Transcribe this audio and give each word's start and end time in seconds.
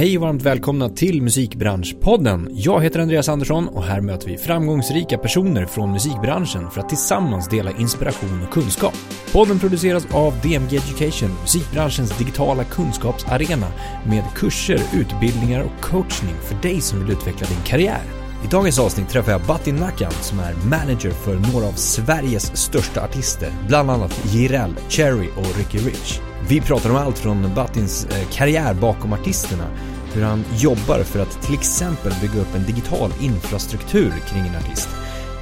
Hej 0.00 0.18
och 0.18 0.22
varmt 0.22 0.42
välkomna 0.42 0.88
till 0.88 1.22
Musikbranschpodden. 1.22 2.48
Jag 2.50 2.80
heter 2.80 3.00
Andreas 3.00 3.28
Andersson 3.28 3.68
och 3.68 3.84
här 3.84 4.00
möter 4.00 4.28
vi 4.28 4.36
framgångsrika 4.36 5.18
personer 5.18 5.66
från 5.66 5.92
musikbranschen 5.92 6.70
för 6.70 6.80
att 6.80 6.88
tillsammans 6.88 7.48
dela 7.48 7.70
inspiration 7.70 8.42
och 8.42 8.52
kunskap. 8.52 8.94
Podden 9.32 9.58
produceras 9.58 10.06
av 10.12 10.32
DMG 10.42 10.76
Education, 10.76 11.30
musikbranschens 11.40 12.18
digitala 12.18 12.64
kunskapsarena 12.64 13.66
med 14.06 14.24
kurser, 14.34 14.80
utbildningar 14.94 15.62
och 15.62 15.82
coachning 15.82 16.34
för 16.34 16.54
dig 16.68 16.80
som 16.80 17.00
vill 17.00 17.12
utveckla 17.12 17.46
din 17.46 17.64
karriär. 17.64 18.02
I 18.44 18.48
dagens 18.50 18.78
avsnitt 18.78 19.08
träffar 19.08 19.32
jag 19.32 19.42
Batin 19.42 19.76
Nakan 19.76 20.12
som 20.12 20.38
är 20.38 20.54
manager 20.54 21.10
för 21.10 21.34
några 21.52 21.66
av 21.66 21.72
Sveriges 21.72 22.56
största 22.56 23.04
artister, 23.04 23.52
bland 23.66 23.90
annat 23.90 24.24
Jireel, 24.32 24.74
Cherry 24.88 25.28
och 25.36 25.58
Ricky 25.58 25.78
Rich. 25.78 26.29
Vi 26.50 26.60
pratar 26.60 26.90
om 26.90 26.96
allt 26.96 27.18
från 27.18 27.54
Batins 27.54 28.04
eh, 28.04 28.28
karriär 28.32 28.74
bakom 28.74 29.12
artisterna, 29.12 29.64
hur 30.12 30.22
han 30.22 30.44
jobbar 30.56 31.02
för 31.02 31.20
att 31.20 31.42
till 31.42 31.54
exempel 31.54 32.12
bygga 32.20 32.40
upp 32.40 32.54
en 32.54 32.66
digital 32.66 33.12
infrastruktur 33.20 34.12
kring 34.28 34.46
en 34.46 34.56
artist, 34.56 34.88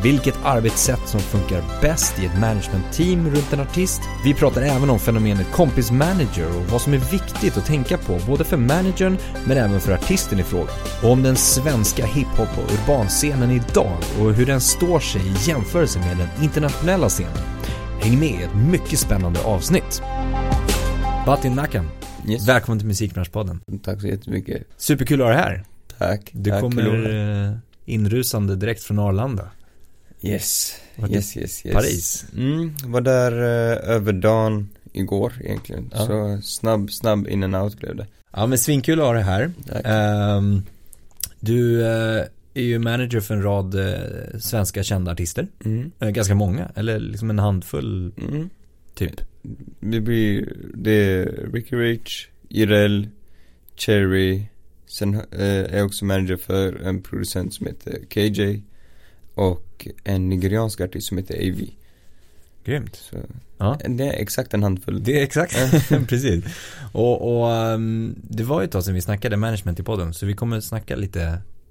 vilket 0.03 0.35
arbetssätt 0.45 1.09
som 1.09 1.21
funkar 1.21 1.63
bäst 1.83 2.19
i 2.19 2.27
ett 2.27 2.41
managementteam 2.41 3.31
runt 3.31 3.53
en 3.53 3.61
artist. 3.61 4.01
Vi 4.25 4.35
pratar 4.35 4.63
även 4.63 4.91
om 4.91 4.99
fenomenet 4.99 5.53
kompis 5.53 5.91
manager 5.91 6.57
och 6.57 6.73
vad 6.73 6.81
som 6.81 6.95
är 6.95 6.99
viktigt 6.99 7.57
att 7.57 7.67
tänka 7.67 7.99
på 7.99 8.19
både 8.27 8.45
för 8.45 8.57
managern 8.57 9.19
men 9.47 9.57
även 9.57 9.81
för 9.81 9.93
artisten 9.93 10.41
i 10.41 10.43
fråga. 10.43 10.71
Och 11.03 11.11
om 11.11 11.23
den 11.23 11.37
svenska 11.37 12.07
hiphop 12.07 12.59
och 12.59 12.73
urbanscenen 12.73 13.51
idag 13.51 13.99
och 14.21 14.33
hur 14.35 14.47
den 14.47 14.61
står 14.61 15.01
sig 15.01 15.21
i 15.21 15.51
jämförelse 15.51 15.99
med 15.99 16.17
den 16.17 16.45
internationella 16.45 17.09
scenen. 17.09 17.39
Häng 18.01 18.21
med 18.21 18.41
i 18.41 18.43
ett 18.43 18.55
mycket 18.55 18.99
spännande 18.99 19.41
avsnitt. 19.45 20.03
Batin 21.29 21.53
Nakan, 21.55 21.85
Yes. 22.29 22.49
välkommen 22.49 22.79
till 22.79 22.89
Musikbranschpodden. 22.89 23.61
Tack 23.83 24.01
så 24.01 24.07
jättemycket. 24.07 24.63
Superkul 24.77 25.21
att 25.21 25.27
ha 25.27 25.35
dig 25.35 25.43
här. 25.43 25.65
Tack. 25.99 26.31
Du 26.33 26.51
Tack, 26.51 26.61
kommer 26.61 26.83
Lola. 26.83 27.47
eh, 27.49 27.55
inrusande 27.85 28.57
direkt 28.57 28.83
från 28.83 28.99
Arlanda. 28.99 29.51
Yes. 30.23 30.75
Var 30.97 31.09
det 31.09 31.15
Yes, 31.15 31.37
yes, 31.37 31.67
yes. 31.67 31.75
Paris? 31.75 32.25
Mm, 32.37 32.75
var 32.85 33.01
där 33.01 33.33
eh, 33.33 33.95
över 33.95 34.13
dagen 34.13 34.69
igår 34.93 35.33
egentligen. 35.45 35.91
Ja. 35.95 36.07
Så 36.07 36.41
snabb, 36.43 36.91
snabb 36.91 37.29
in 37.29 37.43
and 37.45 37.57
out 37.57 37.79
blev 37.79 37.97
det. 37.97 38.07
Ja 38.33 38.47
men 38.47 38.59
svinkul 38.59 39.01
att 39.01 39.07
ha 39.07 39.13
dig 39.13 39.23
här. 39.23 39.51
Ehm, 39.85 40.63
du 41.41 41.83
eh, 41.87 42.25
är 42.55 42.63
ju 42.63 42.79
manager 42.79 43.21
för 43.21 43.35
en 43.35 43.43
rad 43.43 43.75
eh, 43.75 44.39
svenska 44.41 44.83
kända 44.83 45.13
artister. 45.13 45.49
Mm. 45.65 45.91
Eh, 46.01 46.09
ganska 46.09 46.35
många, 46.35 46.71
eller 46.75 46.99
liksom 47.01 47.31
en 47.31 47.39
handfull 47.39 48.13
Mm. 48.29 48.51
typ. 48.95 49.21
Det 49.81 50.01
blir, 50.01 50.53
det 50.75 50.91
är 50.93 51.49
Ricky 51.53 51.77
Rich, 51.77 52.29
Jireel, 52.49 53.09
Cherry. 53.77 54.43
Sen 54.87 55.15
eh, 55.15 55.21
är 55.41 55.77
jag 55.77 55.87
också 55.87 56.05
manager 56.05 56.37
för 56.37 56.73
en 56.83 57.03
producent 57.03 57.55
som 57.55 57.67
heter 57.67 57.99
KJ. 58.09 58.63
Och 59.35 59.89
en 60.05 60.29
nigeriansk 60.29 60.81
artist 60.81 61.07
som 61.07 61.19
heter 61.19 61.35
AV. 61.51 61.61
Grymt. 62.65 62.97
Så 62.97 63.17
Ja. 63.59 63.79
det 63.89 64.05
är 64.05 64.13
exakt 64.23 64.55
en 64.55 64.63
handfull. 64.63 65.03
Det 65.05 65.19
är 65.19 65.23
exakt, 65.23 65.57
precis. 66.09 66.45
Och, 66.93 67.41
och 67.41 67.53
ehm, 67.53 68.15
det 68.23 68.43
var 68.45 68.61
ju 68.61 68.65
ett 68.65 68.71
tag 68.73 68.85
sedan 68.85 68.95
vi 68.95 69.01
snackade 69.01 69.37
management 69.37 69.81
i 69.81 69.83
podden, 69.83 70.15
så 70.15 70.27
vi 70.27 70.35
kommer 70.35 70.61
snacka 70.61 70.97
lite 70.97 71.23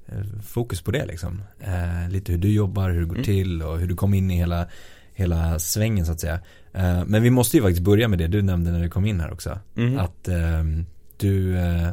eh, 0.08 0.42
fokus 0.48 0.81
på 0.81 0.92
det 0.92 1.05
liksom. 1.05 1.42
Eh, 1.59 2.09
lite 2.09 2.31
hur 2.31 2.39
du 2.39 2.52
jobbar, 2.52 2.89
hur 2.89 3.00
det 3.00 3.05
går 3.05 3.16
Mm. 3.16 3.25
till 3.25 3.61
och 3.61 3.80
hur 3.80 3.88
du 3.88 3.95
kom 3.95 4.14
in 4.14 4.31
i 4.31 4.36
hela, 4.36 4.67
hela 5.18 5.60
svängen 5.60 6.06
så 6.06 6.12
att 6.12 6.20
säga. 6.20 6.40
Eh, 6.73 7.06
men 7.06 7.23
vi 7.23 7.30
måste 7.30 7.58
ju 7.58 7.64
faktiskt 7.64 7.82
börja 7.82 8.08
med 8.08 8.20
det 8.20 8.28
du 8.28 8.42
nämnde 8.42 8.72
när 8.72 8.84
du 8.84 8.90
kom 8.90 9.06
in 9.06 9.20
här 9.20 9.34
också. 9.34 9.60
Mhm. 9.73 9.98
Att 9.98 10.28
ehm, 10.28 10.86
du 11.18 11.58
eh, 11.58 11.90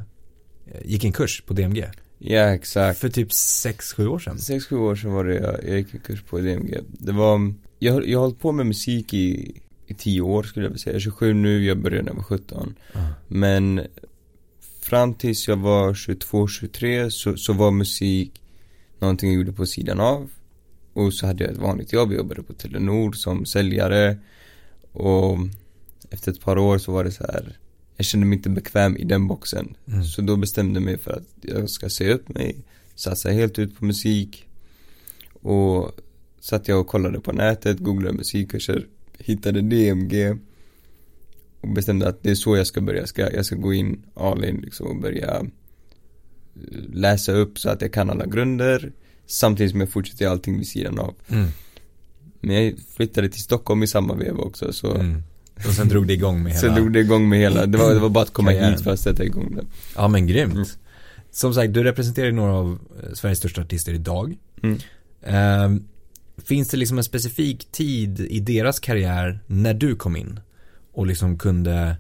gick 0.85 1.05
en 1.05 1.13
kurs 1.13 1.43
på 1.47 1.55
DMG. 1.55 1.85
Ja, 2.19 2.55
exakt. 2.55 2.99
För 2.99 3.09
typ 3.09 3.29
6-7 3.29 4.07
år 4.07 4.19
sedan. 4.19 4.39
Sex, 4.39 4.67
sju 4.67 4.77
år 4.77 4.97
sedan 4.97 5.13
var 5.13 5.25
det 5.25 5.35
jag, 5.35 5.65
jag 5.65 5.79
gick 5.79 5.95
en 5.95 6.01
kurs 6.01 6.23
på 6.23 6.39
DMG. 6.39 6.81
Det 6.89 7.13
var, 7.13 7.55
jag, 7.79 8.09
jag 8.09 8.19
har 8.19 8.25
hållit 8.25 8.41
på 8.41 8.53
med 8.53 8.67
musik 8.67 9.15
i, 9.15 9.61
i 9.87 9.95
tio 9.95 10.21
år 10.21 10.43
skulle 10.43 10.67
jag 10.67 10.71
vilja 10.71 10.83
säga. 10.83 10.93
Jag 10.93 10.97
är 10.97 11.01
27 11.01 11.35
nu, 11.35 11.65
jag 11.65 11.79
började 11.79 12.03
när 12.03 12.11
jag 12.11 12.17
var 12.17 12.23
17. 12.23 12.75
Ja. 12.93 13.01
Men 13.29 13.81
fram 14.83 15.15
tills 15.15 15.49
jag 15.49 15.57
var 15.57 15.95
22, 15.95 16.49
23 16.49 17.11
så, 17.11 17.37
så 17.37 17.53
var 17.53 17.71
musik 17.71 18.43
någonting 18.99 19.31
jag 19.31 19.39
gjorde 19.39 19.53
på 19.53 19.67
sidan 19.67 20.01
av. 20.01 20.31
Och 20.95 21.15
så 21.15 21.27
hade 21.27 21.45
jag 21.45 21.53
ett 21.53 21.59
vanligt 21.59 21.93
jobb, 21.93 22.13
jag 22.13 22.19
jobbade 22.19 22.43
på 22.43 22.53
Telenor 22.53 23.13
som 23.13 23.47
säljare. 23.47 24.19
Och 24.93 25.39
efter 26.11 26.33
ett 26.33 26.41
par 26.41 26.59
år 26.59 26.79
så 26.79 26.93
var 26.93 27.05
det 27.05 27.13
så 27.13 27.25
här 27.25 27.59
jag 27.97 28.07
kände 28.07 28.27
mig 28.27 28.37
inte 28.37 28.51
bekväm 28.51 28.97
i 28.97 29.05
den 29.05 29.29
boxen. 29.29 29.77
Mm. 29.87 30.05
Så 30.05 30.23
då 30.23 30.37
bestämde 30.37 30.81
jag 30.81 30.85
mig 30.85 30.99
för 30.99 31.13
att 31.13 31.29
jag 31.41 31.71
ska 31.71 31.89
se 31.89 32.13
upp 32.13 32.29
mig, 32.29 32.57
satsa 32.95 33.31
helt 33.31 33.59
ut 33.59 33.79
på 33.79 33.85
musik. 33.85 34.47
Och 35.33 36.01
satt 36.41 36.69
jag 36.69 36.81
och 36.81 36.87
kollade 36.87 37.21
på 37.21 37.33
nätet, 37.33 37.79
googlade 37.79 38.17
musikkurser, 38.17 38.87
hittade 39.19 39.61
DMG. 39.61 40.39
Och 41.61 41.69
bestämde 41.69 42.09
att 42.09 42.23
det 42.23 42.31
är 42.31 42.35
så 42.35 42.57
jag 42.57 42.67
ska 42.67 42.81
börja, 42.81 43.01
jag 43.01 43.09
ska, 43.09 43.33
jag 43.33 43.47
ska 43.47 43.57
gå 43.57 43.75
in 43.75 44.03
all 44.15 44.45
in 44.45 44.61
liksom 44.65 44.87
och 44.87 44.97
börja 44.97 45.31
eh, 45.31 45.45
läsa 46.93 47.33
upp 47.33 47.59
så 47.59 47.71
att 47.71 47.83
jag 47.83 47.93
kan 47.93 48.11
alla 48.11 48.27
grunder. 48.27 48.93
Samtidigt 49.27 49.71
som 49.71 49.81
jag 49.81 49.89
fortsätter 49.89 50.27
allting 50.27 50.59
vid 50.59 50.69
sidan 50.69 50.99
av. 50.99 51.15
Mm. 51.29 51.49
Men 52.41 52.65
jag 52.65 52.75
flyttade 52.97 53.29
till 53.29 53.43
Stockholm 53.43 53.83
i 53.83 53.87
samma 53.87 54.15
veva 54.15 54.39
också 54.39 54.73
så 54.73 54.95
Mm. 54.95 55.23
Och 55.57 55.75
sen 55.75 55.89
drog 55.89 56.07
det 56.07 56.13
igång 56.13 56.43
med 56.43 56.53
hela 56.53 56.61
Sen 56.61 56.75
drog 56.75 56.93
det 56.93 57.01
igång 57.01 57.29
med 57.29 57.39
hela, 57.39 57.67
det 57.67 57.79
var, 57.79 57.95
det 57.95 58.01
var 58.01 58.09
bara 58.09 58.25
att 58.25 58.33
komma 58.33 58.51
Karriären. 58.51 58.73
hit 58.73 58.83
för 58.83 58.91
att 58.91 59.01
sätta 59.01 59.25
igång 59.25 59.55
det. 59.57 59.65
Ja 59.97 60.09
men 60.09 60.27
grymt. 60.27 60.55
Mm. 60.55 60.67
Som 61.31 61.55
sagt, 61.55 61.75
du 61.75 61.85
representerar 61.85 62.27
ju 62.27 62.33
några 62.33 62.53
av 62.53 62.79
eh, 63.03 63.13
Sveriges 63.15 63.39
största 63.39 63.61
artister 63.61 63.93
idag. 63.93 64.37
Ehm, 65.23 65.85
finns 66.45 66.69
det 66.69 66.77
liksom 66.77 66.99
en 66.99 67.05
specifik 67.05 67.73
tid 67.73 68.21
i 68.21 68.41
deras 68.41 68.81
karriär 68.81 69.41
när 69.47 69.75
du 69.75 69.97
kom 69.97 70.17
in 70.17 70.41
och 70.93 71.07
liksom 71.07 71.39
kunde 71.39 71.97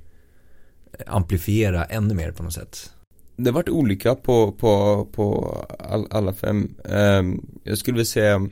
amplifiera 1.06 1.84
ännu 1.84 2.14
mer 2.14 2.32
på 2.32 2.42
något 2.42 2.52
sätt? 2.52 2.90
Det 3.36 3.50
varit 3.50 3.68
olika 3.68 4.14
på, 4.14 4.52
på, 4.52 5.06
på 5.12 5.56
all, 5.78 6.06
alla 6.10 6.32
fem. 6.32 6.74
Ehm, 6.84 7.46
jag 7.64 7.78
skulle 7.78 7.94
vilja 7.94 8.04
säga 8.04 8.48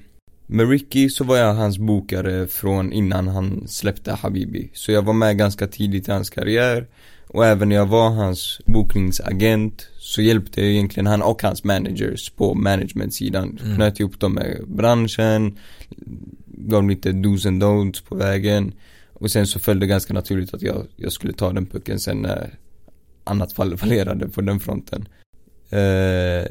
med 0.47 0.71
Ricky 0.71 1.09
så 1.09 1.25
var 1.25 1.37
jag 1.37 1.55
hans 1.55 1.79
bokare 1.79 2.47
från 2.47 2.93
innan 2.93 3.29
han 3.29 3.69
släppte 3.69 4.13
Habibi. 4.13 4.71
Så 4.75 4.93
jag 4.93 5.03
var 5.03 5.13
med 5.13 5.39
ganska 5.39 5.67
tidigt 5.67 6.09
i 6.09 6.13
hans 6.13 6.31
karriär. 6.31 6.87
Och 7.27 7.47
även 7.47 7.69
när 7.69 7.77
jag 7.77 7.87
var 7.87 8.11
hans 8.11 8.61
bokningsagent 8.67 9.89
så 9.99 10.23
hjälpte 10.23 10.61
jag 10.61 10.71
egentligen 10.71 11.07
han 11.07 11.23
och 11.23 11.43
hans 11.43 11.65
managers 11.65 12.31
på 12.31 12.55
managementsidan. 12.55 13.59
Mm. 13.63 13.77
Knöt 13.77 14.01
ihop 14.01 14.21
dem 14.21 14.33
med 14.33 14.65
branschen, 14.67 15.59
gav 16.47 16.89
lite 16.89 17.13
dos 17.13 17.47
and 17.47 17.63
don'ts 17.63 18.05
på 18.09 18.15
vägen. 18.15 18.73
Och 19.13 19.31
sen 19.31 19.47
så 19.47 19.61
följde 19.61 19.87
det 19.87 19.91
ganska 19.91 20.15
naturligt 20.15 20.55
att 20.55 20.63
jag, 20.63 20.87
jag 20.97 21.13
skulle 21.13 21.33
ta 21.33 21.53
den 21.53 21.67
pucken 21.67 22.01
sen 22.01 22.23
när 22.23 22.59
annat 23.25 23.53
fall 23.53 23.77
fallerade 23.77 24.29
på 24.29 24.41
den 24.41 24.61
fronten. 24.61 25.09
Uh, 25.73 26.47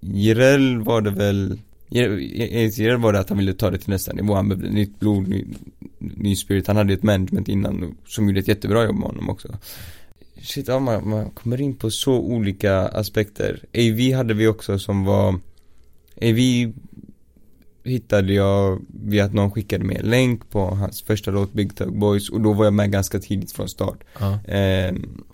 Jireel 0.00 0.78
var 0.78 1.00
det 1.00 1.10
väl 1.10 1.58
Enligt 1.90 2.78
Jireel 2.78 2.96
var 2.96 3.12
det 3.12 3.20
att 3.20 3.28
han 3.28 3.38
ville 3.38 3.54
ta 3.54 3.70
det 3.70 3.78
till 3.78 3.90
nästa 3.90 4.12
nivå, 4.12 4.34
han 4.34 4.48
behövde 4.48 4.70
nytt 4.70 5.00
blod, 5.00 5.28
ny, 5.28 5.46
ny 5.98 6.36
spirit, 6.36 6.66
han 6.66 6.76
hade 6.76 6.92
ju 6.92 6.96
ett 6.96 7.02
management 7.02 7.48
innan 7.48 7.96
som 8.06 8.28
gjorde 8.28 8.40
ett 8.40 8.48
jättebra 8.48 8.84
jobb 8.84 8.94
med 8.94 9.06
honom 9.06 9.30
också. 9.30 9.48
Shit, 10.42 10.68
ja, 10.68 10.78
man, 10.78 11.08
man 11.08 11.30
kommer 11.30 11.60
in 11.60 11.76
på 11.76 11.90
så 11.90 12.18
olika 12.18 12.78
aspekter. 12.88 13.64
AV 13.74 14.16
hade 14.16 14.34
vi 14.34 14.46
också 14.46 14.78
som 14.78 15.04
var 15.04 15.28
AV 16.22 16.72
hittade 17.84 18.32
jag 18.32 18.84
via 18.88 19.24
att 19.24 19.34
någon 19.34 19.50
skickade 19.50 19.84
mig 19.84 19.96
en 19.96 20.10
länk 20.10 20.50
på 20.50 20.66
hans 20.66 21.02
första 21.02 21.30
låt 21.30 21.52
Big 21.52 21.76
Tug 21.76 21.98
Boys 21.98 22.30
och 22.30 22.40
då 22.40 22.52
var 22.52 22.64
jag 22.64 22.74
med 22.74 22.92
ganska 22.92 23.18
tidigt 23.18 23.52
från 23.52 23.68
start. 23.68 24.04
Ja. 24.18 24.38
Ehm, 24.48 25.24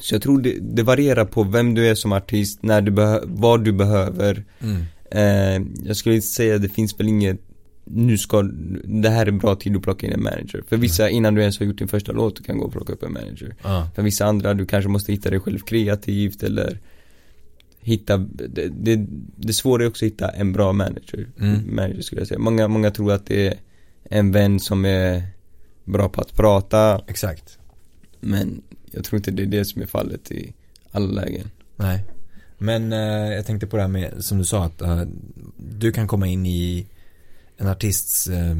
Så 0.00 0.14
jag 0.14 0.22
tror 0.22 0.40
det, 0.40 0.58
det 0.60 0.82
varierar 0.82 1.24
på 1.24 1.42
vem 1.42 1.74
du 1.74 1.86
är 1.88 1.94
som 1.94 2.12
artist, 2.12 2.62
när 2.62 2.80
du 2.80 3.20
vad 3.24 3.64
du 3.64 3.72
behöver 3.72 4.44
Mm. 4.60 4.84
Ehm, 5.10 5.74
Jag 5.84 5.96
skulle 5.96 6.14
inte 6.14 6.26
säga 6.26 6.58
det 6.58 6.68
finns 6.68 7.00
väl 7.00 7.08
inget 7.08 7.40
nu 7.84 8.18
ska, 8.18 8.42
det 8.84 9.08
här 9.08 9.26
är 9.26 9.30
bra 9.30 9.54
tid 9.54 9.76
att 9.76 9.82
plocka 9.82 10.06
in 10.06 10.12
en 10.12 10.22
manager. 10.22 10.64
För 10.68 10.76
vissa, 10.76 11.10
innan 11.10 11.34
du 11.34 11.40
ens 11.40 11.58
har 11.58 11.66
gjort 11.66 11.78
din 11.78 11.88
första 11.88 12.12
låt, 12.12 12.36
du 12.36 12.42
kan 12.42 12.58
gå 12.58 12.64
och 12.64 12.72
plocka 12.72 12.92
upp 12.92 13.02
en 13.02 13.12
manager. 13.12 13.54
Ja. 13.62 13.90
För 13.94 14.02
vissa 14.02 14.24
andra, 14.24 14.54
du 14.54 14.66
kanske 14.66 14.88
måste 14.88 15.12
hitta 15.12 15.30
dig 15.30 15.40
själv 15.40 15.58
kreativt 15.58 16.42
eller 16.42 16.78
hitta, 17.80 18.16
det, 18.16 18.68
det, 18.68 19.06
det 19.36 19.52
svåra 19.52 19.82
är 19.82 19.88
också 19.88 20.04
att 20.04 20.12
hitta 20.12 20.28
en 20.28 20.52
bra 20.52 20.72
manager. 20.72 21.28
Mm. 21.40 21.74
Manager 21.74 22.02
skulle 22.02 22.20
jag 22.20 22.28
säga. 22.28 22.38
Många, 22.38 22.68
många 22.68 22.90
tror 22.90 23.12
att 23.12 23.26
det 23.26 23.48
är 23.48 23.54
en 24.04 24.32
vän 24.32 24.60
som 24.60 24.84
är 24.84 25.22
bra 25.84 26.08
på 26.08 26.20
att 26.20 26.36
prata, 26.36 27.02
Exakt. 27.08 27.58
men 28.20 28.62
jag 28.90 29.04
tror 29.04 29.16
inte 29.16 29.30
det 29.30 29.42
är 29.42 29.46
det 29.46 29.64
som 29.64 29.82
är 29.82 29.86
fallet 29.86 30.30
i 30.30 30.52
alla 30.90 31.22
lägen. 31.22 31.50
Nej. 31.76 32.04
Men 32.58 32.92
eh, 32.92 33.34
jag 33.34 33.46
tänkte 33.46 33.66
på 33.66 33.76
det 33.76 33.82
här 33.82 33.88
med, 33.88 34.24
som 34.24 34.38
du 34.38 34.44
sa, 34.44 34.64
att 34.64 34.82
eh, 34.82 35.02
du 35.56 35.92
kan 35.92 36.08
komma 36.08 36.26
in 36.26 36.46
i 36.46 36.86
en 37.56 37.66
artists 37.66 38.26
eh, 38.26 38.56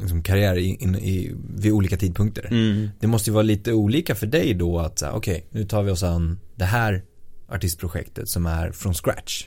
liksom 0.00 0.22
karriär 0.22 0.56
i, 0.56 0.74
in, 0.74 0.94
i, 0.94 1.34
vid 1.56 1.72
olika 1.72 1.96
tidpunkter. 1.96 2.46
Mm. 2.50 2.88
Det 3.00 3.06
måste 3.06 3.30
ju 3.30 3.34
vara 3.34 3.42
lite 3.42 3.72
olika 3.72 4.14
för 4.14 4.26
dig 4.26 4.54
då 4.54 4.78
att, 4.78 5.02
okej, 5.02 5.46
nu 5.50 5.64
tar 5.64 5.82
vi 5.82 5.90
oss 5.90 6.02
an 6.02 6.38
det 6.54 6.64
här 6.64 7.02
artistprojektet 7.48 8.28
som 8.28 8.46
är 8.46 8.70
från 8.70 8.94
scratch. 8.94 9.46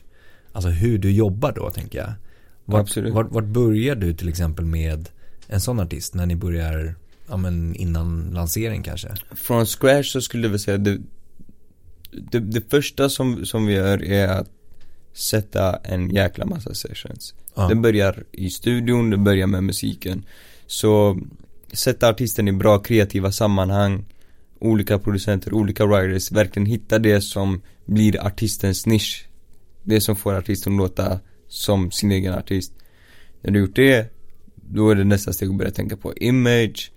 Alltså 0.51 0.69
hur 0.69 0.97
du 0.97 1.11
jobbar 1.11 1.51
då 1.51 1.69
tänker 1.69 1.99
jag. 1.99 2.13
Vart, 2.65 2.81
Absolut. 2.81 3.13
vart, 3.13 3.31
vart 3.31 3.45
börjar 3.45 3.95
du 3.95 4.13
till 4.13 4.29
exempel 4.29 4.65
med 4.65 5.09
en 5.47 5.61
sån 5.61 5.79
artist 5.79 6.13
när 6.13 6.25
ni 6.25 6.35
börjar, 6.35 6.95
ja 7.29 7.37
men 7.37 7.75
innan 7.75 8.31
lansering 8.33 8.83
kanske? 8.83 9.15
Från 9.31 9.65
scratch 9.65 10.11
så 10.11 10.21
skulle 10.21 10.43
jag 10.43 10.51
väl 10.51 10.59
säga 10.59 10.77
det, 10.77 10.97
det, 12.11 12.39
det 12.39 12.69
första 12.71 13.09
som, 13.09 13.45
som 13.45 13.65
vi 13.65 13.73
gör 13.73 14.03
är 14.03 14.27
att 14.27 14.49
sätta 15.13 15.75
en 15.75 16.09
jäkla 16.09 16.45
massa 16.45 16.73
sessions. 16.73 17.33
Ja. 17.55 17.67
Det 17.67 17.75
börjar 17.75 18.23
i 18.31 18.49
studion, 18.49 19.09
det 19.09 19.17
börjar 19.17 19.47
med 19.47 19.63
musiken. 19.63 20.25
Så 20.67 21.19
sätta 21.73 22.09
artisten 22.09 22.47
i 22.47 22.51
bra 22.51 22.79
kreativa 22.79 23.31
sammanhang, 23.31 24.05
olika 24.59 24.99
producenter, 24.99 25.53
olika 25.53 25.85
writers, 25.85 26.31
verkligen 26.31 26.65
hitta 26.65 26.99
det 26.99 27.21
som 27.21 27.61
blir 27.85 28.25
artistens 28.25 28.85
nisch. 28.85 29.25
Det 29.83 30.01
som 30.01 30.15
får 30.15 30.33
artisten 30.33 30.73
att 30.73 30.77
låta 30.77 31.19
som 31.47 31.91
sin 31.91 32.11
egen 32.11 32.33
artist. 32.33 32.73
När 33.41 33.51
du 33.51 33.59
gjort 33.59 33.75
det, 33.75 34.13
då 34.55 34.89
är 34.89 34.95
det 34.95 35.03
nästa 35.03 35.33
steg 35.33 35.49
att 35.49 35.57
börja 35.57 35.71
tänka 35.71 35.97
på 35.97 36.13
image, 36.13 36.91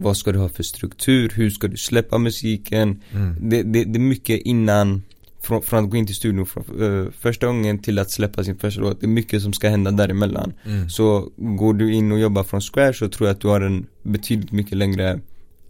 vad 0.00 0.16
ska 0.16 0.32
du 0.32 0.38
ha 0.38 0.48
för 0.48 0.62
struktur, 0.62 1.32
hur 1.34 1.50
ska 1.50 1.68
du 1.68 1.76
släppa 1.76 2.18
musiken. 2.18 3.02
Mm. 3.12 3.50
Det, 3.50 3.62
det, 3.62 3.84
det 3.84 3.96
är 3.98 4.00
mycket 4.00 4.40
innan, 4.40 5.02
från, 5.40 5.62
från 5.62 5.84
att 5.84 5.90
gå 5.90 5.96
in 5.96 6.06
till 6.06 6.14
studion 6.14 6.46
från, 6.46 6.64
eh, 6.82 7.10
första 7.12 7.46
gången 7.46 7.78
till 7.78 7.98
att 7.98 8.10
släppa 8.10 8.44
sin 8.44 8.56
första 8.56 8.80
låt. 8.80 9.00
Det 9.00 9.06
är 9.06 9.08
mycket 9.08 9.42
som 9.42 9.52
ska 9.52 9.68
hända 9.68 9.90
däremellan. 9.90 10.52
Mm. 10.64 10.90
Så 10.90 11.32
går 11.36 11.74
du 11.74 11.92
in 11.92 12.12
och 12.12 12.18
jobbar 12.18 12.44
från 12.44 12.60
scratch 12.60 12.98
så 12.98 13.08
tror 13.08 13.28
jag 13.28 13.34
att 13.34 13.40
du 13.40 13.48
har 13.48 13.60
en 13.60 13.86
betydligt 14.02 14.52
mycket 14.52 14.76
längre 14.76 15.20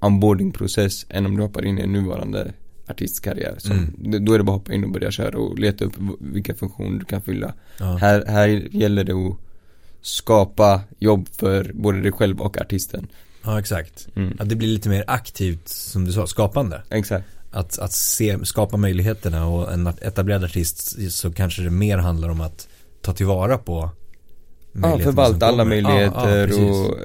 onboardingprocess 0.00 1.06
än 1.08 1.26
om 1.26 1.36
du 1.36 1.42
hoppar 1.42 1.64
in 1.64 1.78
i 1.78 1.82
en 1.82 1.92
nuvarande 1.92 2.52
artistkarriär. 2.88 3.54
Så 3.58 3.72
Mm. 3.72 4.24
Då 4.24 4.32
är 4.32 4.38
det 4.38 4.44
bara 4.44 4.56
att 4.56 4.60
hoppa 4.60 4.72
in 4.72 4.84
och 4.84 4.90
börja 4.90 5.10
köra 5.10 5.38
och 5.38 5.58
leta 5.58 5.84
upp 5.84 5.92
vilka 6.20 6.54
funktioner 6.54 6.98
du 6.98 7.04
kan 7.04 7.22
fylla. 7.22 7.54
Ja. 7.78 7.96
Här, 7.96 8.24
här 8.26 8.48
gäller 8.70 9.04
det 9.04 9.12
att 9.12 9.36
skapa 10.00 10.80
jobb 10.98 11.28
för 11.28 11.70
både 11.74 12.00
dig 12.00 12.12
själv 12.12 12.40
och 12.40 12.60
artisten. 12.60 13.06
Ja, 13.44 13.58
exakt. 13.58 14.08
Mm. 14.16 14.36
Att 14.40 14.48
det 14.48 14.56
blir 14.56 14.68
lite 14.68 14.88
mer 14.88 15.04
aktivt, 15.06 15.68
som 15.68 16.04
du 16.04 16.12
sa, 16.12 16.26
skapande. 16.26 16.82
Exakt. 16.90 17.26
Att, 17.50 17.78
att 17.78 17.92
se, 17.92 18.38
skapa 18.44 18.76
möjligheterna 18.76 19.46
och 19.46 19.72
en 19.72 19.86
etablerad 19.86 20.44
artist 20.44 21.12
så 21.12 21.32
kanske 21.32 21.62
det 21.62 21.70
mer 21.70 21.98
handlar 21.98 22.28
om 22.28 22.40
att 22.40 22.68
ta 23.00 23.12
tillvara 23.12 23.58
på 23.58 23.90
Ja, 24.72 24.98
förvalta 24.98 25.46
alla 25.46 25.64
möjligheter 25.64 26.48
Ja, 26.48 26.54
ja, 26.54 26.70
och 26.70 26.98
eh, 26.98 27.02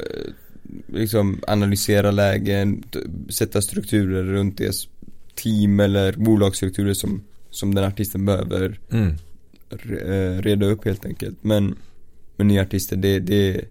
liksom 0.87 1.41
analysera 1.47 2.11
lägen, 2.11 2.83
sätta 3.29 3.61
strukturer 3.61 4.23
runt 4.23 4.57
det 4.57 4.73
team 5.35 5.79
eller 5.79 6.13
bolagsstrukturer 6.13 6.93
som, 6.93 7.23
som 7.49 7.75
den 7.75 7.83
artisten 7.83 8.25
behöver 8.25 8.79
Mm. 8.91 9.15
eh, 9.71 10.41
reda 10.41 10.65
upp 10.65 10.85
helt 10.85 11.05
enkelt. 11.05 11.37
Men 11.41 11.75
med 12.37 12.47
nya 12.47 12.61
artister, 12.61 12.95
det, 12.95 13.19
det 13.19 13.65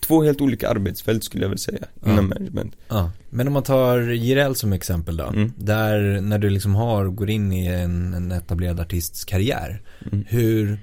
två 0.00 0.22
helt 0.22 0.40
olika 0.40 0.68
arbetsfält 0.68 1.24
skulle 1.24 1.44
jag 1.44 1.48
väl 1.48 1.58
säga 1.58 1.78
Ja. 2.04 2.12
inom 2.12 2.28
management. 2.28 2.76
Ja, 2.88 3.10
men 3.30 3.46
om 3.46 3.52
man 3.52 3.62
tar 3.62 3.98
Jireel 3.98 4.54
som 4.54 4.72
exempel 4.72 5.16
då. 5.16 5.24
Mm. 5.26 5.52
Där 5.56 6.20
när 6.20 6.38
du 6.38 6.50
liksom 6.50 6.74
har, 6.74 7.06
går 7.06 7.30
in 7.30 7.52
i 7.52 7.66
en, 7.66 8.14
en 8.14 8.32
etablerad 8.32 8.80
artists 8.80 9.24
karriär. 9.24 9.82
Mm. 10.12 10.24
Hur, 10.28 10.78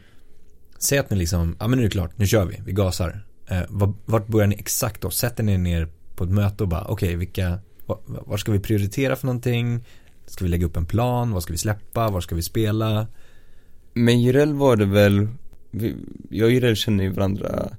säg 0.80 0.98
att 0.98 1.10
ni 1.10 1.18
liksom, 1.18 1.56
ja 1.60 1.68
men 1.68 1.78
nu 1.80 1.84
är 1.84 1.88
det 1.90 1.92
klart, 1.92 2.18
nu 2.18 2.28
kör 2.28 2.46
vi, 2.46 2.62
vi 2.66 2.72
gasar. 2.72 3.26
Eh, 3.48 3.62
var, 3.70 3.94
vart 4.06 4.28
börjar 4.28 4.48
ni 4.48 4.56
exakt 4.56 5.02
då? 5.02 5.10
Sätter 5.10 5.44
ni 5.44 5.54
er 5.54 5.58
ner 5.58 5.88
på 6.16 6.24
ett 6.24 6.30
möte 6.30 6.64
och 6.64 6.70
bara, 6.70 6.86
okej 6.86 7.16
vilka, 7.16 7.60
var, 7.86 8.00
var 8.06 8.38
ska 8.38 8.52
vi 8.52 8.60
prioritera 8.60 9.16
för 9.16 9.26
någonting? 9.26 9.86
Ska 10.28 10.46
vi 10.46 10.50
lägga 10.50 10.66
upp 10.66 10.78
en 10.78 10.86
plan? 10.86 11.32
Vad 11.32 11.44
ska 11.44 11.54
vi 11.54 11.58
släppa? 11.58 12.10
Var 12.10 12.22
ska 12.22 12.36
vi 12.36 12.42
spela? 12.42 13.08
Men 13.94 14.22
Jireel 14.22 14.54
var 14.54 14.76
det 14.76 14.86
väl, 14.86 15.28
vi, 15.72 15.96
jag 16.30 16.46
och 16.46 16.52
Jireel 16.52 16.76
känner 16.76 17.04
ju 17.04 17.10
varandra 17.10 17.70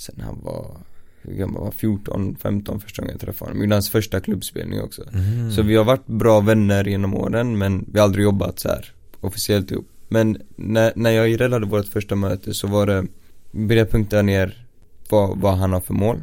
sen 0.00 0.20
han 0.20 0.40
var, 0.42 0.76
hur 1.22 1.34
gammal 1.34 1.56
var 1.56 1.64
han? 1.64 1.72
14, 1.72 2.36
15 2.42 2.80
första 2.80 3.02
gången 3.02 3.12
jag 3.14 3.20
träffade 3.20 3.50
honom. 3.50 3.62
Gjorde 3.62 3.74
hans 3.74 3.90
första 3.90 4.20
klubbspelning 4.20 4.80
också. 4.80 5.02
Mhm. 5.12 5.52
Så 5.52 5.62
vi 5.62 5.76
har 5.76 5.84
varit 5.84 6.06
bra 6.06 6.40
vänner 6.40 6.84
genom 6.84 7.14
åren 7.14 7.58
men 7.58 7.84
vi 7.92 7.98
har 7.98 8.04
aldrig 8.04 8.24
jobbat 8.24 8.58
så 8.58 8.68
här 8.68 8.92
officiellt 9.20 9.70
ihop. 9.70 9.88
Men 10.08 10.42
när, 10.56 10.92
när 10.96 11.10
jag 11.10 11.22
och 11.22 11.28
Jireel 11.28 11.52
hade 11.52 11.66
vårt 11.66 11.86
första 11.86 12.16
möte 12.16 12.54
så 12.54 12.66
var 12.66 12.86
det, 12.86 13.06
började 13.50 13.90
punkta 13.90 14.22
ner 14.22 14.66
vad, 15.10 15.38
vad 15.38 15.58
han 15.58 15.72
har 15.72 15.80
för 15.80 15.94
mål. 15.94 16.22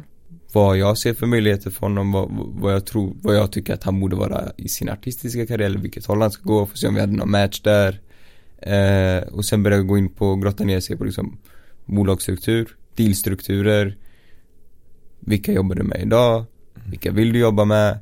Vad 0.52 0.78
jag 0.78 0.98
ser 0.98 1.14
för 1.14 1.26
möjligheter 1.26 1.70
för 1.70 1.80
honom, 1.80 2.12
vad, 2.12 2.28
vad 2.32 2.72
jag 2.72 2.86
tror, 2.86 3.16
vad 3.22 3.36
jag 3.36 3.52
tycker 3.52 3.74
att 3.74 3.84
han 3.84 4.00
borde 4.00 4.16
vara 4.16 4.52
i 4.56 4.68
sin 4.68 4.88
artistiska 4.88 5.46
karriär, 5.46 5.66
eller 5.66 5.78
vilket 5.78 6.06
håll 6.06 6.22
han 6.22 6.30
ska 6.30 6.42
gå, 6.42 6.66
för 6.66 6.72
att 6.72 6.78
se 6.78 6.88
om 6.88 6.94
vi 6.94 7.00
hade 7.00 7.12
någon 7.12 7.30
match 7.30 7.60
där. 7.60 8.00
Eh, 8.58 9.22
och 9.22 9.44
sen 9.44 9.62
började 9.62 9.80
jag 9.80 9.88
gå 9.88 9.98
in 9.98 10.08
på, 10.08 10.36
grotta 10.36 10.64
ner 10.64 10.80
sig 10.80 10.96
på 10.96 11.04
liksom 11.04 11.38
bolagsstruktur, 11.84 12.76
dealstrukturer, 12.98 13.96
vilka 15.20 15.52
jobbar 15.52 15.74
du 15.76 15.82
med 15.82 16.02
idag, 16.02 16.44
vilka 16.90 17.12
vill 17.12 17.32
du 17.32 17.38
jobba 17.38 17.64
med? 17.64 17.98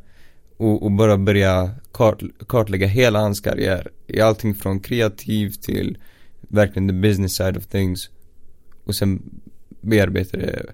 Och, 0.56 0.82
och 0.82 0.93
bara 0.93 1.16
börja 1.19 1.70
kart, 1.93 2.22
kartlägga 2.48 2.87
hela 2.87 3.19
hans 3.19 3.40
karriär. 3.40 3.88
I 4.06 4.20
allting 4.20 4.54
från 4.54 4.81
kreativ 4.81 5.50
till 5.50 5.98
verkligen 6.40 6.88
the 6.88 6.94
business 6.94 7.37
side 7.37 7.56
of 7.56 7.66
things. 7.66 8.10
Och 8.84 8.94
sen 8.94 9.22
bearbeta 9.81 10.37
det 10.37 10.66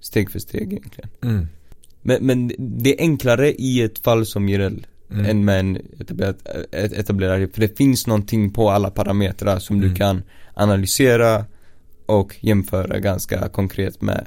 steg 0.00 0.30
för 0.30 0.38
steg 0.38 0.72
egentligen. 0.72 1.10
Mm. 1.22 1.46
Men, 2.02 2.26
men 2.26 2.52
det 2.58 2.98
är 2.98 3.00
enklare 3.00 3.52
i 3.52 3.82
ett 3.82 3.98
fall 3.98 4.26
som 4.26 4.48
Jireel 4.48 4.86
Mm. 5.12 5.26
än 5.26 5.44
med 5.44 5.60
en 5.60 5.76
etablerad, 6.00 6.36
etablerad 6.72 7.54
För 7.54 7.60
det 7.60 7.76
finns 7.76 8.06
någonting 8.06 8.52
på 8.52 8.70
alla 8.70 8.90
parametrar 8.90 9.58
som 9.58 9.76
Mm. 9.76 9.88
du 9.88 9.94
kan 9.94 10.22
analysera 10.54 11.44
och 12.12 12.36
jämföra 12.40 12.98
ganska 12.98 13.48
konkret 13.48 14.00
med 14.00 14.26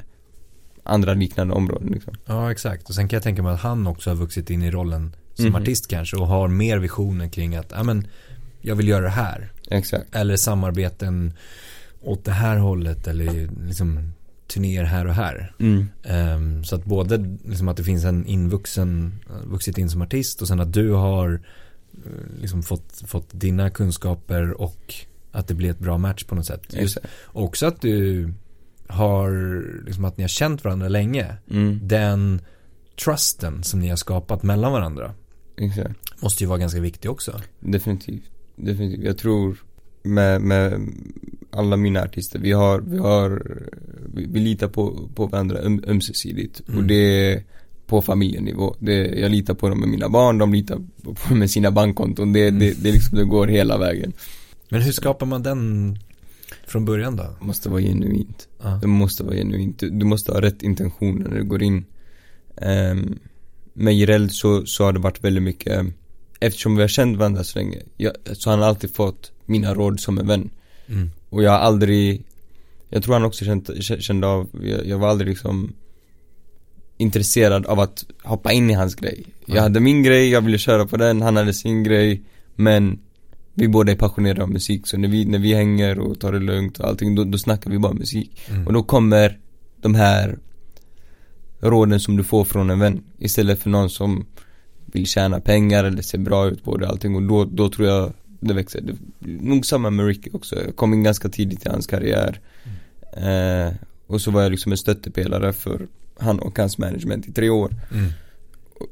andra 0.84 1.14
liknande 1.14 1.54
områden 1.54 1.88
liksom. 1.88 2.14
Ja, 2.26 2.52
exakt. 2.52 2.90
Och 2.90 2.96
sen 2.96 3.08
kan 3.08 3.18
jag 3.18 3.24
tänka 3.24 3.44
mig 3.44 3.54
att 3.54 3.60
han 3.60 3.88
också 3.88 4.10
har 4.10 4.16
vuxit 4.18 4.50
in 4.50 4.64
i 4.64 4.72
rollen 4.72 5.16
som 5.34 5.46
Mhm. 5.46 5.56
artist 5.56 5.88
kanske 5.88 6.18
och 6.18 6.28
har 6.28 6.48
mer 6.48 6.78
visioner 6.78 7.28
kring 7.28 7.56
att, 7.56 7.72
ja 7.76 7.84
men, 7.84 8.08
jag 8.62 8.76
vill 8.76 8.88
göra 8.88 9.04
det 9.04 9.10
här. 9.10 9.52
Exakt. 9.72 10.16
Eller 10.16 10.36
samarbeten 10.38 11.34
åt 12.02 12.26
det 12.26 12.32
här 12.32 12.58
hållet 12.58 13.08
eller 13.08 13.50
liksom 13.68 14.12
turnéer 14.48 14.84
här 14.84 15.08
och 15.08 15.14
här. 15.14 15.54
Mm. 15.60 15.88
Ehm, 16.04 16.64
så 16.64 16.76
att 16.76 16.86
både 16.86 17.18
liksom 17.46 17.68
att 17.68 17.78
det 17.78 17.84
finns 17.84 18.04
en 18.06 18.26
invuxen, 18.26 19.20
vuxit 19.46 19.78
in 19.78 19.90
som 19.90 20.02
artist 20.02 20.42
och 20.42 20.48
sen 20.48 20.60
att 20.60 20.74
du 20.74 20.92
har 20.92 21.42
eh, 21.94 22.42
liksom 22.42 22.64
fått, 22.64 23.04
fått 23.08 23.28
dina 23.32 23.70
kunskaper 23.70 24.62
och 24.62 24.96
att 25.36 25.48
det 25.48 25.54
blir 25.54 25.70
ett 25.70 25.80
bra 25.80 25.98
match 25.98 26.24
på 26.24 26.36
något 26.36 26.46
sätt. 26.46 26.62
Just, 26.74 26.98
också 27.26 27.66
att 27.66 27.82
du 27.82 28.30
har, 28.88 29.30
liksom 29.86 30.06
att 30.06 30.18
ni 30.18 30.24
har 30.24 30.28
känt 30.30 30.64
varandra 30.64 30.88
länge. 30.90 31.38
Mm. 31.52 31.80
Den 31.84 32.42
trusten 33.04 33.64
som 33.64 33.80
ni 33.80 33.88
har 33.90 33.96
skapat 33.96 34.44
mellan 34.44 34.72
varandra 34.72 35.14
Exakt. 35.58 36.22
måste 36.22 36.44
ju 36.44 36.48
vara 36.48 36.60
ganska 36.60 36.80
viktig 36.80 37.12
också. 37.12 37.42
Definitivt. 37.60 38.24
Definitivt. 38.56 39.04
Jag 39.06 39.18
tror 39.18 39.58
med, 40.04 40.42
med 40.42 40.90
alla 41.52 41.78
mina 41.78 42.02
artister, 42.04 42.40
vi 42.40 42.52
har, 42.52 42.82
vi 42.82 42.98
har, 42.98 43.58
vi, 44.14 44.26
vi 44.30 44.40
litar 44.40 44.68
på, 44.68 45.10
på 45.16 45.26
varandra 45.26 45.58
öm, 45.58 45.84
ömsesidigt. 45.88 46.62
Mm. 46.68 46.80
Och 46.80 46.86
det 46.88 47.32
är 47.34 47.44
på 47.88 48.02
familjenivå. 48.02 48.76
Det, 48.80 48.94
jag 48.94 49.32
litar 49.32 49.54
på 49.54 49.70
dem 49.70 49.80
med 49.80 49.90
mina 49.90 50.10
barn, 50.10 50.38
de 50.38 50.54
litar 50.54 50.80
på, 51.04 51.14
på 51.14 51.36
med 51.36 51.52
sina 51.52 51.72
bankkonton. 51.72 52.34
Det, 52.34 52.48
Mm. 52.48 52.60
det, 52.60 52.84
det, 52.84 52.92
liksom, 52.92 53.18
det 53.18 53.24
går 53.26 53.48
hela 53.48 53.78
vägen. 53.78 54.14
Men 54.70 54.82
hur 54.82 54.92
skapar 54.92 55.26
man 55.26 55.44
den 55.44 55.98
från 56.68 56.86
början 56.86 57.16
då? 57.16 57.24
Det 57.40 57.46
måste 57.46 57.70
vara 57.70 57.82
genuint. 57.82 58.48
Ja. 58.64 58.80
Det 58.82 58.88
måste 58.88 59.24
vara 59.24 59.36
genuint. 59.36 59.80
Du, 59.80 60.06
måste 60.06 60.32
ha 60.32 60.42
rätt 60.42 60.64
intentioner 60.64 61.30
när 61.30 61.38
du 61.38 61.44
går 61.44 61.64
in. 61.64 61.86
Um, 62.92 63.20
med 63.74 63.96
Jireel 63.96 64.30
så, 64.30 64.66
så 64.66 64.84
har 64.84 64.94
det 64.94 65.00
varit 65.00 65.24
väldigt 65.24 65.44
mycket 65.44 65.86
Eftersom 66.40 66.76
vi 66.76 66.82
har 66.82 66.88
känt 66.88 67.18
varandra 67.18 67.44
så 67.44 67.60
länge 67.60 67.78
jag, 67.98 68.14
Så 68.34 68.50
har 68.50 68.58
han 68.58 68.68
alltid 68.68 68.96
fått 68.96 69.32
mina 69.46 69.74
råd 69.74 70.00
som 70.00 70.18
en 70.18 70.28
vän 70.28 70.50
Mm. 70.88 71.10
Och 71.30 71.44
jag 71.44 71.52
har 71.52 71.58
aldrig 71.60 72.24
Jag 72.90 73.04
tror 73.04 73.14
han 73.14 73.24
också 73.26 73.46
känt, 73.46 73.70
kä- 73.70 74.00
kände 74.00 74.28
av 74.28 74.50
jag, 74.64 74.86
jag 74.86 74.98
var 74.98 75.08
aldrig 75.10 75.30
liksom 75.30 75.74
Intresserad 76.98 77.66
av 77.66 77.80
att 77.80 78.06
hoppa 78.24 78.52
in 78.52 78.70
i 78.70 78.74
hans 78.74 78.96
grej 78.96 79.24
Jag 79.46 79.58
Ja. 79.58 79.62
hade 79.62 79.80
min 79.80 80.04
grej, 80.04 80.30
jag 80.30 80.42
ville 80.42 80.58
köra 80.58 80.86
på 80.88 80.98
den, 80.98 81.22
han 81.22 81.36
hade 81.36 81.54
sin 81.54 81.84
grej 81.84 82.22
Men 82.56 83.00
Vi 83.58 83.68
båda 83.68 83.92
är 83.92 83.96
passionerade 83.96 84.44
av 84.44 84.52
musik 84.52 84.88
så 84.88 84.98
när 84.98 85.08
vi, 85.08 85.26
när 85.26 85.40
vi 85.40 85.54
hänger 85.54 86.00
och 86.00 86.20
tar 86.20 86.32
det 86.32 86.40
lugnt 86.40 86.80
och 86.80 86.88
allting 86.88 87.16
då, 87.16 87.24
då 87.24 87.38
snackar 87.38 87.72
vi 87.72 87.80
bara 87.80 87.94
musik 87.94 88.42
Mm. 88.50 88.68
och 88.68 88.74
då 88.74 88.84
kommer 88.84 89.40
de 89.82 89.96
här 89.96 90.40
råden 91.60 92.00
som 92.00 92.18
du 92.18 92.24
får 92.24 92.46
från 92.46 92.70
en 92.70 92.80
vän 92.80 93.04
istället 93.20 93.60
för 93.60 93.70
någon 93.70 93.90
som 93.90 94.26
vill 94.86 95.08
tjäna 95.08 95.40
pengar 95.40 95.84
eller 95.84 96.02
ser 96.02 96.18
bra 96.18 96.48
ut 96.48 96.64
på 96.64 96.78
det 96.78 96.86
och 96.86 96.92
allting 96.92 97.16
och 97.16 97.24
då, 97.24 97.46
då 97.46 97.70
tror 97.70 97.88
jag 97.88 98.14
det 98.40 98.54
växer. 98.54 98.82
Det, 98.82 98.96
nog 99.20 99.66
samma 99.66 99.90
med 99.90 100.06
Ricky 100.06 100.30
också. 100.34 100.56
Jag 100.56 100.76
kom 100.76 100.94
in 100.94 101.04
ganska 101.04 101.30
tidigt 101.30 101.66
i 101.66 101.70
hans 101.70 101.88
karriär. 101.88 102.40
Eh, 103.18 103.74
och 104.08 104.22
så 104.22 104.32
var 104.32 104.42
jag 104.42 104.52
liksom 104.52 104.72
en 104.72 104.78
stöttepelare 104.78 105.54
för 105.54 105.88
han 106.20 106.40
och 106.40 106.58
hans 106.58 106.78
management 106.78 107.28
i 107.28 107.32
tre 107.32 107.50
år. 107.50 107.76
Mm. 107.92 108.12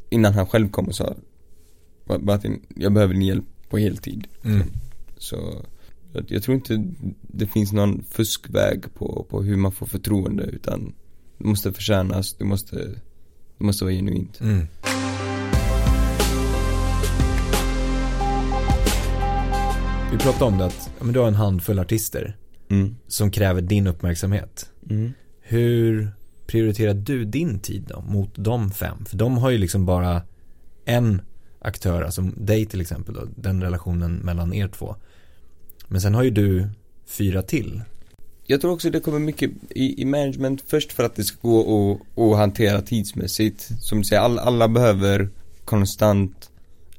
Innan 0.10 0.34
han 0.34 0.48
själv 0.48 0.70
kom 0.70 0.86
och 0.86 0.96
sa 0.96 1.16
Martin, 2.20 2.62
jag 2.76 2.94
behöver 2.94 3.14
din 3.14 3.24
hjälp 3.24 3.46
på 3.74 3.78
heltid. 3.78 4.28
Mm. 4.44 4.68
Så 5.18 5.66
jag, 6.12 6.26
jag 6.28 6.44
tror 6.44 6.56
inte 6.56 6.86
det 7.22 7.48
finns 7.48 7.72
någon 7.74 8.04
fuskväg 8.10 8.94
på, 8.94 9.26
på 9.30 9.44
hur 9.44 9.58
man 9.58 9.72
får 9.72 9.86
förtroende 9.86 10.44
utan 10.44 10.94
det 11.38 11.46
måste 11.46 11.74
förtjänas, 11.74 12.34
det 12.34 12.46
måste, 12.46 12.76
det 13.58 13.64
måste 13.64 13.84
vara 13.84 13.94
genuint. 13.94 14.40
Mm. 14.42 14.68
Vi 20.12 20.18
pratade 20.18 20.46
om 20.46 20.58
det 20.58 20.66
att 20.66 20.90
men 21.02 21.14
du 21.14 21.20
har 21.20 21.28
en 21.28 21.36
handfull 21.36 21.80
artister 21.80 22.38
Mm. 22.70 22.96
som 23.08 23.32
kräver 23.32 23.62
din 23.62 23.88
uppmärksamhet. 23.88 24.70
Mm. 24.90 25.14
Hur 25.42 26.12
prioriterar 26.48 26.94
du 26.94 27.26
din 27.26 27.60
tid 27.60 27.86
då 27.88 28.02
mot 28.02 28.32
de 28.36 28.72
fem? 28.72 29.06
För 29.06 29.18
de 29.18 29.38
har 29.38 29.50
ju 29.50 29.58
liksom 29.58 29.86
bara 29.86 30.22
en 30.86 31.22
aktör, 31.64 32.02
alltså 32.02 32.22
dig 32.22 32.66
till 32.66 32.82
exempel 32.82 33.16
då, 33.16 33.28
den 33.36 33.62
relationen 33.62 34.16
mellan 34.16 34.54
er 34.54 34.68
två. 34.68 34.96
Men 35.88 36.02
sen 36.02 36.16
har 36.16 36.24
ju 36.24 36.30
du 36.30 36.70
fyra 37.06 37.42
till. 37.42 37.82
Jag 38.46 38.62
tror 38.62 38.72
också 38.72 38.90
det 38.90 39.00
kommer 39.00 39.20
mycket 39.20 39.52
i, 39.70 40.02
i 40.02 40.06
management 40.06 40.64
först 40.68 40.94
för 40.94 41.04
att 41.04 41.16
det 41.16 41.24
ska 41.24 41.38
gå 41.42 41.92
att, 41.92 42.20
att 42.20 42.38
hantera 42.38 42.82
tidsmässigt. 42.82 43.70
Som 43.80 43.98
du 43.98 44.04
säger, 44.04 44.22
alla, 44.22 44.42
alla 44.42 44.68
behöver 44.68 45.30
konstant 45.66 46.50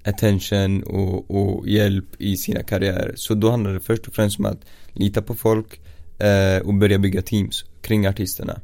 attention 0.04 0.83
och, 0.83 1.30
och 1.30 1.68
hjälp 1.68 2.06
i 2.18 2.37
sina 2.37 2.62
karriärer. 2.62 3.12
Så 3.16 3.35
då 3.35 3.50
handlar 3.50 3.73
det 3.73 3.80
först 3.80 4.09
och 4.09 4.14
främst 4.14 4.38
om 4.38 4.44
att 4.44 4.64
lita 4.92 5.23
på 5.23 5.35
folk 5.35 5.80
eh, 6.18 6.66
och 6.66 6.75
börja 6.75 6.99
bygga 6.99 7.23
teams 7.23 7.64
kring 7.80 8.06
artisterna. 8.06 8.61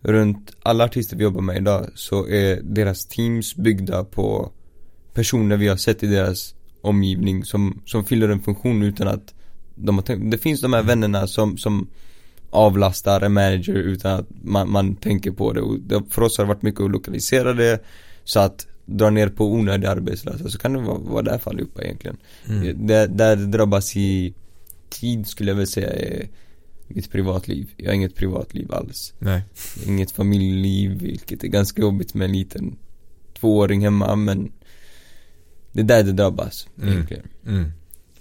Runt 0.00 0.56
alla 0.62 0.84
artister 0.84 1.16
vi 1.16 1.22
jobbar 1.22 1.40
med 1.40 1.56
idag 1.56 1.90
så 1.94 2.28
är 2.28 2.60
deras 2.62 3.06
teams 3.06 3.56
byggda 3.56 4.04
på 4.04 4.52
personer 5.18 5.56
vi 5.56 5.68
har 5.68 5.76
sett 5.76 6.02
i 6.02 6.06
deras 6.06 6.54
omgivning 6.80 7.44
som, 7.44 7.80
som 7.84 8.04
fyller 8.04 8.28
en 8.28 8.40
funktion 8.40 8.82
utan 8.82 9.08
att 9.08 9.34
de 9.74 9.98
har 9.98 10.02
tänkt, 10.02 10.30
det 10.30 10.38
finns 10.38 10.60
de 10.60 10.72
här 10.72 10.82
vännerna 10.82 11.26
som, 11.26 11.58
som 11.58 11.88
avlastar 12.50 13.20
en 13.20 13.32
manager 13.32 13.74
utan 13.74 14.12
att 14.12 14.26
man, 14.42 14.70
man 14.70 14.96
tänker 14.96 15.30
på 15.30 15.52
det 15.52 15.60
och 15.60 15.80
det, 15.80 16.02
för 16.10 16.22
oss 16.22 16.38
har 16.38 16.44
det 16.44 16.48
varit 16.48 16.62
mycket 16.62 16.80
att 16.80 16.90
lokalisera 16.90 17.52
det 17.52 17.84
så 18.24 18.40
att 18.40 18.66
dra 18.86 19.10
ner 19.10 19.28
på 19.28 19.52
onödiga 19.52 19.90
arbetslösa 19.90 20.48
så 20.48 20.58
kan 20.58 20.72
det 20.72 20.80
vara, 20.80 20.98
vara 20.98 21.22
där 21.22 21.38
för 21.38 21.50
allihopa 21.50 21.82
egentligen. 21.82 22.16
Mm. 22.48 22.86
Det, 22.86 23.06
där 23.06 23.36
det 23.36 23.46
drabbas 23.46 23.96
i 23.96 24.34
tid 24.88 25.26
skulle 25.26 25.50
jag 25.50 25.56
väl 25.56 25.66
säga 25.66 25.90
är 25.90 26.28
mitt 26.88 27.10
privatliv. 27.10 27.70
Jag 27.76 27.86
har 27.86 27.94
inget 27.94 28.14
privatliv 28.14 28.72
alls. 28.72 29.14
Nej. 29.18 29.42
Inget 29.86 30.10
familjeliv, 30.10 30.90
vilket 31.02 31.44
är 31.44 31.48
ganska 31.48 31.82
jobbigt 31.82 32.14
med 32.14 32.24
en 32.24 32.32
liten 32.32 32.76
tvååring 33.40 33.80
hemma 33.80 34.16
men 34.16 34.52
det 35.78 35.94
är 35.94 35.96
där 35.96 36.02
det 36.02 36.12
drabbas 36.12 36.68
Mm. 36.82 37.06
Mm. 37.46 37.72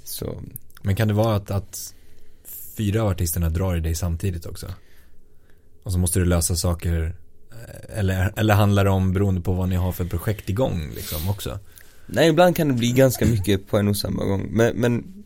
Så 0.03 0.41
Men 0.81 0.95
kan 0.95 1.07
det 1.07 1.13
vara 1.13 1.35
att, 1.35 1.51
att 1.51 1.93
fyra 2.77 3.01
av 3.01 3.07
artisterna 3.07 3.49
drar 3.49 3.75
i 3.75 3.79
dig 3.79 3.95
samtidigt 3.95 4.45
också? 4.45 4.67
Och 5.83 5.91
så 5.91 5.99
måste 5.99 6.19
du 6.19 6.25
lösa 6.25 6.55
saker 6.55 7.15
eh, 7.51 7.99
eller, 7.99 8.33
eller 8.35 8.53
handlar 8.53 8.83
det 8.83 8.89
om 8.89 9.13
beroende 9.13 9.41
på 9.41 9.53
vad 9.53 9.69
ni 9.69 9.75
har 9.75 9.91
för 9.91 10.05
projekt 10.05 10.49
igång 10.49 10.89
liksom 10.95 11.29
också? 11.29 11.59
Nej, 12.05 12.29
ibland 12.29 12.55
kan 12.55 12.67
det 12.67 12.73
bli 12.73 12.91
ganska 12.91 13.25
mycket 13.25 13.67
på 13.67 13.77
en 13.77 13.87
och 13.87 13.97
samma 13.97 14.25
gång. 14.25 14.47
Men, 14.51 14.75
men 14.75 15.23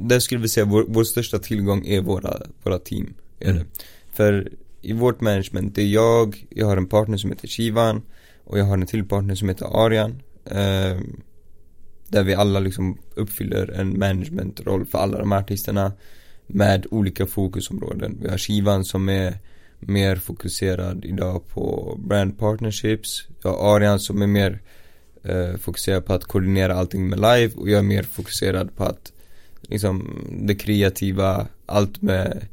där 0.00 0.20
skulle 0.20 0.40
vi 0.40 0.48
säga 0.48 0.66
vår, 0.66 0.84
vår 0.88 1.04
största 1.04 1.38
tillgång 1.38 1.86
är 1.86 2.00
våra, 2.00 2.42
våra 2.62 2.78
team. 2.78 3.14
Är 3.40 3.50
Mm. 3.50 3.66
För 4.12 4.52
i 4.82 4.92
vårt 4.92 5.20
management, 5.20 5.74
det 5.74 5.82
är 5.82 5.86
jag, 5.86 6.46
jag 6.50 6.66
har 6.66 6.76
en 6.76 6.86
partner 6.86 7.16
som 7.16 7.30
heter 7.30 7.48
Shivan 7.48 8.02
och 8.44 8.58
jag 8.58 8.64
har 8.64 8.74
en 8.74 8.86
till 8.86 9.04
partner 9.04 9.34
som 9.34 9.48
heter 9.48 9.84
Arian. 9.86 10.22
ehm, 10.44 11.20
där 12.08 12.22
vi 12.24 12.34
alla 12.34 12.60
liksom 12.60 12.98
uppfyller 13.14 13.70
en 13.70 13.98
managementroll 13.98 14.86
för 14.86 14.98
alla 14.98 15.18
de 15.18 15.32
här 15.32 15.38
artisterna 15.38 15.92
med 16.46 16.86
olika 16.90 17.26
fokusområden. 17.26 18.18
Vi 18.22 18.28
har 18.28 18.38
Shivan 18.38 18.84
som 18.84 19.08
är 19.08 19.38
mer 19.78 20.16
fokuserad 20.16 21.04
idag 21.04 21.48
på 21.48 21.94
brand 22.04 22.38
partnerships. 22.38 23.28
Jag 23.42 23.50
har 23.50 23.76
Arian 23.76 24.00
som 24.00 24.22
är 24.22 24.26
mer 24.26 24.60
eh, 25.22 25.56
fokuserad 25.56 26.06
på 26.06 26.12
att 26.12 26.24
koordinera 26.24 26.74
allting 26.74 27.08
med 27.08 27.18
live 27.18 27.50
och 27.56 27.70
jag 27.70 27.78
är 27.78 27.82
mer 27.82 28.02
fokuserad 28.02 28.76
på 28.76 28.84
att 28.84 29.12
liksom 29.62 30.26
det 30.42 30.54
kreativa, 30.54 31.46
allt 31.66 32.02
med 32.02 32.46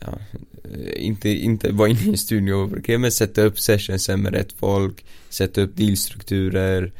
ja, 0.00 0.18
eh, 0.64 1.04
inte, 1.06 1.28
inte 1.28 1.72
vara 1.72 1.88
inne 1.88 2.00
i 2.00 2.08
en 2.08 2.18
studio, 2.18 2.78
okay, 2.78 2.98
men 2.98 3.12
sätta 3.12 3.42
upp 3.42 3.58
sessionsen 3.58 4.22
med 4.22 4.34
rätt 4.34 4.52
folk, 4.52 5.04
sätta 5.28 5.60
upp 5.60 5.76
dealstrukturer, 5.76 6.92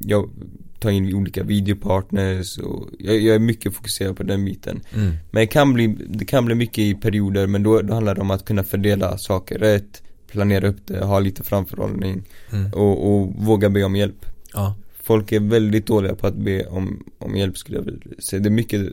jag 0.00 0.30
tar 0.78 0.90
in 0.90 1.14
olika 1.14 1.42
videopartners 1.42 2.58
och 2.58 2.88
jag, 2.98 3.20
jag 3.20 3.34
är 3.34 3.38
mycket 3.38 3.74
fokuserad 3.74 4.16
på 4.16 4.22
den 4.22 4.44
biten. 4.44 4.80
Mm. 4.94 5.12
Men 5.30 5.40
det 5.40 5.46
kan 5.46 5.72
bli, 5.72 5.86
det 6.08 6.24
kan 6.24 6.44
bli 6.44 6.54
mycket 6.54 6.78
i 6.78 6.94
perioder 6.94 7.46
men 7.46 7.62
då, 7.62 7.80
då 7.82 7.94
handlar 7.94 8.14
det 8.14 8.20
om 8.20 8.30
att 8.30 8.44
kunna 8.44 8.64
fördela 8.64 9.18
saker 9.18 9.58
rätt, 9.58 10.02
planera 10.30 10.68
upp 10.68 10.86
det, 10.86 11.04
ha 11.04 11.20
lite 11.20 11.42
framförhållning 11.42 12.22
Mm. 12.52 12.72
och, 12.72 13.12
och 13.12 13.34
våga 13.34 13.70
be 13.70 13.84
om 13.84 13.96
hjälp. 13.96 14.26
Ja. 14.52 14.74
Folk 15.02 15.32
är 15.32 15.40
väldigt 15.40 15.86
dåliga 15.86 16.14
på 16.14 16.26
att 16.26 16.36
be 16.36 16.66
om, 16.66 17.04
om 17.18 17.36
hjälp 17.36 17.58
skulle 17.58 17.78
jag 17.78 17.84
vilja 17.84 18.00
säga. 18.18 18.40
Det 18.40 18.48
är 18.48 18.50
mycket 18.50 18.88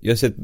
Jag 0.00 0.12
har 0.12 0.16
sett 0.16 0.34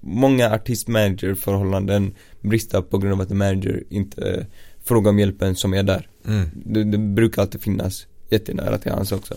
många 0.00 0.50
artist-manager-förhållanden 0.50 2.14
brista 2.40 2.82
på 2.82 2.98
grund 2.98 3.12
av 3.14 3.20
att 3.20 3.30
en 3.30 3.38
manager 3.38 3.84
inte 3.88 4.46
frågar 4.84 5.10
om 5.10 5.18
hjälpen 5.18 5.56
som 5.56 5.74
är 5.74 5.82
där. 5.82 6.08
Mm. 6.26 6.48
Det, 6.64 6.84
det 6.84 6.98
brukar 6.98 7.42
alltid 7.42 7.62
finnas 7.62 8.06
jättenära 8.30 8.78
till 8.78 8.92
hans 8.92 9.12
också. 9.12 9.34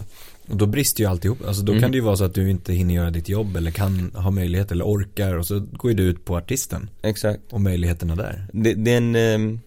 Och 0.49 0.57
då 0.57 0.65
brister 0.65 1.03
ju 1.03 1.09
alltihop. 1.09 1.37
Alltså 1.47 1.63
då 1.63 1.71
Mm. 1.71 1.81
kan 1.81 1.91
det 1.91 1.97
ju 1.97 2.03
vara 2.03 2.17
så 2.17 2.23
att 2.23 2.33
du 2.33 2.49
inte 2.49 2.73
hinner 2.73 2.95
göra 2.95 3.09
ditt 3.11 3.29
jobb 3.29 3.55
eller 3.57 3.71
kan 3.71 4.11
ha 4.15 4.31
möjlighet 4.31 4.71
eller 4.71 4.85
orkar 4.85 5.33
och 5.37 5.47
så 5.47 5.59
går 5.59 5.91
ju 5.91 5.97
du 5.97 6.03
ut 6.03 6.25
på 6.25 6.37
artisten 6.37 6.89
Exakt. 7.01 7.39
och 7.49 7.61
möjligheterna 7.61 8.15
där. 8.15 8.47
Det, 8.53 8.73
det 8.73 8.93
är 8.93 8.97
en 8.97 9.15
eh, 9.15 9.59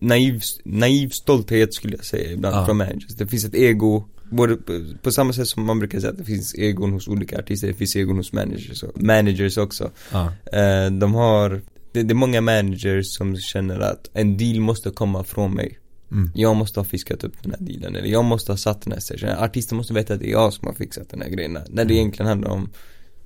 naiv, 0.00 0.40
naiv 0.64 1.08
stolthet 1.08 1.74
skulle 1.74 1.96
jag 1.96 2.04
säga 2.04 2.32
ibland 2.32 2.56
Ja. 2.56 2.66
från 2.66 2.76
managers. 2.76 3.14
Det 3.16 3.26
finns 3.26 3.44
ett 3.44 3.54
ego, 3.54 4.04
både 4.30 4.56
på, 4.56 4.84
på 5.02 5.10
samma 5.12 5.32
sätt 5.32 5.48
som 5.48 5.64
man 5.64 5.78
brukar 5.78 6.00
säga 6.00 6.10
att 6.12 6.18
det 6.18 6.24
finns 6.24 6.54
egon 6.54 6.92
hos 6.92 7.08
olika 7.08 7.38
artister, 7.38 7.68
det 7.68 7.74
finns 7.74 7.96
egon 7.96 8.16
hos 8.16 8.32
managers, 8.32 8.82
och, 8.82 9.02
managers 9.02 9.56
också. 9.56 9.90
Ja. 10.12 10.32
Eh, 10.52 10.90
de 10.90 11.14
har, 11.14 11.50
det, 11.92 12.02
det 12.02 12.12
är 12.12 12.14
många 12.14 12.40
managers 12.40 13.06
som 13.16 13.36
känner 13.36 13.80
att 13.80 14.10
en 14.12 14.36
deal 14.36 14.60
måste 14.60 14.90
komma 14.90 15.24
från 15.24 15.54
mig. 15.54 15.78
Mm. 16.10 16.30
Jag 16.34 16.56
måste 16.56 16.80
ha 16.80 16.84
fiskat 16.84 17.24
upp 17.24 17.42
den 17.42 17.52
här 17.58 17.66
dealen, 17.66 17.96
eller 17.96 18.08
jag 18.08 18.24
måste 18.24 18.52
ha 18.52 18.56
satt 18.56 18.82
den 18.82 18.92
här 18.92 19.00
sessionen. 19.00 19.38
Artisten 19.38 19.76
måste 19.76 19.94
veta 19.94 20.14
att 20.14 20.20
det 20.20 20.28
är 20.28 20.32
jag 20.32 20.52
som 20.52 20.66
har 20.66 20.74
fixat 20.74 21.08
den 21.10 21.20
här 21.22 21.28
grejen. 21.28 21.52
När 21.52 21.60
det 21.68 21.82
Mm. 21.82 21.92
egentligen 21.96 22.28
handlar 22.28 22.50
om 22.50 22.68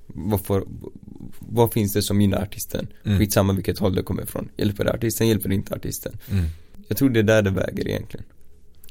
vad, 0.07 0.45
får, 0.45 0.63
vad 1.39 1.73
finns 1.73 1.93
det 1.93 2.01
som 2.01 2.21
gynnar 2.21 2.41
artisten? 2.41 2.87
Mm. 3.05 3.19
Skitsamma 3.19 3.53
vilket 3.53 3.79
håll 3.79 3.95
det 3.95 4.03
kommer 4.03 4.23
ifrån. 4.23 4.49
Hjälper 4.57 4.83
det 4.83 4.93
artisten, 4.93 5.27
hjälper 5.27 5.49
det 5.49 5.55
inte 5.55 5.75
artisten? 5.75 6.17
Mm. 6.31 6.45
Jag 6.87 6.97
tror 6.97 7.09
det 7.09 7.19
är 7.19 7.23
där 7.23 7.41
det 7.41 7.49
väger 7.49 7.87
egentligen. 7.87 8.25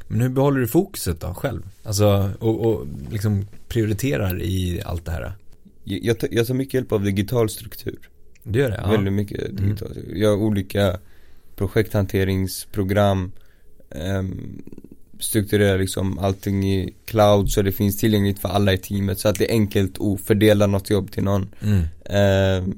Men 0.09 0.20
hur 0.20 0.28
behåller 0.28 0.61
du 0.61 0.66
fokuset 0.68 1.20
då 1.20 1.35
själv? 1.35 1.62
Alltså, 1.82 2.30
och, 2.38 2.66
och 2.66 2.87
liksom 3.11 3.47
prioriterar 3.68 4.42
i 4.42 4.82
allt 4.85 5.04
det 5.04 5.12
här? 5.12 5.32
Jag, 5.85 6.18
jag, 6.30 6.47
tar, 6.47 6.54
mycket 6.54 6.75
hjälp 6.75 6.92
av 6.92 7.04
digital 7.04 7.50
struktur. 7.50 7.99
Du 8.42 8.59
gör 8.59 8.70
det? 8.70 8.80
Ja. 8.85 8.90
Väldigt 8.90 9.12
mycket 9.12 9.40
Mm. 9.50 9.56
digitalt. 9.56 9.99
Jag 10.14 10.28
har 10.30 10.37
olika 10.37 10.99
projekthanteringsprogram 11.56 13.32
um, 13.94 14.62
strukturerar 15.20 15.78
liksom 15.78 16.18
allting 16.18 16.73
i 16.73 16.94
cloud 17.04 17.50
så 17.50 17.62
det 17.62 17.73
finns 17.73 17.97
tillgängligt 17.97 18.38
för 18.38 18.49
alla 18.49 18.73
i 18.73 18.78
teamet 18.78 19.18
så 19.18 19.28
att 19.28 19.38
det 19.38 19.50
är 19.50 19.52
enkelt 19.52 20.00
att 20.00 20.20
fördela 20.20 20.66
något 20.66 20.90
jobb 20.90 21.12
till 21.12 21.23
någon. 21.23 21.54
Mm. 21.61 21.85
Ehm, 22.04 22.75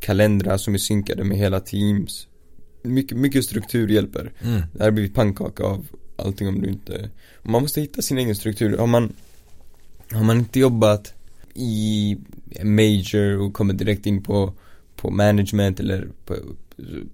kalendrar 0.00 0.56
som 0.56 0.74
är 0.74 0.78
synkade 0.78 1.24
med 1.24 1.38
hela 1.38 1.60
teams. 1.60 2.26
Mycket, 2.82 3.18
mycket 3.18 3.44
struktur 3.44 3.88
hjälper. 3.88 4.32
Mm. 4.42 4.62
Det 4.72 4.84
här 4.84 4.90
blivit 4.90 5.14
pannkaka 5.14 5.64
av 5.64 5.86
allting 6.16 6.48
om 6.48 6.60
du 6.62 6.68
inte 6.68 7.10
Man 7.42 7.62
måste 7.62 7.80
hitta 7.80 8.02
sin 8.02 8.18
egen 8.18 8.36
struktur. 8.36 8.78
Har 8.78 8.86
man 8.86 9.12
Har 10.10 10.24
man 10.24 10.38
inte 10.38 10.60
jobbat 10.60 11.14
i 11.54 12.16
major 12.62 13.38
och 13.38 13.54
kommer 13.54 13.74
direkt 13.74 14.06
in 14.06 14.22
på 14.22 14.52
På 14.96 15.10
management 15.10 15.80
eller 15.80 16.08
på 16.24 16.36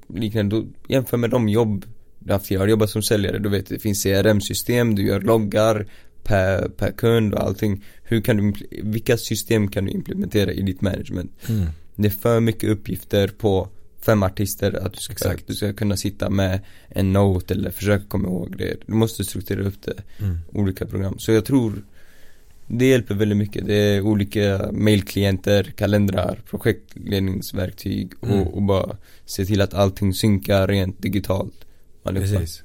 liknande, 0.09 0.57
då 0.57 0.67
jämför 0.89 1.17
med 1.17 1.31
de 1.31 1.49
jobb. 1.49 1.85
Jag 2.27 2.59
har 2.59 2.67
jobbat 2.69 2.91
som 2.91 3.03
säljare, 3.03 3.39
du 3.39 3.49
vet 3.49 3.67
det 3.67 3.79
finns 3.79 4.03
CRM-system, 4.03 4.95
du 4.95 5.03
gör 5.07 5.21
loggar 5.21 5.87
per, 6.23 6.69
per 6.69 6.93
kund 6.93 7.35
och 7.35 7.43
allting. 7.43 7.85
Hur 8.05 8.21
kan 8.21 8.37
du, 8.37 8.53
vilka 8.83 9.17
system 9.17 9.69
kan 9.69 9.85
du 9.85 9.91
implementera 9.91 10.53
i 10.53 10.63
ditt 10.63 10.81
management? 10.81 11.33
Mm. 11.49 11.67
Det 11.97 12.09
är 12.09 12.11
för 12.11 12.41
mycket 12.41 12.71
uppgifter 12.71 13.29
på 13.29 13.69
fem 14.01 14.23
artister 14.23 14.87
att 14.87 14.93
du 14.93 15.01
ska, 15.01 15.13
Exakt. 15.13 15.47
du 15.47 15.55
ska 15.55 15.73
kunna 15.73 15.97
sitta 15.97 16.31
med 16.31 16.61
en 16.89 17.13
note 17.13 17.55
eller 17.55 17.71
försöka 17.71 18.05
komma 18.05 18.29
ihåg 18.29 18.55
det. 18.59 18.77
Du 18.87 18.93
måste 18.93 19.25
strukturera 19.25 19.67
upp 19.67 19.83
det, 19.83 20.25
Mm. 20.25 20.39
olika 20.53 20.87
program. 20.87 21.19
Så 21.19 21.33
jag 21.33 21.45
tror 21.45 21.85
det 22.67 22.89
hjälper 22.89 23.15
väldigt 23.15 23.39
mycket. 23.39 23.67
Det 23.67 23.75
är 23.75 24.01
olika 24.01 24.69
mailklienter, 24.73 25.65
kalendrar, 25.77 26.41
projektledningsverktyg 26.51 28.13
och, 28.21 28.29
Mm. 28.29 28.47
och 28.47 28.63
bara 28.63 28.97
se 29.25 29.45
till 29.45 29.61
att 29.61 29.75
allting 29.75 30.15
synkar 30.15 30.69
rent 30.69 31.03
digitalt. 31.03 31.65
Allihopa. 32.03 32.39
Precis. 32.39 32.63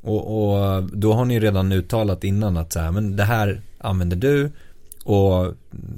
Och, 0.00 0.54
och 0.54 0.84
då 0.84 1.12
har 1.12 1.24
ni 1.24 1.40
redan 1.40 1.72
uttalat 1.72 2.24
innan 2.24 2.56
att 2.56 2.72
så 2.72 2.80
här, 2.80 2.90
men 2.90 3.16
det 3.16 3.24
här 3.24 3.60
använder 3.78 4.16
du 4.16 4.50
Och 5.04 5.54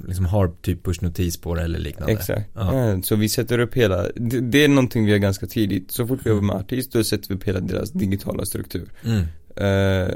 liksom 0.07 0.25
har 0.25 0.51
typ 0.61 0.83
pushnotis 0.83 1.37
på 1.37 1.55
det 1.55 1.61
eller 1.61 1.79
liknande. 1.79 2.13
Exakt. 2.13 2.49
Ja. 2.53 3.01
Så 3.03 3.15
vi 3.15 3.29
sätter 3.29 3.59
upp 3.59 3.73
hela, 3.73 4.05
det, 4.15 4.41
det 4.41 4.63
är 4.63 4.67
någonting 4.67 5.05
vi 5.05 5.11
gör 5.11 5.17
ganska 5.17 5.47
tidigt. 5.47 5.91
Så 5.91 6.07
fort 6.07 6.19
vi 6.23 6.29
jobbar 6.29 6.41
med 6.41 6.55
artist, 6.55 6.91
då 6.91 7.03
sätter 7.03 7.29
vi 7.29 7.35
upp 7.35 7.43
hela 7.43 7.59
deras 7.59 7.91
digitala 7.91 8.45
struktur. 8.45 8.89
Mm. 9.03 9.23
Eh, 9.55 10.13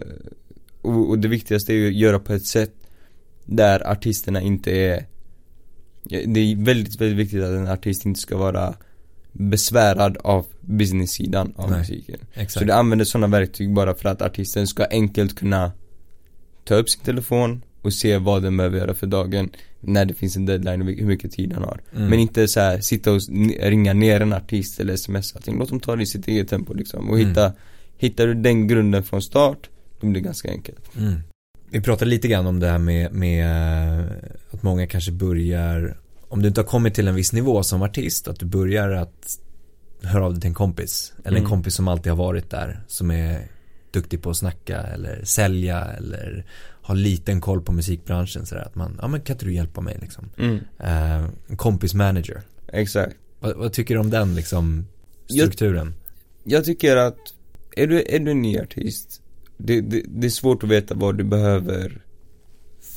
och, 0.82 1.10
och 1.10 1.20
det 1.20 1.28
viktigaste 1.28 1.74
är 1.74 1.76
ju 1.76 1.88
att 1.88 1.94
göra 1.94 2.20
på 2.20 2.34
ett 2.34 2.46
sätt 2.46 2.74
där 3.46 3.92
artisterna 3.92 4.42
inte 4.42 4.72
är 4.72 5.06
Det 6.04 6.40
är 6.40 6.66
väldigt, 6.66 7.02
väldigt 7.02 7.18
viktigt 7.18 7.44
att 7.44 7.50
en 7.50 7.68
artist 7.68 8.06
inte 8.06 8.20
ska 8.20 8.38
vara 8.38 8.76
besvärad 9.32 10.18
av 10.18 10.46
business-sidan 10.62 11.54
av 11.56 11.70
Nej, 11.70 11.80
musiken. 11.80 12.20
Exakt. 12.34 12.52
Så 12.52 12.64
det 12.64 12.76
använder 12.76 13.06
sådana 13.06 13.28
verktyg 13.28 13.74
bara 13.74 13.96
för 13.96 14.10
att 14.10 14.22
artisten 14.22 14.68
ska 14.68 14.86
enkelt 14.92 15.36
kunna 15.36 15.72
ta 16.64 16.76
upp 16.76 16.90
sin 16.90 17.02
telefon 17.04 17.62
och 17.82 17.94
se 17.94 18.18
vad 18.18 18.44
den 18.44 18.58
behöver 18.58 18.78
göra 18.78 18.94
för 18.94 19.08
dagen 19.08 19.50
när 19.80 20.06
det 20.06 20.14
finns 20.14 20.36
en 20.36 20.46
deadline 20.46 20.82
och 20.82 20.88
hur 20.88 21.06
mycket 21.06 21.32
tid 21.32 21.54
han 21.54 21.64
har. 21.64 21.82
Mm. 21.96 22.08
Men 22.10 22.20
inte 22.20 22.48
så 22.48 22.60
här, 22.60 22.80
sitta 22.80 23.12
och 23.12 23.22
ringa 23.60 23.94
ner 23.94 24.22
en 24.22 24.34
artist 24.34 24.80
eller 24.80 24.96
smsa 24.96 25.36
allting. 25.38 25.60
Låt 25.60 25.70
dem 25.70 25.80
ta 25.80 25.96
det 25.96 26.04
i 26.04 26.06
sitt 26.06 26.28
eget 26.28 26.50
tempo 26.50 26.74
liksom. 26.74 27.10
Och 27.10 27.16
Mm. 27.16 27.30
hitta, 27.30 27.54
hittar 27.98 28.28
du 28.28 28.34
den 28.34 28.68
grunden 28.68 29.04
från 29.04 29.22
start, 29.22 29.70
då 30.00 30.08
blir 30.08 30.22
det 30.22 30.26
ganska 30.26 30.50
enkelt. 30.52 30.96
Mm. 30.98 31.14
Vi 31.70 31.82
pratade 31.82 32.12
lite 32.12 32.28
grann 32.28 32.48
om 32.48 32.60
det 32.60 32.68
här 32.68 32.78
med, 32.78 33.14
med 33.14 33.46
eh, 34.00 34.06
att 34.52 34.64
många 34.64 34.88
kanske 34.88 35.12
börjar, 35.12 35.98
om 36.32 36.42
du 36.42 36.48
inte 36.48 36.62
har 36.62 36.66
kommit 36.66 36.94
till 36.94 37.08
en 37.08 37.16
viss 37.16 37.34
nivå 37.34 37.64
som 37.64 37.82
artist, 37.82 38.28
att 38.28 38.40
du 38.40 38.46
börjar 38.46 38.90
att 38.92 39.38
höra 40.04 40.26
av 40.26 40.32
dig 40.34 40.42
till 40.42 40.48
en 40.48 40.54
kompis. 40.54 41.14
Eller 41.24 41.38
en 41.38 41.44
Mm. 41.44 41.50
kompis 41.50 41.76
som 41.76 41.88
alltid 41.88 42.12
har 42.12 42.18
varit 42.18 42.50
där, 42.50 42.84
som 42.88 43.12
är 43.12 43.48
duktig 43.92 44.22
på 44.22 44.30
att 44.30 44.38
snacka 44.38 44.78
eller 44.82 45.24
sälja 45.26 45.84
eller 45.86 46.46
har 46.82 46.96
liten 46.96 47.42
koll 47.42 47.62
på 47.62 47.72
musikbranschen 47.72 48.46
sådär. 48.46 48.62
Att 48.62 48.76
man, 48.76 48.98
ja 49.02 49.08
men 49.08 49.22
kan 49.22 49.34
inte 49.36 49.46
du 49.46 49.54
hjälpa 49.54 49.82
mig 49.82 49.98
liksom. 50.02 50.30
Mm. 50.38 50.56
Eh, 50.80 51.26
en 51.48 51.58
kompis 51.58 51.94
manager. 51.94 52.42
Exakt. 52.74 53.16
Vad, 53.40 53.56
vad 53.58 53.74
tycker 53.74 53.94
du 53.94 54.00
om 54.00 54.10
den 54.10 54.36
liksom 54.36 54.86
Jag- 55.28 55.38
strukturen? 55.48 55.94
Jag 56.44 56.66
tycker 56.66 56.96
att, 56.98 57.18
är 57.76 57.88
du, 57.88 58.04
är 58.10 58.20
du 58.20 58.32
en 58.32 58.42
ny 58.42 58.60
artist, 58.60 59.22
det, 59.58 59.82
det, 59.82 60.04
det 60.08 60.28
är 60.28 60.32
svårt 60.32 60.64
att 60.64 60.70
veta 60.70 60.96
vad 60.96 61.18
du 61.18 61.24
behöver 61.24 62.02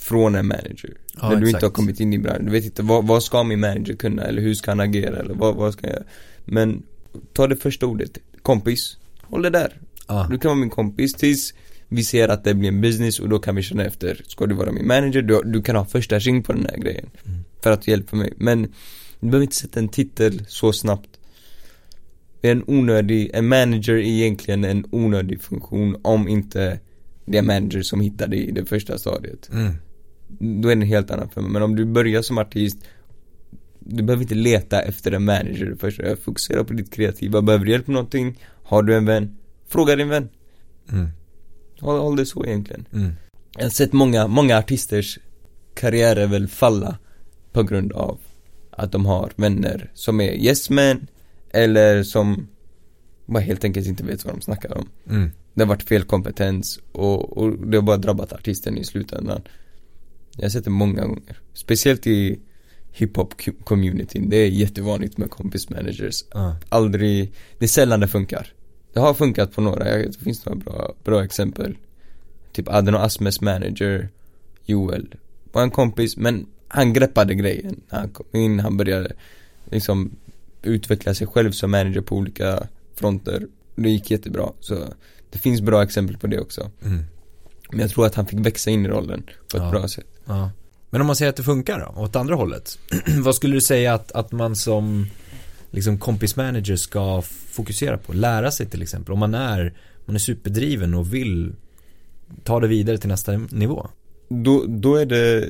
från 0.04 0.34
en 0.34 0.46
manager. 0.46 0.90
Ja, 1.20 1.28
när 1.28 1.36
du 1.36 1.42
exakt. 1.42 1.54
inte 1.54 1.66
har 1.66 1.70
kommit 1.70 2.00
in 2.00 2.12
i 2.12 2.18
branschen. 2.18 2.46
Du 2.46 2.52
vet 2.52 2.64
inte, 2.64 2.82
vad, 2.82 3.06
vad 3.06 3.22
ska 3.22 3.42
min 3.42 3.60
manager 3.60 3.94
kunna? 3.94 4.22
Eller 4.22 4.42
hur 4.42 4.54
ska 4.54 4.70
han 4.70 4.80
agera? 4.80 5.16
Eller 5.16 5.34
vad, 5.34 5.54
vad 5.54 5.72
ska 5.72 5.86
jag? 5.86 6.02
Men, 6.44 6.82
ta 7.32 7.46
det 7.46 7.56
första 7.56 7.86
ordet, 7.86 8.18
kompis. 8.42 8.96
Håll 9.22 9.42
det 9.42 9.50
där. 9.50 9.80
Ja, 10.08 10.26
Du 10.30 10.38
kan 10.38 10.48
vara 10.48 10.58
min 10.60 10.70
kompis 10.70 11.14
tills 11.14 11.54
vi 11.88 12.04
ser 12.04 12.28
att 12.28 12.44
det 12.44 12.54
blir 12.54 12.68
en 12.68 12.80
business 12.80 13.20
och 13.20 13.28
då 13.28 13.38
kan 13.38 13.56
vi 13.56 13.62
känna 13.62 13.84
efter. 13.84 14.22
Ska 14.26 14.46
du 14.46 14.54
vara 14.54 14.72
min 14.72 14.86
manager? 14.86 15.22
Du, 15.22 15.42
du 15.44 15.62
kan 15.62 15.76
ha 15.76 15.84
första 15.84 16.18
ring 16.18 16.42
på 16.42 16.52
den 16.52 16.66
här 16.70 16.76
grejen. 16.78 17.10
Mm. 17.26 17.38
För 17.62 17.70
att 17.70 17.88
hjälpa 17.88 18.16
mig. 18.16 18.32
Men, 18.36 18.62
du 19.20 19.26
behöver 19.26 19.42
inte 19.42 19.56
sätta 19.56 19.80
en 19.80 19.88
titel 19.88 20.44
så 20.48 20.72
snabbt. 20.72 21.18
Det 22.40 22.48
är 22.48 22.52
en 22.52 22.64
onödig, 22.66 23.30
en 23.34 23.48
manager 23.48 23.94
är 23.94 24.02
egentligen 24.02 24.64
en 24.64 24.84
onödig 24.90 25.42
funktion 25.42 25.96
om 26.02 26.28
inte 26.28 26.80
det 27.24 27.38
är 27.38 27.42
manager 27.42 27.82
som 27.82 28.00
hittar 28.00 28.26
dig 28.28 28.48
i 28.48 28.50
det 28.50 28.64
första 28.64 28.98
stadiet. 28.98 29.50
mm. 29.52 29.72
Då 30.38 30.68
är 30.68 30.76
det 30.76 30.82
en 30.82 30.88
helt 30.88 31.10
annan 31.10 31.28
femma. 31.28 31.48
Men 31.48 31.62
om 31.62 31.76
du 31.76 31.84
börjar 31.84 32.22
som 32.22 32.38
artist 32.38 32.78
Du 33.78 34.02
behöver 34.02 34.22
inte 34.22 34.34
leta 34.34 34.82
efter 34.82 35.12
en 35.12 35.24
manager 35.24 35.76
först. 35.80 36.00
Fokusera 36.24 36.64
på 36.64 36.72
ditt 36.72 36.92
kreativa. 36.92 37.42
Behöver 37.42 37.64
du 37.64 37.70
hjälp 37.70 37.86
med 37.86 37.94
någonting? 37.94 38.38
Har 38.62 38.82
du 38.82 38.96
en 38.96 39.06
vän? 39.06 39.36
Fråga 39.68 39.96
din 39.96 40.08
vän. 40.08 40.28
Mm. 40.92 41.08
Håll, 41.80 42.00
håll 42.00 42.16
det 42.16 42.26
så 42.26 42.44
egentligen. 42.44 42.86
Mm. 42.92 43.12
Jag 43.56 43.64
har 43.64 43.70
sett 43.70 43.92
många, 43.92 44.26
många 44.26 44.58
artisters 44.58 45.18
karriärer 45.74 46.26
väl 46.26 46.48
falla 46.48 46.98
på 47.52 47.62
grund 47.62 47.92
av 47.92 48.18
att 48.70 48.92
de 48.92 49.06
har 49.06 49.32
vänner 49.36 49.90
som 49.94 50.20
är 50.20 50.32
yes 50.32 50.70
men 50.70 51.06
eller 51.50 52.02
som 52.02 52.48
bara 53.26 53.42
helt 53.42 53.64
enkelt 53.64 53.86
inte 53.86 54.04
vet 54.04 54.24
vad 54.24 54.34
de 54.34 54.40
snackar 54.40 54.78
om. 54.78 54.88
Mm. 55.10 55.30
Det 55.54 55.62
har 55.62 55.68
varit 55.68 55.88
fel 55.88 56.04
kompetens 56.04 56.80
och, 56.92 57.38
och 57.38 57.58
det 57.58 57.76
har 57.76 57.82
bara 57.82 57.96
drabbat 57.96 58.32
artisten 58.32 58.78
i 58.78 58.84
slutändan. 58.84 59.42
Jag 60.36 60.44
har 60.44 60.50
sett 60.50 60.64
det 60.64 60.70
många 60.70 61.06
gånger. 61.06 61.40
Speciellt 61.52 62.06
i 62.06 62.40
hiphop-communityn. 62.92 64.28
Det 64.30 64.36
är 64.36 64.48
jättevanligt 64.48 65.18
med 65.18 65.30
kompismanagers. 65.30 66.24
Ja. 66.32 66.56
Aldrig, 66.68 67.32
det 67.58 67.64
är 67.64 67.68
sällan 67.68 68.00
det 68.00 68.08
funkar. 68.08 68.52
Det 68.92 69.00
har 69.00 69.14
funkat 69.14 69.52
på 69.52 69.60
några, 69.60 69.88
jag, 69.90 70.12
det 70.12 70.18
finns 70.18 70.46
några 70.46 70.58
bra, 70.58 70.94
bra 71.04 71.24
exempel. 71.24 71.76
Typ 72.52 72.68
Aden 72.68 72.94
och 72.94 73.04
Asmes 73.04 73.40
manager, 73.40 74.08
Joel, 74.64 75.14
var 75.52 75.62
en 75.62 75.70
kompis 75.70 76.16
men 76.16 76.46
han 76.68 76.92
greppade 76.92 77.34
grejen. 77.34 77.80
Han 77.88 78.08
kom 78.08 78.26
in, 78.40 78.60
han 78.60 78.76
började 78.76 79.12
liksom 79.70 80.16
utveckla 80.62 81.14
sig 81.14 81.26
själv 81.26 81.52
som 81.52 81.70
manager 81.70 82.00
på 82.00 82.16
olika 82.16 82.66
fronter. 82.94 83.46
Det 83.74 83.90
gick 83.90 84.10
jättebra. 84.10 84.52
Så 84.60 84.78
det 85.30 85.38
finns 85.38 85.60
bra 85.60 85.82
exempel 85.82 86.16
på 86.18 86.26
det 86.26 86.40
också. 86.40 86.70
Mm. 86.84 87.04
Men 87.70 87.80
jag 87.80 87.90
tror 87.90 88.06
att 88.06 88.14
han 88.14 88.26
fick 88.26 88.38
växa 88.46 88.70
in 88.70 88.86
i 88.86 88.88
rollen 88.88 89.22
på 89.50 89.56
ett 89.56 89.62
Ja. 89.62 89.70
bra 89.70 89.88
sätt. 89.88 90.06
Ja. 90.24 90.50
Men 90.90 91.00
om 91.00 91.06
man 91.06 91.16
säger 91.16 91.30
att 91.30 91.36
det 91.36 91.42
funkar 91.42 91.78
då, 91.78 92.02
åt 92.02 92.16
andra 92.16 92.34
hållet. 92.34 92.78
vad 93.18 93.34
skulle 93.34 93.54
du 93.54 93.60
säga 93.60 93.94
att, 93.94 94.12
att 94.12 94.32
man 94.32 94.56
som 94.56 95.06
liksom 95.70 95.98
kompismanager 95.98 96.76
ska 96.76 97.22
fokusera 97.50 97.98
på? 97.98 98.12
Lära 98.12 98.50
sig 98.50 98.66
till 98.66 98.82
exempel. 98.82 99.12
Om 99.12 99.18
man 99.18 99.34
är, 99.34 99.74
man 100.04 100.16
är 100.16 100.20
superdriven 100.20 100.94
och 100.94 101.14
vill 101.14 101.52
ta 102.44 102.60
det 102.60 102.68
vidare 102.68 102.98
till 102.98 103.08
nästa 103.08 103.32
nivå. 103.32 103.88
Då, 104.28 104.64
då 104.68 104.96
är 104.96 105.06
det, 105.06 105.48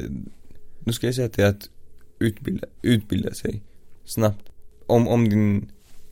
då 0.80 0.92
ska 0.92 1.06
jag 1.06 1.14
säga 1.14 1.26
att 1.26 1.32
det 1.32 1.42
är 1.42 1.48
att 1.48 1.68
utbilda, 2.18 2.66
utbilda 2.82 3.34
sig 3.34 3.62
snabbt. 4.04 4.48
Om, 4.86 5.08
om 5.08 5.28
din 5.28 5.68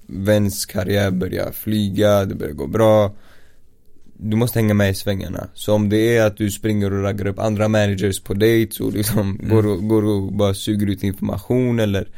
väns 0.06 0.66
karriär 0.66 1.10
börjar 1.10 1.52
flyga, 1.52 2.24
det 2.24 2.34
börjar 2.34 2.52
gå 2.52 2.66
bra 2.66 3.14
du 4.24 4.36
måste 4.36 4.58
hänga 4.58 4.74
med 4.74 4.90
i 4.90 4.94
svängarna. 4.94 5.48
Så 5.54 5.74
om 5.74 5.88
det 5.88 6.16
är 6.16 6.26
att 6.26 6.36
du 6.36 6.50
springer 6.50 6.92
och 6.92 7.02
raggar 7.02 7.26
upp 7.26 7.38
andra 7.38 7.68
managers 7.68 8.20
på 8.20 8.34
dates 8.34 8.80
och 8.80 8.92
liksom 8.92 9.38
Mm. 9.40 9.48
går, 9.50 9.66
och, 9.66 9.88
går 9.88 10.04
och 10.04 10.32
bara 10.32 10.54
suger 10.54 10.86
ut 10.86 11.02
information 11.02 11.80
eller 11.80 12.08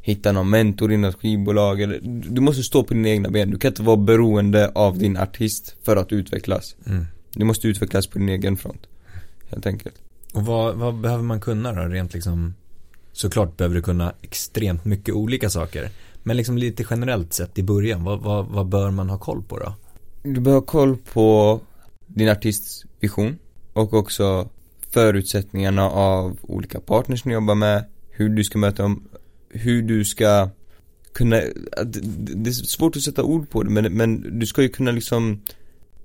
hittar 0.00 0.32
någon 0.32 0.50
mentor 0.50 0.92
i 0.92 0.96
något 0.96 1.20
skivbolag 1.20 1.80
eller 1.80 2.00
Du 2.30 2.40
måste 2.40 2.62
stå 2.62 2.82
på 2.82 2.94
dina 2.94 3.08
egna 3.08 3.30
ben. 3.30 3.50
Du 3.50 3.58
kan 3.58 3.68
inte 3.68 3.82
vara 3.82 3.96
beroende 3.96 4.68
av 4.74 4.98
din 4.98 5.16
artist 5.16 5.76
för 5.82 5.96
att 5.96 6.12
utvecklas. 6.12 6.76
Mm. 6.86 7.06
Du 7.34 7.44
måste 7.44 7.68
utvecklas 7.68 8.06
på 8.06 8.18
din 8.18 8.28
egen 8.28 8.56
front. 8.56 8.86
Helt 9.50 9.66
enkelt. 9.66 9.94
Och 10.32 10.46
vad, 10.46 10.74
vad 10.74 11.00
behöver 11.00 11.22
man 11.24 11.40
kunna 11.40 11.72
då, 11.72 11.82
rent 11.82 12.14
liksom 12.14 12.54
Såklart 13.12 13.56
behöver 13.56 13.74
du 13.76 13.82
kunna 13.82 14.12
extremt 14.22 14.84
mycket 14.84 15.14
olika 15.14 15.50
saker 15.50 15.90
Men 16.22 16.36
liksom 16.36 16.58
lite 16.58 16.84
generellt 16.90 17.32
sett 17.32 17.58
i 17.58 17.62
början, 17.62 18.04
vad, 18.04 18.20
vad, 18.20 18.46
vad 18.46 18.66
bör 18.66 18.90
man 18.90 19.10
ha 19.10 19.18
koll 19.18 19.42
på 19.42 19.58
då? 19.58 19.74
Du 20.22 20.40
behöver 20.40 20.60
ha 20.60 20.66
koll 20.66 20.96
på 20.96 21.60
din 22.06 22.28
artists 22.28 22.84
vision 23.00 23.38
och 23.72 23.94
också 23.94 24.48
förutsättningarna 24.90 25.90
av 25.90 26.38
olika 26.42 26.80
partners 26.80 27.24
ni 27.24 27.32
jobbar 27.32 27.54
med, 27.54 27.84
hur 28.10 28.28
du 28.28 28.44
ska 28.44 28.58
möta 28.58 28.82
dem, 28.82 29.08
hur 29.48 29.82
du 29.82 30.04
ska 30.04 30.48
kunna, 31.12 31.36
det 31.36 32.00
det 32.34 32.50
är 32.50 32.52
svårt 32.52 32.96
att 32.96 33.02
sätta 33.02 33.22
ord 33.22 33.50
på 33.50 33.62
det 33.62 33.70
men, 33.70 33.92
men 33.92 34.38
du 34.38 34.46
ska 34.46 34.62
ju 34.62 34.68
kunna 34.68 34.90
liksom 34.90 35.42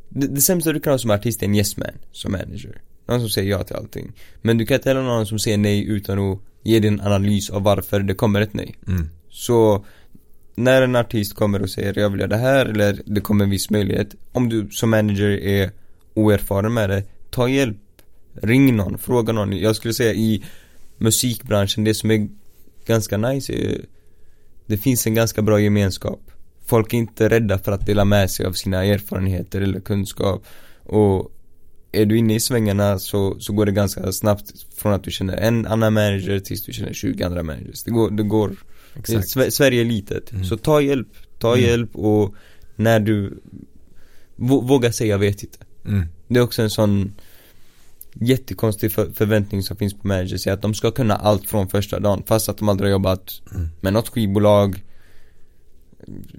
det, 0.09 0.27
det 0.27 0.41
sämsta 0.41 0.73
du 0.73 0.79
kan 0.79 0.93
ha 0.93 0.97
som 0.97 1.11
artist 1.11 1.41
är 1.41 1.45
en 1.45 1.55
yes 1.55 1.77
man, 1.77 1.87
som 2.11 2.31
manager. 2.31 2.81
Någon 3.07 3.19
som 3.19 3.29
säger 3.29 3.51
ja 3.51 3.63
till 3.63 3.75
allting. 3.75 4.11
Men 4.41 4.57
du 4.57 4.65
kan 4.65 4.75
inte 4.75 4.89
heller 4.89 5.01
ha 5.01 5.07
någon 5.07 5.25
som 5.25 5.39
säger 5.39 5.57
nej 5.57 5.87
utan 5.87 6.19
att 6.19 6.39
ge 6.63 6.79
din 6.79 7.01
analys 7.01 7.49
av 7.49 7.63
varför 7.63 7.99
det 7.99 8.13
kommer 8.13 8.41
ett 8.41 8.53
nej. 8.53 8.75
Mm. 8.87 9.09
Så 9.29 9.85
när 10.57 10.81
en 10.81 10.95
artist 10.95 11.35
kommer 11.35 11.61
och 11.61 11.69
säger 11.69 11.99
jag 11.99 12.09
vill 12.09 12.19
göra 12.19 12.29
det 12.29 12.37
här 12.37 12.65
eller 12.65 13.01
det 13.05 13.21
kommer 13.21 13.43
en 13.43 13.49
viss 13.49 13.69
möjlighet. 13.69 14.15
Om 14.31 14.49
du 14.49 14.69
som 14.71 14.89
manager 14.89 15.29
är 15.29 15.71
oerfaren 16.13 16.73
med 16.73 16.89
det, 16.89 17.03
ta 17.29 17.49
hjälp. 17.49 17.77
Ring 18.33 18.75
någon, 18.75 18.97
fråga 18.97 19.33
någon. 19.33 19.57
Jag 19.57 19.75
skulle 19.75 19.93
säga 19.93 20.13
i 20.13 20.43
musikbranschen, 20.97 21.83
det 21.83 21.93
som 21.93 22.11
är 22.11 22.27
ganska 22.85 23.17
nice 23.17 23.53
är 23.53 23.81
Det 24.65 24.77
finns 24.77 25.07
en 25.07 25.13
ganska 25.13 25.41
bra 25.41 25.59
gemenskap. 25.59 26.31
Folk 26.65 26.93
är 26.93 26.97
inte 26.97 27.29
rädda 27.29 27.59
för 27.59 27.71
att 27.71 27.85
dela 27.85 28.05
med 28.05 28.31
sig 28.31 28.45
av 28.45 28.53
sina 28.53 28.85
erfarenheter 28.85 29.61
eller 29.61 29.79
kunskap. 29.79 30.45
Och 30.83 31.31
är 31.91 32.05
du 32.05 32.17
inne 32.17 32.35
i 32.35 32.39
svängarna 32.39 32.99
så, 32.99 33.39
så 33.39 33.53
går 33.53 33.65
det 33.65 33.71
ganska 33.71 34.11
snabbt 34.11 34.51
från 34.75 34.93
att 34.93 35.03
du 35.03 35.11
känner 35.11 35.37
en 35.37 35.65
annan 35.65 35.93
manager 35.93 36.39
tills 36.39 36.63
du 36.63 36.73
känner 36.73 36.93
20 36.93 37.23
andra 37.23 37.43
managers. 37.43 37.83
Det 37.83 37.91
går, 37.91 38.11
det 38.11 38.23
går 38.23 38.55
Exakt. 38.95 39.27
Sve- 39.27 39.49
Sverige 39.49 39.81
är 39.81 39.85
litet, 39.85 40.31
Mm. 40.31 40.43
så 40.45 40.57
ta 40.57 40.81
hjälp, 40.81 41.07
ta 41.39 41.53
Mm. 41.57 41.69
hjälp 41.69 41.95
och 41.95 42.35
när 42.75 42.99
du 42.99 43.39
vå- 44.35 44.67
Våga 44.67 44.91
säga 44.91 45.09
jag 45.09 45.19
vet 45.19 45.43
inte 45.43 45.57
Mm. 45.85 46.05
Det 46.27 46.39
är 46.39 46.43
också 46.43 46.61
en 46.61 46.69
sån 46.69 47.13
jättekonstig 48.13 48.91
för- 48.91 49.11
förväntning 49.11 49.63
som 49.63 49.77
finns 49.77 49.93
på 49.93 50.07
managers 50.07 50.47
är 50.47 50.51
att 50.51 50.61
de 50.61 50.73
ska 50.73 50.91
kunna 50.91 51.15
allt 51.15 51.49
från 51.49 51.67
första 51.67 51.99
dagen 51.99 52.23
fast 52.25 52.49
att 52.49 52.57
de 52.57 52.69
aldrig 52.69 52.87
har 52.87 52.91
jobbat 52.91 53.41
Mm. 53.55 53.67
med 53.81 53.93
något 53.93 54.09
skivbolag 54.09 54.83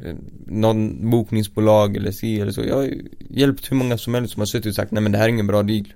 eh, 0.05 0.15
någon 0.47 1.11
bokningsbolag 1.11 1.97
eller 1.97 2.11
si 2.13 2.41
eller 2.41 2.53
så. 2.53 2.61
Jag 2.65 2.75
har 2.77 2.91
hjälpt 3.31 3.71
hur 3.73 3.77
många 3.77 3.99
som 3.99 4.15
helst 4.15 4.33
som 4.33 4.41
har 4.41 4.47
suttit 4.47 4.67
och 4.67 4.75
sagt 4.75 4.93
nej 4.93 5.03
men 5.03 5.13
det 5.13 5.19
här 5.19 5.25
är 5.25 5.29
ingen 5.29 5.47
bra 5.47 5.63
deal. 5.63 5.93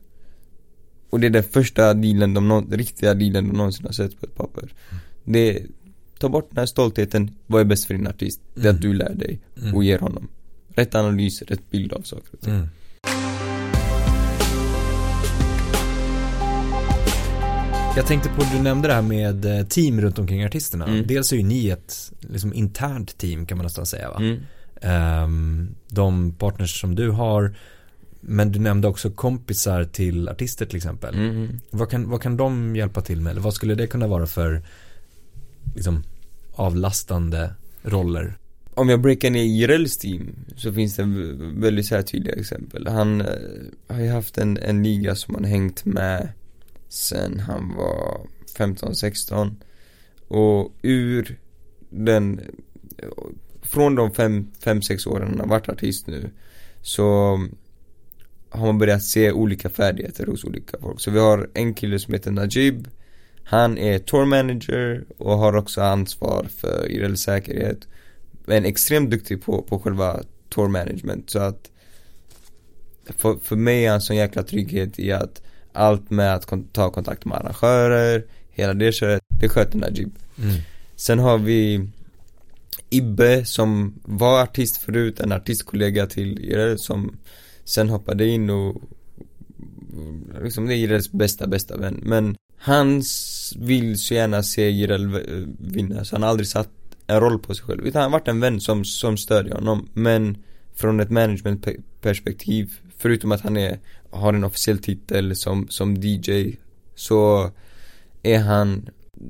Och 1.10 1.20
det 1.20 1.26
är 1.26 1.30
den 1.30 1.44
första 1.44 1.94
dealen 1.94 2.34
de, 2.34 2.70
riktiga 2.70 3.14
dealen 3.14 3.48
de 3.48 3.56
någonsin 3.56 3.86
har 3.86 3.92
sett 3.92 4.20
på 4.20 4.26
ett 4.26 4.34
papper 4.34 4.72
Det, 5.24 5.62
ta 6.22 6.28
bort 6.28 6.48
den 6.50 6.58
här 6.58 6.66
stoltheten, 6.66 7.30
vad 7.46 7.60
är 7.60 7.64
bäst 7.64 7.84
för 7.84 7.94
din 7.94 8.06
artist? 8.06 8.40
Det 8.54 8.60
är 8.60 8.64
Mm. 8.64 8.76
att 8.76 8.82
du 8.82 8.94
lär 8.94 9.14
dig 9.14 9.40
Mm. 9.62 9.74
och 9.74 9.84
ger 9.84 9.98
honom 9.98 10.28
rätt 10.74 10.94
analys, 10.94 11.42
rätt 11.42 11.70
bild 11.70 11.92
av 11.92 12.00
saker 12.02 12.28
och 12.32 12.40
ting 12.40 12.54
Mm. 12.54 12.68
Jag 17.96 18.06
tänkte 18.06 18.28
på, 18.28 18.42
du 18.56 18.62
nämnde 18.62 18.88
det 18.88 18.94
här 18.94 19.02
med 19.02 19.44
eh, 19.44 19.66
team 19.66 20.00
runt 20.00 20.18
omkring 20.18 20.44
artisterna. 20.44 20.86
Mm. 20.86 21.06
Dels 21.06 21.32
är 21.32 21.36
ju 21.36 21.42
ni 21.42 21.68
ett 21.68 22.12
liksom, 22.20 22.54
internt 22.54 23.18
team 23.18 23.46
kan 23.46 23.58
man 23.58 23.64
nästan 23.64 23.86
säga 23.86 24.10
va? 24.10 24.16
mm. 24.16 24.40
Ehm, 24.80 25.74
de 25.88 26.32
partners 26.32 26.80
som 26.80 26.94
du 26.94 27.10
har, 27.10 27.54
men 28.20 28.52
du 28.52 28.58
nämnde 28.58 28.88
också 28.88 29.10
kompisar 29.10 29.84
till 29.84 30.28
artister 30.28 30.66
till 30.66 30.76
exempel. 30.76 31.14
Mm. 31.14 31.60
Vad, 31.70 31.90
kan, 31.90 32.10
vad 32.10 32.22
kan 32.22 32.36
de 32.36 32.76
hjälpa 32.76 33.00
till 33.00 33.20
med? 33.20 33.30
Eller 33.30 33.40
vad 33.40 33.54
skulle 33.54 33.74
det 33.74 33.86
kunna 33.86 34.06
vara 34.06 34.26
för 34.26 34.62
liksom, 35.74 36.02
avlastande 36.54 37.54
roller? 37.82 38.38
Om 38.74 38.88
jag 38.88 39.00
breakar 39.00 39.30
ner 39.30 39.42
Jirels 39.42 39.98
team 39.98 40.36
så 40.56 40.72
finns 40.72 40.96
det 40.96 41.04
väldigt 41.54 41.86
så 41.86 41.94
här 41.94 42.02
tydliga 42.02 42.34
exempel. 42.34 42.86
Han 42.86 43.20
eh, 43.20 43.26
har 43.86 44.00
ju 44.00 44.08
haft 44.08 44.38
en, 44.38 44.56
en 44.56 44.82
liga 44.82 45.14
som 45.14 45.34
han 45.34 45.44
hängt 45.44 45.84
med 45.84 46.28
sen 46.88 47.40
han 47.40 47.74
var 47.76 48.26
15-16 48.56 49.54
och 50.28 50.72
ur 50.82 51.38
den, 51.90 52.40
från 53.62 53.94
de 53.94 54.10
5-6 54.10 55.08
åren 55.08 55.28
han 55.28 55.40
har 55.40 55.46
varit 55.46 55.68
artist 55.68 56.06
nu 56.06 56.30
så 56.82 57.38
har 58.50 58.66
man 58.66 58.78
börjat 58.78 59.02
se 59.02 59.32
olika 59.32 59.68
färdigheter 59.68 60.26
hos 60.26 60.44
olika 60.44 60.78
folk. 60.78 61.00
Så 61.00 61.10
vi 61.10 61.18
har 61.18 61.50
en 61.54 61.74
kille 61.74 61.98
som 61.98 62.14
heter 62.14 62.30
Najib 62.30 62.88
han 63.44 63.78
är 63.78 63.98
tour 63.98 64.24
manager 64.24 65.04
och 65.18 65.38
har 65.38 65.56
också 65.56 65.80
ansvar 65.80 66.46
för 66.56 66.88
Jirels 66.88 67.20
säkerhet 67.22 67.88
Men 68.46 68.64
extremt 68.64 69.10
duktig 69.10 69.42
på, 69.42 69.62
på 69.62 69.78
själva 69.78 70.20
tour 70.48 70.68
management 70.68 71.30
så 71.30 71.38
att 71.38 71.70
för, 73.18 73.36
för 73.36 73.56
mig 73.56 73.84
är 73.86 73.90
han 73.90 74.00
sån 74.00 74.16
jäkla 74.16 74.42
trygghet 74.42 74.98
i 74.98 75.12
att 75.12 75.42
allt 75.72 76.10
med 76.10 76.34
att 76.34 76.46
kon- 76.46 76.68
ta 76.72 76.90
kontakt 76.90 77.24
med 77.24 77.38
arrangörer, 77.38 78.24
hela 78.50 78.74
det 78.74 78.92
köret, 78.92 79.22
det 79.40 79.48
sköter 79.48 79.78
Najib 79.78 80.10
Mm. 80.38 80.56
Sen 80.96 81.18
har 81.18 81.38
vi 81.38 81.88
Ibbe 82.90 83.44
som 83.44 84.00
var 84.04 84.42
artist 84.42 84.76
förut, 84.76 85.20
en 85.20 85.32
artistkollega 85.32 86.06
till 86.06 86.38
Jireel 86.38 86.78
som 86.78 87.16
sen 87.64 87.88
hoppade 87.88 88.26
in 88.26 88.50
och 88.50 88.82
liksom 90.42 90.66
det 90.66 90.74
är 90.74 90.76
Jireels 90.76 91.12
bästa, 91.12 91.46
bästa 91.46 91.76
vän. 91.76 92.00
Men 92.02 92.36
han 92.64 93.02
vill 93.56 93.98
så 93.98 94.14
gärna 94.14 94.42
se 94.42 94.70
Jireel 94.70 95.08
vinna 95.58 96.04
så 96.04 96.14
han 96.14 96.22
har 96.22 96.30
aldrig 96.30 96.46
satt 96.46 96.68
en 97.06 97.20
roll 97.20 97.38
på 97.38 97.54
sig 97.54 97.64
själv. 97.64 97.86
Utan 97.86 98.02
han 98.02 98.12
har 98.12 98.18
varit 98.18 98.28
en 98.28 98.40
vän 98.40 98.60
som, 98.60 98.84
som 98.84 99.16
stödjer 99.16 99.54
honom. 99.54 99.88
Men 99.92 100.36
från 100.74 101.00
ett 101.00 101.10
managementperspektiv, 101.10 102.72
förutom 102.98 103.32
att 103.32 103.40
han 103.40 103.56
är, 103.56 103.78
har 104.10 104.34
en 104.34 104.44
officiell 104.44 104.78
titel 104.78 105.36
som, 105.36 105.68
som 105.68 105.94
DJ, 105.94 106.56
så 106.94 107.50
är 108.22 108.38
han 108.38 108.88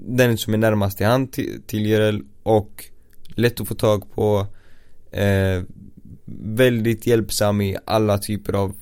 den 0.08 0.38
som 0.38 0.54
är 0.54 0.58
närmast 0.58 1.00
i 1.00 1.04
hand 1.04 1.32
till, 1.32 1.62
till 1.66 1.86
Jireel 1.86 2.22
och 2.42 2.84
lätt 3.34 3.60
att 3.60 3.68
få 3.68 3.74
tag 3.74 4.14
på 4.14 4.46
eh, 5.10 5.62
väldigt 6.44 7.06
hjälpsam 7.06 7.60
i 7.60 7.76
alla 7.84 8.18
typer 8.18 8.52
av 8.52 8.74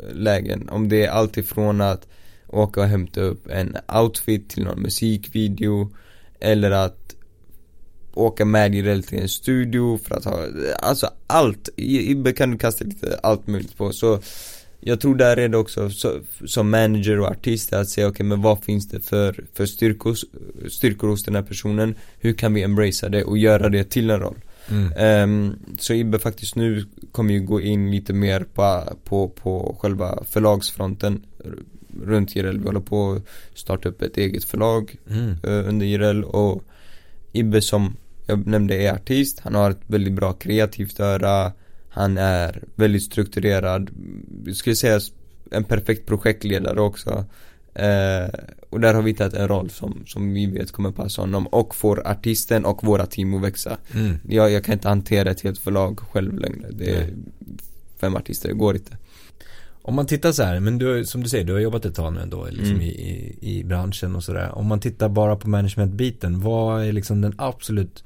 eh, 0.00 0.14
lägen. 0.14 0.68
Om 0.68 0.88
det 0.88 1.04
är 1.04 1.10
allt 1.10 1.36
ifrån 1.36 1.80
att 1.80 2.08
åka 2.54 2.80
och 2.80 2.86
hämta 2.86 3.20
upp 3.20 3.50
en 3.50 3.76
outfit 3.94 4.48
till 4.48 4.64
någon 4.64 4.82
musikvideo 4.82 5.90
eller 6.40 6.70
att 6.70 7.14
åka 8.14 8.44
med 8.44 8.74
Jireel 8.74 9.02
till 9.02 9.18
en 9.18 9.28
studio 9.28 9.98
för 9.98 10.14
att 10.14 10.24
ha, 10.24 10.40
alltså 10.78 11.10
allt. 11.26 11.68
Ibbe 11.76 12.32
kan 12.32 12.50
du 12.50 12.58
kasta 12.58 12.84
lite 12.84 13.18
allt 13.22 13.46
möjligt 13.46 13.76
på 13.76 13.92
så 13.92 14.20
jag 14.80 15.00
tror 15.00 15.14
där 15.14 15.36
är 15.36 15.48
det 15.48 15.56
också 15.56 15.90
så, 15.90 16.20
som 16.46 16.70
manager 16.70 17.20
och 17.20 17.26
artist 17.26 17.72
att 17.72 17.88
säga 17.88 18.08
okej 18.08 18.26
men 18.26 18.42
vad 18.42 18.64
finns 18.64 18.88
det 18.88 19.00
för, 19.00 19.44
för 19.54 19.66
styrkor, 19.66 20.16
styrkor 20.70 21.08
hos 21.08 21.24
den 21.24 21.34
här 21.34 21.42
personen 21.42 21.94
Hur 22.18 22.32
kan 22.32 22.54
vi 22.54 22.62
embracea 22.62 23.08
det 23.08 23.24
och 23.24 23.38
göra 23.38 23.68
det 23.68 23.84
till 23.84 24.10
en 24.10 24.20
roll 24.20 24.38
Mm. 24.68 24.92
Ehm, 24.96 25.56
Så 25.78 25.94
Ibbe 25.94 26.18
faktiskt 26.18 26.56
nu 26.56 26.84
kommer 27.12 27.34
ju 27.34 27.40
gå 27.40 27.60
in 27.60 27.90
lite 27.90 28.12
mer 28.12 28.40
på, 28.54 28.84
på, 29.04 29.28
på 29.28 29.76
själva 29.80 30.24
förlagsfronten 30.30 31.26
runt 32.02 32.36
Jireel. 32.36 32.58
Vi 32.60 32.64
håller 32.66 32.80
på 32.80 33.12
att 33.12 33.58
starta 33.58 33.88
upp 33.88 34.02
ett 34.02 34.16
eget 34.16 34.44
förlag 34.44 34.96
Mm. 35.10 35.30
eh, 35.30 35.68
under 35.68 35.86
Jireel 35.86 36.24
och 36.24 36.62
Ibbe 37.32 37.60
som 37.62 37.96
jag 38.26 38.46
nämnde 38.46 38.74
är 38.74 38.92
artist, 38.94 39.40
han 39.40 39.54
har 39.54 39.70
ett 39.70 39.80
väldigt 39.86 40.12
bra 40.12 40.32
kreativt 40.32 41.00
öra 41.00 41.52
Han 41.88 42.18
är 42.18 42.62
väldigt 42.74 43.02
strukturerad, 43.02 43.90
jag 44.46 44.56
skulle 44.56 44.76
säga 44.76 45.00
en 45.50 45.64
perfekt 45.64 46.06
projektledare 46.06 46.80
också 46.80 47.24
eh, 47.74 48.28
Och 48.70 48.80
där 48.80 48.94
har 48.94 49.02
vi 49.02 49.10
hittat 49.10 49.34
en 49.34 49.48
roll 49.48 49.70
som, 49.70 50.02
som 50.06 50.32
vi 50.34 50.46
vet 50.46 50.72
kommer 50.72 50.90
passa 50.90 51.22
honom 51.22 51.46
och 51.46 51.74
får 51.74 52.06
artisten 52.06 52.64
och 52.64 52.84
våra 52.84 53.06
team 53.06 53.34
att 53.34 53.42
växa 53.42 53.76
Mm. 53.94 54.16
jag, 54.28 54.50
jag 54.52 54.64
kan 54.64 54.72
inte 54.72 54.88
hantera 54.88 55.30
ett 55.30 55.40
helt 55.40 55.58
förlag 55.58 56.00
själv 56.00 56.38
längre, 56.38 56.68
det 56.70 56.90
är 56.90 57.00
Nej. 57.00 57.14
fem 58.00 58.16
artister, 58.16 58.48
det 58.48 58.54
går 58.54 58.74
inte 58.76 58.96
Om 59.86 59.94
man 59.94 60.06
tittar 60.06 60.32
så 60.32 60.42
här, 60.42 60.60
men 60.60 60.78
du, 60.78 61.04
som 61.04 61.22
du 61.22 61.28
säger, 61.28 61.44
du 61.44 61.52
har 61.52 61.60
jobbat 61.60 61.84
ett 61.84 61.94
tag 61.94 62.12
nu 62.12 62.20
ändå 62.20 62.46
liksom 62.50 62.74
Mm. 62.74 62.80
i, 62.82 62.88
i, 63.40 63.58
i 63.58 63.64
branschen 63.64 64.16
och 64.16 64.24
sådär. 64.24 64.50
Om 64.54 64.66
man 64.66 64.80
tittar 64.80 65.08
bara 65.08 65.36
på 65.36 65.48
managementbiten, 65.48 66.40
vad 66.40 66.84
är 66.84 66.92
liksom 66.92 67.20
den 67.20 67.34
absolut 67.38 68.04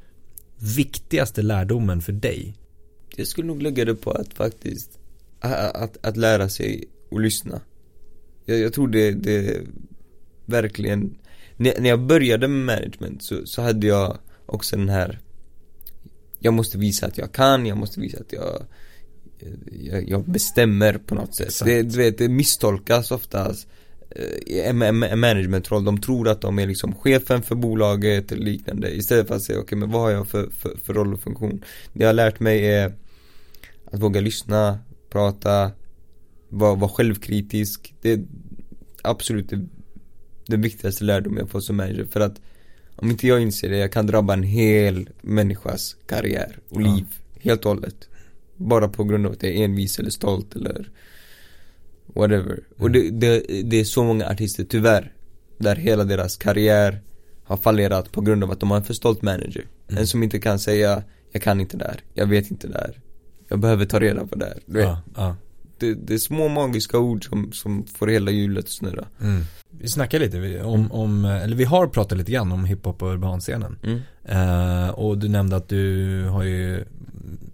viktigaste 0.76 1.42
lärdomen 1.42 2.00
för 2.00 2.12
dig? 2.12 2.54
Jag 3.16 3.26
skulle 3.26 3.46
nog 3.46 3.62
lägga 3.62 3.84
det 3.84 3.94
på 3.94 4.10
att 4.10 4.34
faktiskt 4.34 4.98
att, 5.40 5.76
att, 5.76 6.06
att 6.06 6.16
lära 6.16 6.48
sig 6.48 6.84
och 7.10 7.20
lyssna 7.20 7.60
Jag, 8.44 8.58
jag 8.58 8.72
tror 8.72 8.88
det, 8.88 9.10
det 9.12 9.60
verkligen 10.46 11.18
när, 11.56 11.80
när 11.80 11.88
jag 11.88 12.00
började 12.00 12.48
med 12.48 12.76
management 12.76 13.22
så, 13.22 13.46
så 13.46 13.62
hade 13.62 13.86
jag 13.86 14.18
också 14.46 14.76
den 14.76 14.88
här 14.88 15.18
Jag 16.38 16.54
måste 16.54 16.78
visa 16.78 17.06
att 17.06 17.18
jag 17.18 17.32
kan, 17.32 17.66
jag 17.66 17.78
måste 17.78 18.00
visa 18.00 18.18
att 18.18 18.32
jag 18.32 18.62
Jag, 20.06 20.24
bestämmer 20.24 20.92
på 20.98 21.14
något 21.14 21.34
sätt. 21.34 21.64
Det, 21.64 21.82
du 21.82 21.96
vet, 21.96 22.18
det 22.18 22.28
misstolkas 22.28 23.10
oftast 23.10 23.68
eh, 24.10 24.68
en, 24.68 24.82
en 24.82 25.20
managementroll, 25.20 25.84
de 25.84 26.00
tror 26.00 26.28
att 26.28 26.40
de 26.40 26.58
är 26.58 26.66
liksom 26.66 26.94
chefen 26.94 27.42
för 27.42 27.54
bolaget 27.54 28.32
eller 28.32 28.44
liknande 28.44 28.90
istället 28.90 29.28
för 29.28 29.34
att 29.34 29.42
säga 29.42 29.60
okej 29.60 29.78
men 29.78 29.90
vad 29.90 30.02
har 30.02 30.10
jag 30.10 30.28
för, 30.28 30.50
för, 30.50 30.76
för 30.84 30.94
roll 30.94 31.14
och 31.14 31.20
funktion? 31.20 31.64
Det 31.92 32.00
jag 32.02 32.08
har 32.08 32.14
lärt 32.14 32.40
mig 32.40 32.66
är 32.66 32.92
att 33.84 34.00
våga 34.00 34.20
lyssna, 34.20 34.78
prata, 35.10 35.70
vara, 36.48 36.74
vara 36.74 36.90
självkritisk. 36.90 37.94
Det 38.00 38.12
är 38.12 38.24
absolut 39.02 39.48
det, 39.50 39.66
det 40.46 40.56
viktigaste 40.56 41.04
lärdomen 41.04 41.38
jag 41.38 41.50
får 41.50 41.60
som 41.60 41.76
manager 41.76 42.04
för 42.04 42.20
att 42.20 42.40
om 42.96 43.10
inte 43.10 43.26
jag 43.26 43.42
inser 43.42 43.70
det, 43.70 43.78
jag 43.78 43.92
kan 43.92 44.06
drabba 44.06 44.32
en 44.32 44.42
hel 44.42 45.08
människas 45.20 45.96
karriär 46.06 46.58
och 46.68 46.82
Ja. 46.82 46.94
liv 46.94 47.04
helt 47.40 47.64
och 47.64 47.70
hållet 47.70 48.08
Bara 48.58 48.88
på 48.88 49.04
grund 49.04 49.26
av 49.26 49.32
att 49.32 49.42
jag 49.42 49.52
är 49.52 49.64
envis 49.64 49.98
eller 49.98 50.10
stolt 50.10 50.56
eller 50.56 50.90
whatever 52.14 52.60
Och 52.78 52.90
det, 52.90 53.10
det, 53.10 53.42
det 53.64 53.80
är 53.80 53.84
så 53.84 54.04
många 54.04 54.26
artister 54.28 54.64
tyvärr 54.64 55.12
Där 55.58 55.76
hela 55.76 56.04
deras 56.04 56.36
karriär 56.36 57.00
har 57.44 57.56
fallerat 57.56 58.12
på 58.12 58.20
grund 58.20 58.44
av 58.44 58.50
att 58.50 58.60
de 58.60 58.70
har 58.70 58.76
en 58.78 58.84
för 58.84 58.94
stolt 58.94 59.22
manager 59.22 59.64
Mm. 59.90 60.00
En 60.00 60.06
som 60.06 60.22
inte 60.22 60.38
kan 60.38 60.58
säga 60.58 61.02
Jag 61.32 61.42
kan 61.42 61.60
inte 61.60 61.76
där, 61.76 62.00
jag 62.14 62.26
vet 62.26 62.50
inte 62.50 62.68
där 62.68 63.00
Jag 63.48 63.58
behöver 63.58 63.84
ta 63.86 64.00
reda 64.00 64.26
på 64.26 64.36
det 64.36 64.44
här 64.44 64.58
du 64.66 64.72
vet, 64.72 64.84
Ja, 64.84 65.02
ja. 65.16 65.36
det, 65.78 65.94
det 65.94 66.14
är 66.14 66.18
små 66.18 66.48
magiska 66.48 66.98
ord 66.98 67.28
som, 67.28 67.52
som 67.52 67.86
får 67.86 68.06
hela 68.06 68.30
hjulet 68.30 68.64
att 68.64 68.70
snurra 68.70 69.06
Mm. 69.20 69.42
Vi 69.70 69.88
snackar 69.88 70.18
lite 70.18 70.62
om, 70.62 70.92
om, 70.92 71.24
eller 71.24 71.56
vi 71.56 71.64
har 71.64 71.86
pratat 71.86 72.18
lite 72.18 72.32
grann 72.32 72.52
om 72.52 72.64
hiphop 72.64 73.02
och 73.02 73.12
urbanscenen. 73.12 73.78
mm. 73.82 74.00
Eh, 74.24 74.88
och 74.88 75.18
du 75.18 75.28
nämnde 75.28 75.56
att 75.56 75.68
du 75.68 76.24
har 76.24 76.42
ju, 76.42 76.84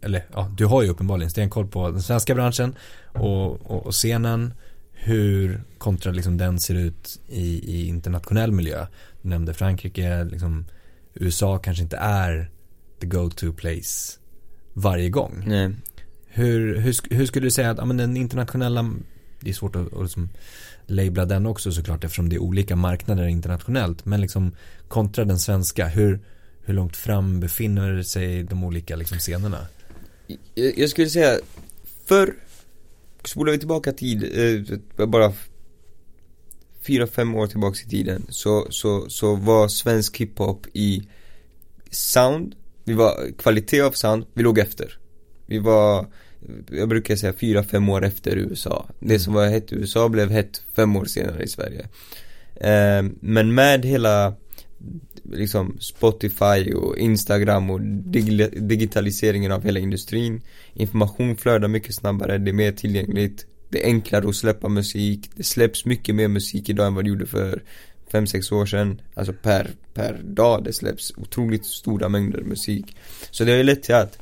eller 0.05 0.25
ja, 0.33 0.51
du 0.57 0.67
har 0.67 0.83
ju 0.83 0.89
uppenbarligen 0.89 1.31
stenkoll 1.31 1.67
på 1.67 1.91
den 1.91 2.03
svenska 2.03 2.35
branschen 2.35 2.75
och, 3.13 3.71
och, 3.71 3.87
och 3.87 3.93
scenen. 3.93 4.55
Hur 4.93 5.63
kontra 5.79 6.13
liksom 6.13 6.37
den 6.37 6.61
ser 6.61 6.75
ut 6.75 7.21
i, 7.29 7.77
i 7.77 7.87
internationell 7.87 8.53
miljö. 8.53 8.87
Du 9.23 9.29
nämnde 9.29 9.55
Frankrike, 9.55 10.25
liksom 10.25 10.65
USA 11.15 11.59
kanske 11.59 11.83
inte 11.83 11.97
är 11.97 12.51
the 13.01 13.07
go-to 13.07 13.53
place 13.53 14.19
varje 14.73 15.09
gång. 15.09 15.45
Nej. 15.47 15.71
Hur, 16.27 16.77
hur, 16.77 17.15
hur 17.15 17.27
skulle 17.27 17.47
du 17.47 17.51
säga 17.51 17.71
att 17.71 17.79
ja, 17.79 17.85
men 17.85 17.97
den 17.97 18.17
internationella, 18.17 18.95
det 19.41 19.51
är 19.51 19.55
svårt 19.55 19.77
att, 19.77 19.95
att 19.95 20.03
liksom 20.03 20.29
labla 20.87 21.25
den 21.25 21.47
också 21.47 21.73
såklart 21.73 22.05
eftersom 22.05 22.29
det 22.29 22.37
är 22.37 22.43
olika 22.43 22.77
marknader 22.77 23.27
internationellt. 23.27 24.05
Men 24.05 24.21
liksom 24.21 24.53
kontra 24.89 25.25
den 25.25 25.39
svenska, 25.39 25.89
hur, 25.89 26.21
hur 26.65 26.75
långt 26.75 26.97
fram 26.97 27.41
befinner 27.41 28.03
sig 28.03 28.43
de 28.43 28.65
olika 28.65 28.97
liksom 28.97 29.19
scenerna? 29.19 29.59
Jag, 30.55 30.91
skulle 30.91 31.09
säga 31.09 31.39
Förr 32.05 32.35
Spolar 33.25 33.53
vi 33.53 33.59
tillbaka 33.59 33.93
tid, 33.93 34.25
eh, 34.99 35.07
bara 35.07 35.33
fyra, 36.87 37.07
fem 37.07 37.35
år 37.35 37.47
tillbaks 37.47 37.83
i 37.83 37.89
tiden 37.89 38.27
så, 38.29 38.67
så, 38.71 39.09
så 39.09 39.35
var 39.35 39.69
svensk 39.69 40.17
hiphop 40.17 40.67
i 40.73 41.09
sound, 41.91 42.55
vi 42.85 42.93
var, 42.93 43.39
kvalitet 43.39 43.81
av 43.81 43.93
sound, 43.93 44.25
vi 44.35 44.43
låg 44.43 44.59
efter. 44.59 44.99
Vi 45.47 45.59
var, 45.59 46.07
jag 46.71 46.89
brukar 46.89 47.17
säga 47.17 47.33
fyra, 47.33 47.63
fem 47.63 47.89
år 47.89 48.05
efter 48.05 48.37
USA. 48.37 48.89
Det 49.01 49.19
som 49.19 49.35
var 49.35 49.47
hett 49.47 49.73
i 49.73 49.75
USA 49.75 50.09
blev 50.09 50.31
hett 50.31 50.63
fem 50.77 50.97
år 50.97 51.05
senare 51.05 51.43
i 51.43 51.49
Sverige. 51.49 51.89
Eh, 52.55 53.05
men 53.21 53.55
med 53.55 53.85
hela 53.85 54.35
liksom 55.33 55.77
Spotify 55.81 56.73
och 56.75 56.99
Instagram 56.99 57.71
och 57.71 57.81
dig 57.81 58.51
digitaliseringen 58.53 59.53
av 59.53 59.65
hela 59.65 59.81
industrin. 59.81 60.43
Information 60.73 61.37
flödar 61.37 61.69
mycket 61.69 61.95
snabbare, 61.95 62.39
det 62.39 62.51
är 62.51 62.53
mer 62.53 62.73
tillgängligt 62.73 63.47
Det 63.69 63.83
är 63.83 63.87
enklare 63.87 64.29
att 64.29 64.37
släppa 64.37 64.69
musik, 64.69 65.31
det 65.35 65.43
släpps 65.45 65.85
mycket 65.85 66.15
mer 66.15 66.29
musik 66.29 66.69
idag 66.69 66.87
än 66.87 66.95
vad 66.95 67.05
det 67.05 67.09
gjorde 67.09 67.27
för 67.27 67.63
5-6 68.11 68.55
år 68.55 68.67
sedan. 68.67 69.01
Alltså 69.15 69.33
per, 69.33 69.71
per 69.95 70.21
dag 70.25 70.65
det 70.65 70.73
släpps 70.73 71.13
otroligt 71.17 71.67
stora 71.67 72.09
mängder 72.09 72.43
musik. 72.43 72.97
Så 73.31 73.45
det 73.45 73.51
har 73.51 73.59
ju 73.59 73.65
lett 73.65 73.83
till 73.83 73.95
att 73.95 74.19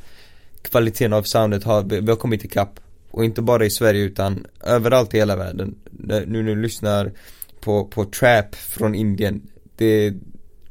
kvaliteten 0.63 1.13
av 1.13 1.23
soundet 1.23 1.65
har, 1.65 1.83
vi 1.83 2.11
har 2.11 2.17
kommit 2.17 2.45
ikapp 2.45 2.81
Och 3.11 3.25
inte 3.25 3.43
bara 3.43 3.65
i 3.65 3.71
Sverige 3.71 4.03
utan 4.03 4.47
överallt 4.65 5.15
i 5.15 5.19
hela 5.19 5.37
världen. 5.37 5.75
Nu 5.91 6.25
när 6.27 6.55
du 6.55 6.63
lyssnar 6.63 7.13
på, 7.61 7.85
på 7.85 8.05
trap 8.05 8.55
från 8.55 8.95
Indien 8.95 9.43
Det 9.77 10.15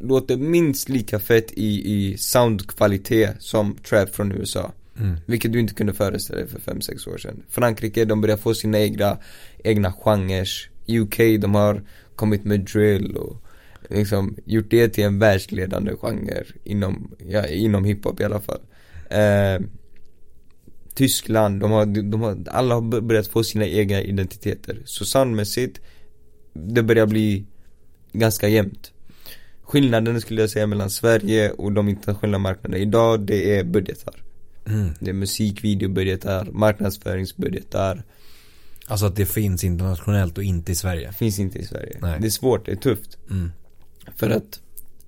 låter 0.02 0.38
minst 0.38 0.90
lika 0.90 1.20
fett 1.20 1.52
i, 1.52 1.94
i 1.94 2.18
soundkvalitet 2.18 3.36
som 3.40 3.76
trap 3.76 4.16
från 4.16 4.32
USA. 4.32 4.72
Mm. 5.00 5.16
Vilket 5.26 5.54
du 5.54 5.60
inte 5.60 5.74
kunde 5.74 5.94
föreställa 5.94 6.40
dig 6.40 6.50
för 6.50 6.60
5-6 6.60 7.14
år 7.14 7.18
sedan. 7.18 7.44
Frankrike, 7.50 8.06
de 8.06 8.22
börjar 8.22 8.38
få 8.38 8.54
sina 8.54 8.80
egna, 8.80 9.18
egna 9.64 9.94
genrer 9.94 10.48
UK, 10.88 11.18
de 11.18 11.56
har 11.56 11.84
kommit 12.16 12.44
med 12.44 12.60
drill 12.60 13.18
och 13.18 13.44
liksom 13.90 14.38
gjort 14.46 14.70
det 14.70 14.90
till 14.90 15.04
en 15.04 15.20
världsledande 15.20 15.96
genre 15.96 16.44
inom, 16.64 17.12
ja, 17.28 17.48
inom 17.48 17.86
hiphop 17.86 18.20
i 18.20 18.24
alla 18.24 18.40
fall. 18.40 18.62
Eh, 19.10 19.66
Tyskland, 20.94 21.60
de 21.60 21.72
har, 21.72 21.86
de 21.86 22.22
har, 22.22 22.38
alla 22.48 22.76
har 22.76 23.02
börjat 23.02 23.28
få 23.28 23.44
sina 23.44 23.66
egna 23.66 24.02
identiteter. 24.02 24.82
Så 24.86 25.06
soundmässigt, 25.06 25.82
det 26.54 26.84
börjar 26.84 27.06
bli 27.06 27.46
ganska 28.14 28.48
jämnt 28.48 28.92
Skillnaden 29.72 30.22
skulle 30.22 30.42
jag 30.42 30.50
säga 30.50 30.68
mellan 30.68 30.90
Sverige 30.90 31.52
och 31.52 31.72
de 31.72 31.90
internationella 31.90 32.38
marknaderna 32.38 32.78
idag, 32.78 33.20
det 33.20 33.58
är 33.58 33.64
budgetar 33.64 34.16
mm. 34.66 34.94
Det 35.00 35.10
är 35.10 35.14
musikvideobudgetar, 35.14 36.48
marknadsföringsbudgetar 36.52 38.04
Alltså 38.88 39.06
att 39.06 39.16
det 39.16 39.26
finns 39.26 39.64
internationellt 39.64 40.38
och 40.38 40.44
inte 40.44 40.72
i 40.72 40.76
Sverige? 40.76 41.12
Finns 41.12 41.40
inte 41.40 41.60
i 41.60 41.66
Sverige. 41.66 41.98
Nej. 42.02 42.18
Det 42.20 42.28
är 42.28 42.30
svårt, 42.30 42.66
det 42.66 42.72
är 42.72 42.76
tufft. 42.76 43.18
Mm. 43.30 43.52
För 44.16 44.30
att 44.30 44.60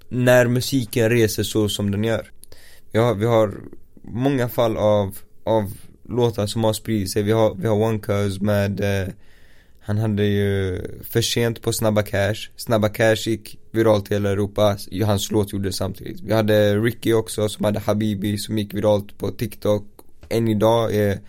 när 0.10 0.48
musiken 0.48 1.10
reser 1.10 1.44
så 1.44 1.70
som 1.70 1.92
den 1.92 2.04
gör. 2.04 2.32
Vi 2.92 3.00
har, 3.00 3.16
vi 3.16 3.26
har 3.26 3.54
många 4.02 4.50
fall 4.50 4.78
av, 4.78 5.18
av 5.44 5.74
låtar 6.10 6.48
som 6.48 6.64
har 6.64 6.74
spridit 6.74 7.12
sig. 7.12 7.24
Vi 7.24 7.32
har, 7.32 7.56
vi 7.56 7.68
har 7.68 7.76
One 7.76 8.00
Cuz 8.00 8.42
med 8.42 8.80
eh, 8.80 9.08
Han 9.86 9.98
hade 9.98 10.26
ju 10.26 10.82
för 11.04 11.22
sent 11.22 11.62
på 11.62 11.74
Snabba 11.74 12.04
Cash. 12.04 12.36
Snabba 12.56 12.90
Cash 12.90 13.16
gick 13.26 13.60
viralt 13.72 14.12
i 14.12 14.14
hela 14.14 14.30
Europa. 14.30 14.78
Hans 15.06 15.32
låt 15.32 15.54
gjorde 15.54 15.70
det 15.70 15.74
samtidigt. 15.74 16.22
Vi 16.22 16.34
hade 16.34 16.78
Ricky 16.78 17.14
också 17.14 17.50
som 17.50 17.66
hade 17.66 17.80
Habibi 17.80 18.38
som 18.38 18.58
gick 18.58 18.74
viralt 18.74 19.18
på 19.18 19.32
TikTok. 19.32 19.84
Än 20.30 20.48
idag 20.48 20.96
är 20.96 21.20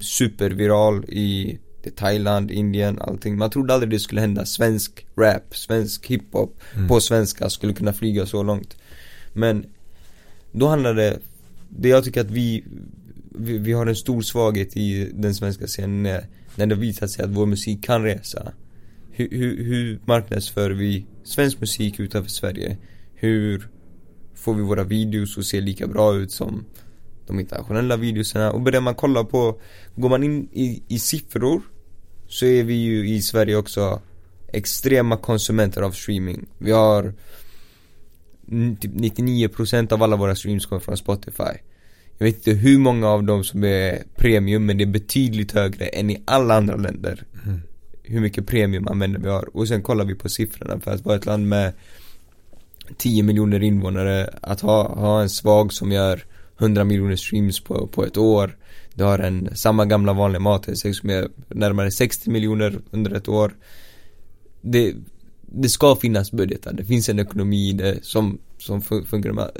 superviral 0.00 1.04
i 1.04 1.58
Thailand, 1.96 2.50
Indien, 2.50 2.98
allting. 3.00 3.38
Man 3.38 3.50
trodde 3.50 3.74
aldrig 3.74 3.90
det 3.90 3.98
skulle 3.98 4.20
hända. 4.20 4.46
Svensk 4.46 5.06
rap, 5.16 5.56
svensk 5.56 6.06
hiphop 6.06 6.60
mm. 6.74 6.88
på 6.88 7.00
svenska 7.00 7.50
skulle 7.50 7.72
kunna 7.72 7.92
flyga 7.92 8.26
så 8.26 8.42
långt. 8.42 8.76
Men 9.32 9.66
då 10.52 10.66
handlar 10.66 10.94
det, 10.94 11.18
det 11.68 11.88
jag 11.88 12.04
tycker 12.04 12.20
att 12.20 12.30
vi, 12.30 12.64
vi, 13.30 13.58
vi 13.58 13.72
har 13.72 13.86
en 13.86 13.96
stor 13.96 14.22
svaghet 14.22 14.76
i 14.76 15.10
den 15.14 15.34
svenska 15.34 15.66
scenen 15.66 16.06
är 16.06 16.26
när 16.56 16.66
det 16.66 16.74
visat 16.74 17.10
sig 17.10 17.24
att 17.24 17.30
vår 17.30 17.46
musik 17.46 17.84
kan 17.84 18.02
resa. 18.02 18.52
Hur, 19.10 19.28
hur, 19.30 19.64
hur 19.64 20.00
marknadsför 20.04 20.70
vi 20.70 21.06
svensk 21.24 21.60
musik 21.60 22.00
utanför 22.00 22.30
Sverige? 22.30 22.76
Hur 23.14 23.68
får 24.34 24.54
vi 24.54 24.62
våra 24.62 24.84
videos 24.84 25.38
att 25.38 25.44
se 25.44 25.60
lika 25.60 25.86
bra 25.86 26.14
ut 26.14 26.32
som 26.32 26.64
de 27.26 27.40
internationella 27.40 27.96
videoserna? 27.96 28.52
och 28.52 28.60
börjar 28.60 28.80
man 28.80 28.94
kolla 28.94 29.24
på, 29.24 29.60
går 29.94 30.08
man 30.08 30.22
in 30.22 30.48
i, 30.52 30.82
i 30.88 30.98
siffror 30.98 31.62
så 32.28 32.46
är 32.46 32.64
vi 32.64 32.74
ju 32.74 33.08
i 33.08 33.22
Sverige 33.22 33.56
också 33.56 34.00
extrema 34.52 35.16
konsumenter 35.16 35.82
av 35.82 35.90
streaming. 35.90 36.46
Vi 36.58 36.70
har 36.70 37.14
typ 38.80 38.92
99% 38.92 39.92
av 39.92 40.02
alla 40.02 40.16
våra 40.16 40.34
streams 40.34 40.66
kommer 40.66 40.80
från 40.80 40.96
Spotify. 40.96 41.58
Jag 42.18 42.24
vet 42.26 42.36
inte 42.36 42.50
hur 42.50 42.78
många 42.78 43.08
av 43.08 43.24
dem 43.24 43.44
som 43.44 43.64
är 43.64 44.02
premium 44.16 44.66
men 44.66 44.78
det 44.78 44.84
är 44.84 44.86
betydligt 44.86 45.52
högre 45.52 45.86
än 45.86 46.10
i 46.10 46.22
alla 46.24 46.54
andra 46.54 46.76
länder. 46.76 47.22
Mm. 47.46 47.60
Hur 48.02 48.20
mycket 48.20 48.46
premiumanvändare 48.46 49.22
vi 49.22 49.28
har 49.28 49.56
och 49.56 49.68
sen 49.68 49.82
kollar 49.82 50.04
vi 50.04 50.14
på 50.14 50.28
siffrorna 50.28 50.80
för 50.80 50.90
att 50.90 51.04
vara 51.04 51.16
ett 51.16 51.26
land 51.26 51.48
med 51.48 51.72
10 52.96 53.22
miljoner 53.22 53.62
invånare 53.62 54.30
att 54.42 54.60
ha, 54.60 54.94
ha 54.94 55.22
en 55.22 55.30
svag 55.30 55.72
som 55.72 55.92
gör 55.92 56.24
100 56.58 56.84
miljoner 56.84 57.16
streams 57.16 57.60
på, 57.60 57.86
på 57.86 58.04
ett 58.04 58.16
år 58.16 58.56
Du 58.94 59.04
har 59.04 59.18
en, 59.18 59.56
samma 59.56 59.84
gamla 59.84 60.12
vanliga 60.12 60.40
mat 60.40 60.68
som 60.78 61.10
är 61.10 61.28
närmare 61.48 61.90
60 61.90 62.30
miljoner 62.30 62.78
under 62.90 63.14
ett 63.14 63.28
år 63.28 63.56
Det, 64.60 64.94
det 65.40 65.68
ska 65.68 65.96
finnas 65.96 66.32
budgetar, 66.32 66.72
det 66.72 66.84
finns 66.84 67.08
en 67.08 67.18
ekonomi 67.18 67.68
i 67.68 67.72
det 67.72 68.04
som, 68.04 68.38
som 68.58 68.82
funkar, 68.82 69.50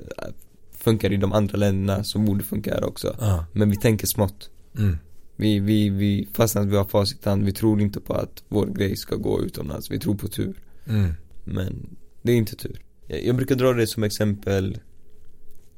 funkar 0.85 1.13
i 1.13 1.17
de 1.17 1.33
andra 1.33 1.57
länderna 1.59 2.05
som 2.05 2.25
borde 2.25 2.45
funka 2.45 2.75
här 2.75 2.85
också 2.85 3.17
ah. 3.19 3.45
Men 3.53 3.71
vi 3.71 3.77
tänker 3.77 4.07
smått 4.07 4.51
mm. 4.79 4.99
Vi, 5.37 5.59
vi, 5.59 5.89
vi, 5.89 6.29
fastän 6.33 6.63
att 6.63 6.69
vi 6.69 6.77
har 6.77 6.85
facit 6.85 7.25
hand, 7.25 7.45
vi 7.45 7.53
tror 7.53 7.81
inte 7.81 8.01
på 8.01 8.15
att 8.15 8.45
vår 8.49 8.67
grej 8.67 8.97
ska 8.97 9.17
gå 9.17 9.43
utomlands, 9.43 9.91
vi 9.91 9.99
tror 9.99 10.15
på 10.15 10.29
tur 10.29 10.63
mm. 10.87 11.13
Men 11.45 11.97
det 12.23 12.33
är 12.33 12.37
inte 12.37 12.57
tur 12.57 12.81
jag, 13.07 13.25
jag 13.25 13.37
brukar 13.37 13.55
dra 13.55 13.73
det 13.73 13.87
som 13.87 14.05
exempel 14.05 14.79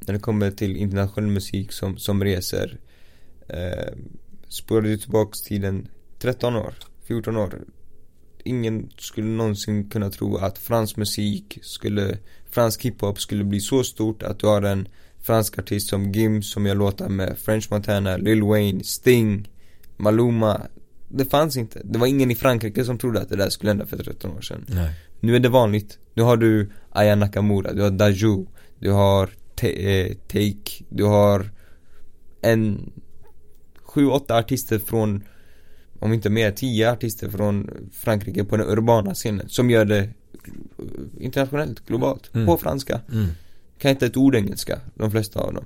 när 0.01 0.15
det 0.15 0.21
kommer 0.21 0.51
till 0.51 0.77
internationell 0.77 1.31
musik 1.31 1.73
som, 1.73 1.99
som 1.99 2.25
reser 2.25 2.79
eh, 3.49 3.95
spårade 4.49 4.89
du 4.89 4.99
tillbaks 4.99 5.43
tiden 5.43 5.89
13 6.19 6.57
år, 6.57 6.75
14 7.07 7.37
år 7.37 7.65
Ingen 8.47 8.91
skulle 8.99 9.27
någonsin 9.27 9.91
kunna 9.91 10.11
tro 10.11 10.37
att 10.37 10.59
fransk 10.59 10.97
musik 10.97 11.59
skulle, 11.63 12.19
fransk 12.51 12.83
hiphop 12.83 13.21
skulle 13.21 13.45
bli 13.45 13.61
så 13.61 13.85
stort 13.85 14.23
att 14.23 14.39
du 14.39 14.47
har 14.47 14.63
en 14.63 14.89
fransk 15.23 15.59
artist 15.59 15.89
som 15.89 16.13
Gim 16.13 16.43
som 16.43 16.67
jag 16.67 16.77
låtar 16.77 17.09
med 17.09 17.39
French 17.39 17.69
Montana, 17.71 18.17
Lil 18.17 18.43
Wayne, 18.43 18.85
Sting, 18.85 19.49
Maluma. 19.97 20.61
Det 21.09 21.25
fanns 21.25 21.57
inte, 21.57 21.81
det 21.85 21.99
var 21.99 22.07
ingen 22.07 22.31
i 22.31 22.35
Frankrike 22.35 22.85
som 22.85 22.99
trodde 22.99 23.21
att 23.21 23.29
det 23.29 23.37
där 23.37 23.51
skulle 23.51 23.71
hända 23.71 23.87
för 23.87 23.97
13 23.97 24.31
år 24.31 24.41
sedan. 24.41 24.65
Nej. 24.69 24.91
Nu 25.21 25.37
är 25.37 25.41
det 25.41 25.49
vanligt, 25.49 25.99
nu 26.15 26.23
har 26.23 26.37
du 26.37 26.71
Aya 26.91 27.15
Nakamura, 27.15 27.73
du 27.73 27.83
har 27.83 27.91
Daju, 27.91 28.47
du 28.79 28.91
har 28.91 29.31
Eh, 29.63 30.17
take, 30.29 30.85
du 30.89 31.05
har 31.05 31.51
en 32.43 32.93
sju, 33.83 34.07
åtta 34.07 34.37
artister 34.37 34.79
från 34.79 35.25
om 35.99 36.13
inte 36.13 36.31
mer, 36.31 36.51
tio 36.51 36.93
artister 36.93 37.31
från 37.31 37.71
Frankrike 37.93 38.45
på 38.45 38.57
den 38.57 38.69
urbana 38.69 39.15
scenen 39.15 39.49
som 39.49 39.71
gör 39.71 39.85
det 39.85 40.11
internationellt, 41.21 41.87
globalt, 41.87 42.35
mm. 42.35 42.47
på 42.47 42.57
franska. 42.59 43.01
Mm. 43.13 43.27
Kan 43.79 43.91
inte 43.91 44.07
ett 44.07 44.17
ord 44.17 44.35
engelska, 44.35 44.81
de 44.95 45.11
flesta 45.11 45.41
av 45.41 45.55
dem. 45.55 45.65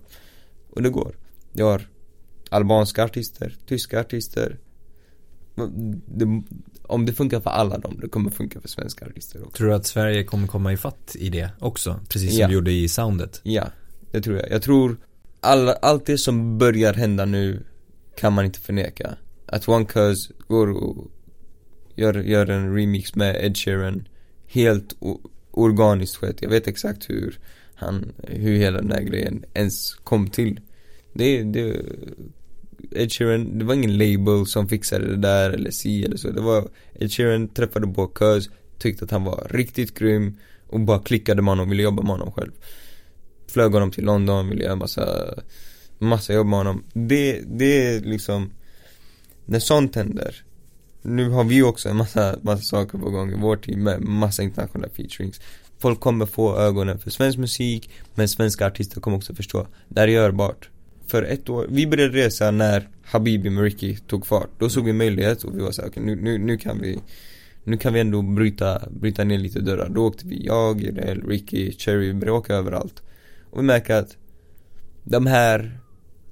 Och 0.70 0.82
det 0.82 0.90
går. 0.90 1.16
Jag 1.52 1.66
har 1.66 1.88
albanska 2.50 3.04
artister, 3.04 3.56
tyska 3.66 4.00
artister. 4.00 4.58
Det, 6.06 6.42
om 6.82 7.06
det 7.06 7.12
funkar 7.12 7.40
för 7.40 7.50
alla 7.50 7.78
dem, 7.78 7.98
det 8.02 8.08
kommer 8.08 8.30
funka 8.30 8.60
för 8.60 8.68
svenska 8.68 9.06
artister 9.06 9.42
också. 9.42 9.56
Tror 9.56 9.68
du 9.68 9.74
att 9.74 9.86
Sverige 9.86 10.24
kommer 10.24 10.46
komma 10.46 10.72
ifatt 10.72 11.16
i 11.18 11.28
det 11.28 11.50
också? 11.58 12.00
Precis 12.08 12.30
som 12.30 12.40
ja. 12.40 12.48
vi 12.48 12.54
gjorde 12.54 12.72
i 12.72 12.88
soundet? 12.88 13.40
Ja, 13.42 13.66
det 14.10 14.20
tror 14.20 14.36
jag. 14.36 14.50
Jag 14.50 14.62
tror 14.62 14.96
alla, 15.40 15.72
allt 15.72 16.06
det 16.06 16.18
som 16.18 16.58
börjar 16.58 16.94
hända 16.94 17.24
nu 17.24 17.62
kan 18.16 18.32
man 18.32 18.44
inte 18.44 18.60
förneka. 18.60 19.16
Att 19.52 19.68
One 19.68 19.86
går 20.48 20.70
och 20.70 21.10
gör, 21.94 22.14
gör 22.14 22.50
en 22.50 22.76
remix 22.76 23.14
med 23.14 23.44
Ed 23.44 23.56
Sheeran 23.56 24.08
helt 24.46 24.96
organiskt 25.50 26.16
skett. 26.16 26.42
Jag 26.42 26.50
vet 26.50 26.68
exakt 26.68 27.10
hur 27.10 27.38
han, 27.74 28.12
hur 28.22 28.56
hela 28.56 28.80
den 28.80 28.92
här 28.92 29.02
grejen 29.02 29.44
ens 29.54 29.94
kom 29.94 30.30
till. 30.30 30.60
Det, 31.12 31.42
det 31.42 31.76
Ed 32.90 33.12
Sheeran, 33.12 33.58
det 33.58 33.64
var 33.64 33.74
ingen 33.74 33.98
label 33.98 34.46
som 34.46 34.68
fixade 34.68 35.06
det 35.06 35.16
där 35.16 35.50
eller 35.50 35.70
si 35.70 36.04
eller 36.04 36.16
så. 36.16 36.30
Det 36.30 36.40
var 36.40 36.68
Ed 36.94 37.12
Sheeran 37.12 37.48
träffade 37.48 37.86
på 37.86 38.06
Cuz, 38.06 38.50
tyckte 38.78 39.04
att 39.04 39.10
han 39.10 39.24
var 39.24 39.46
riktigt 39.50 39.98
grym 39.98 40.36
och 40.66 40.80
bara 40.80 40.98
klickade 40.98 41.42
med 41.42 41.52
honom, 41.52 41.70
ville 41.70 41.82
jobba 41.82 42.02
med 42.02 42.10
honom 42.10 42.32
själv 42.32 42.52
flög 43.50 43.72
honom 43.72 43.90
till 43.90 44.04
London, 44.04 44.48
ville 44.48 44.64
göra 44.64 44.76
massa, 44.76 45.34
massa 45.98 46.32
jobb 46.32 46.46
med 46.46 46.58
honom. 46.58 46.84
Det, 46.92 47.40
det 47.46 47.86
är 47.86 48.00
liksom, 48.00 48.50
när 49.50 49.58
sånt 49.58 49.96
händer, 49.96 50.34
nu 51.02 51.28
har 51.28 51.44
vi 51.44 51.62
också 51.62 51.88
en 51.88 51.96
massa, 51.96 52.36
massa 52.42 52.62
saker 52.62 52.98
på 52.98 53.10
gång 53.10 53.32
i 53.32 53.36
vår 53.36 53.56
team 53.56 53.82
med 53.82 54.00
massa 54.00 54.42
internationella 54.42 54.88
featurings. 54.88 55.40
Folk 55.78 56.00
kommer 56.00 56.26
få 56.26 56.56
ögonen 56.56 56.98
för 56.98 57.10
svensk 57.10 57.38
musik 57.38 57.90
Men 58.14 58.28
svenska 58.28 58.66
artister 58.66 59.00
kommer 59.00 59.16
också 59.16 59.34
förstå. 59.34 59.66
Det 59.88 60.00
här 60.00 60.08
är 60.08 60.12
görbart. 60.12 60.70
För 61.06 61.22
ett 61.22 61.48
år, 61.48 61.66
vi 61.70 61.86
började 61.86 62.16
resa 62.16 62.50
när 62.50 62.88
Habibi 63.04 63.50
med 63.50 63.64
Ricky 63.64 63.96
tog 63.96 64.26
fart. 64.26 64.50
Då 64.58 64.68
såg 64.68 64.84
vi 64.84 64.92
möjlighet 64.92 65.44
och 65.44 65.56
vi 65.56 65.62
var 65.62 65.70
såhär, 65.70 65.88
okej 65.88 66.02
okay, 66.02 66.14
nu, 66.14 66.22
nu, 66.22 66.38
nu 66.38 66.58
kan 66.58 66.80
vi 66.80 66.98
Nu 67.64 67.76
kan 67.76 67.92
vi 67.92 68.00
ändå 68.00 68.22
bryta, 68.22 68.82
bryta 68.90 69.24
ner 69.24 69.38
lite 69.38 69.60
dörrar. 69.60 69.88
Då 69.88 70.06
åkte 70.06 70.26
vi, 70.26 70.46
jag, 70.46 70.82
Irel, 70.82 71.22
Ricky, 71.26 71.72
Cherry, 71.72 72.06
vi 72.06 72.14
började 72.14 72.38
åka 72.38 72.54
överallt. 72.54 73.02
Och 73.50 73.58
vi 73.58 73.62
märker 73.62 73.94
att 73.94 74.16
De 75.04 75.26
här 75.26 75.80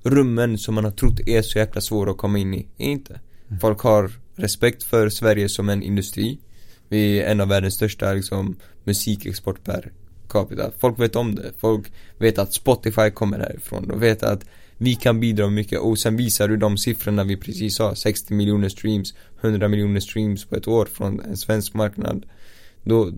rummen 0.03 0.59
som 0.59 0.75
man 0.75 0.85
har 0.85 0.91
trott 0.91 1.21
är 1.27 1.43
så 1.43 1.59
jäkla 1.59 1.81
svåra 1.81 2.11
att 2.11 2.17
komma 2.17 2.39
in 2.39 2.55
i, 2.55 2.67
är 2.79 2.89
inte. 2.91 3.21
Mm. 3.49 3.61
Folk 3.61 3.81
har 3.81 4.11
respekt 4.35 4.83
för 4.83 5.09
Sverige 5.09 5.49
som 5.49 5.69
en 5.69 5.83
industri. 5.83 6.39
Vi 6.89 7.21
är 7.21 7.31
en 7.31 7.41
av 7.41 7.49
världens 7.49 7.75
största 7.75 8.13
liksom 8.13 8.57
musikexport 8.85 9.65
per 9.65 9.93
capita. 10.29 10.71
Folk 10.79 10.99
vet 10.99 11.17
om 11.17 11.35
det, 11.35 11.53
folk 11.59 11.93
vet 12.19 12.39
att 12.39 12.55
Spotify 12.55 13.11
kommer 13.11 13.39
härifrån, 13.39 13.89
de 13.89 14.01
vet 14.01 14.23
att 14.23 14.45
vi 14.79 14.95
kan 14.95 15.21
bidra 15.21 15.51
mycket. 15.51 15.81
Och 15.81 15.99
sen 15.99 16.17
visar 16.17 16.49
du 16.49 16.57
de 16.57 16.79
siffrorna 16.79 17.25
vi 17.25 17.37
precis 17.37 17.77
sa. 17.77 17.95
60 17.95 18.35
miljoner 18.35 18.69
streams, 18.69 19.15
100 19.41 19.69
miljoner 19.69 20.01
streams 20.01 20.45
på 20.45 20.57
ett 20.57 20.69
år 20.69 20.87
från 20.87 21.21
en 21.21 21.37
svensk 21.37 21.75
marknad. 21.75 22.27
Då 22.85 23.13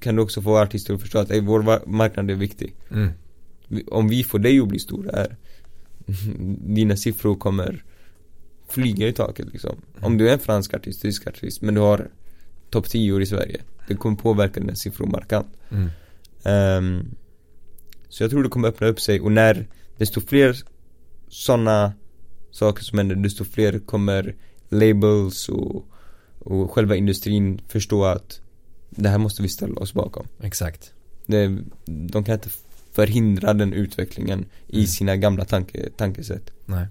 kan 0.00 0.16
du 0.16 0.22
också 0.22 0.42
få 0.42 0.58
artister 0.58 0.94
att 0.94 1.00
förstå 1.00 1.18
att 1.18 1.30
ey, 1.30 1.40
vår 1.40 1.88
marknad 1.88 2.30
är 2.30 2.34
viktig. 2.34 2.74
Mm. 2.90 3.10
Om 3.86 4.08
vi 4.08 4.24
får 4.24 4.38
dig 4.38 4.60
att 4.60 4.68
bli 4.68 4.78
stor 4.78 5.10
här 5.14 5.36
Dina 6.74 6.96
siffror 6.96 7.36
kommer 7.36 7.84
flyga 8.68 9.08
i 9.08 9.12
taket 9.12 9.46
liksom. 9.52 9.76
Om 10.00 10.18
du 10.18 10.28
är 10.28 10.32
en 10.32 10.38
fransk 10.38 10.74
artist, 10.74 11.02
tysk 11.02 11.26
artist 11.26 11.62
men 11.62 11.74
du 11.74 11.80
har 11.80 12.10
topp 12.70 12.88
10 12.88 13.20
i 13.20 13.26
Sverige 13.26 13.60
Det 13.88 13.94
kommer 13.94 14.16
påverka 14.16 14.60
dina 14.60 14.74
siffror 14.74 15.06
markant 15.06 15.48
mm. 15.70 15.88
um, 16.78 17.14
Så 18.08 18.22
jag 18.22 18.30
tror 18.30 18.42
det 18.42 18.48
kommer 18.48 18.68
öppna 18.68 18.86
upp 18.86 19.00
sig 19.00 19.20
och 19.20 19.32
när 19.32 19.66
desto 19.96 20.20
fler 20.20 20.56
sådana 21.28 21.92
saker 22.50 22.84
som 22.84 22.98
händer, 22.98 23.16
desto 23.16 23.44
fler 23.44 23.78
kommer 23.78 24.34
labels 24.68 25.48
och, 25.48 25.86
och 26.38 26.70
själva 26.70 26.96
industrin 26.96 27.60
förstå 27.68 28.04
att 28.04 28.40
det 28.90 29.08
här 29.08 29.18
måste 29.18 29.42
vi 29.42 29.48
ställa 29.48 29.80
oss 29.80 29.94
bakom. 29.94 30.26
Exakt. 30.42 30.92
Det, 31.26 31.58
de 31.84 32.24
kan 32.24 32.34
inte 32.34 32.50
förhindra 32.96 33.54
den 33.54 33.72
utvecklingen 33.72 34.38
mm. 34.38 34.48
i 34.66 34.86
sina 34.86 35.16
gamla 35.16 35.44
tanke, 35.44 35.88
tankesätt. 35.96 36.50
Nej. 36.64 36.86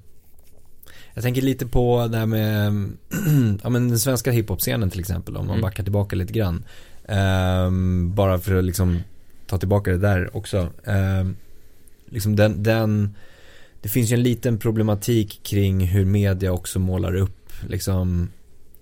Jag 1.14 1.24
tänker 1.24 1.42
lite 1.42 1.68
på 1.68 2.08
det 2.08 2.18
här 2.18 2.26
med, 2.26 2.74
ja 3.64 3.70
men 3.70 3.90
den 3.90 4.00
svenska 4.00 4.32
hiphop-scenen 4.32 4.90
till 4.90 5.00
exempel, 5.00 5.38
om 5.38 5.46
man 5.46 5.56
mm. 5.56 5.62
backar 5.62 5.84
tillbaka 5.84 6.16
lite 6.16 6.34
grann. 6.34 6.64
Um, 7.08 8.16
bara 8.16 8.40
för 8.40 8.56
att 8.56 8.66
liksom 8.66 9.00
ta 9.48 9.58
tillbaka 9.58 9.92
det 9.92 9.98
där 9.98 10.38
också. 10.38 10.70
Um, 10.84 11.36
liksom 12.06 12.36
den, 12.36 12.64
den 12.64 13.16
det 13.82 13.90
finns 13.90 14.12
ju 14.12 14.14
en 14.14 14.24
liten 14.24 14.58
problematik 14.58 15.40
kring 15.44 15.86
hur 15.88 16.06
media 16.06 16.52
också 16.52 16.80
målar 16.80 17.16
upp 17.16 17.52
liksom 17.68 18.30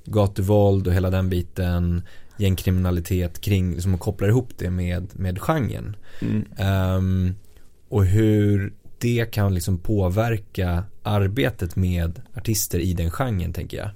gatuvåld 0.05 0.87
och 0.87 0.93
hela 0.93 1.09
den 1.09 1.29
biten 1.29 2.03
gängkriminalitet 2.37 3.41
kring, 3.41 3.81
som 3.81 3.97
kopplar 3.97 4.27
ihop 4.27 4.49
det 4.57 4.69
med, 4.69 5.07
med 5.13 5.39
genren. 5.39 5.95
Mm. 6.21 6.45
Um, 6.97 7.35
och 7.89 8.05
hur 8.05 8.73
det 8.97 9.31
kan 9.31 9.53
liksom 9.53 9.77
påverka 9.77 10.83
arbetet 11.03 11.75
med 11.75 12.21
artister 12.35 12.79
i 12.79 12.93
den 12.93 13.11
genren 13.11 13.53
tänker 13.53 13.77
jag. 13.77 13.89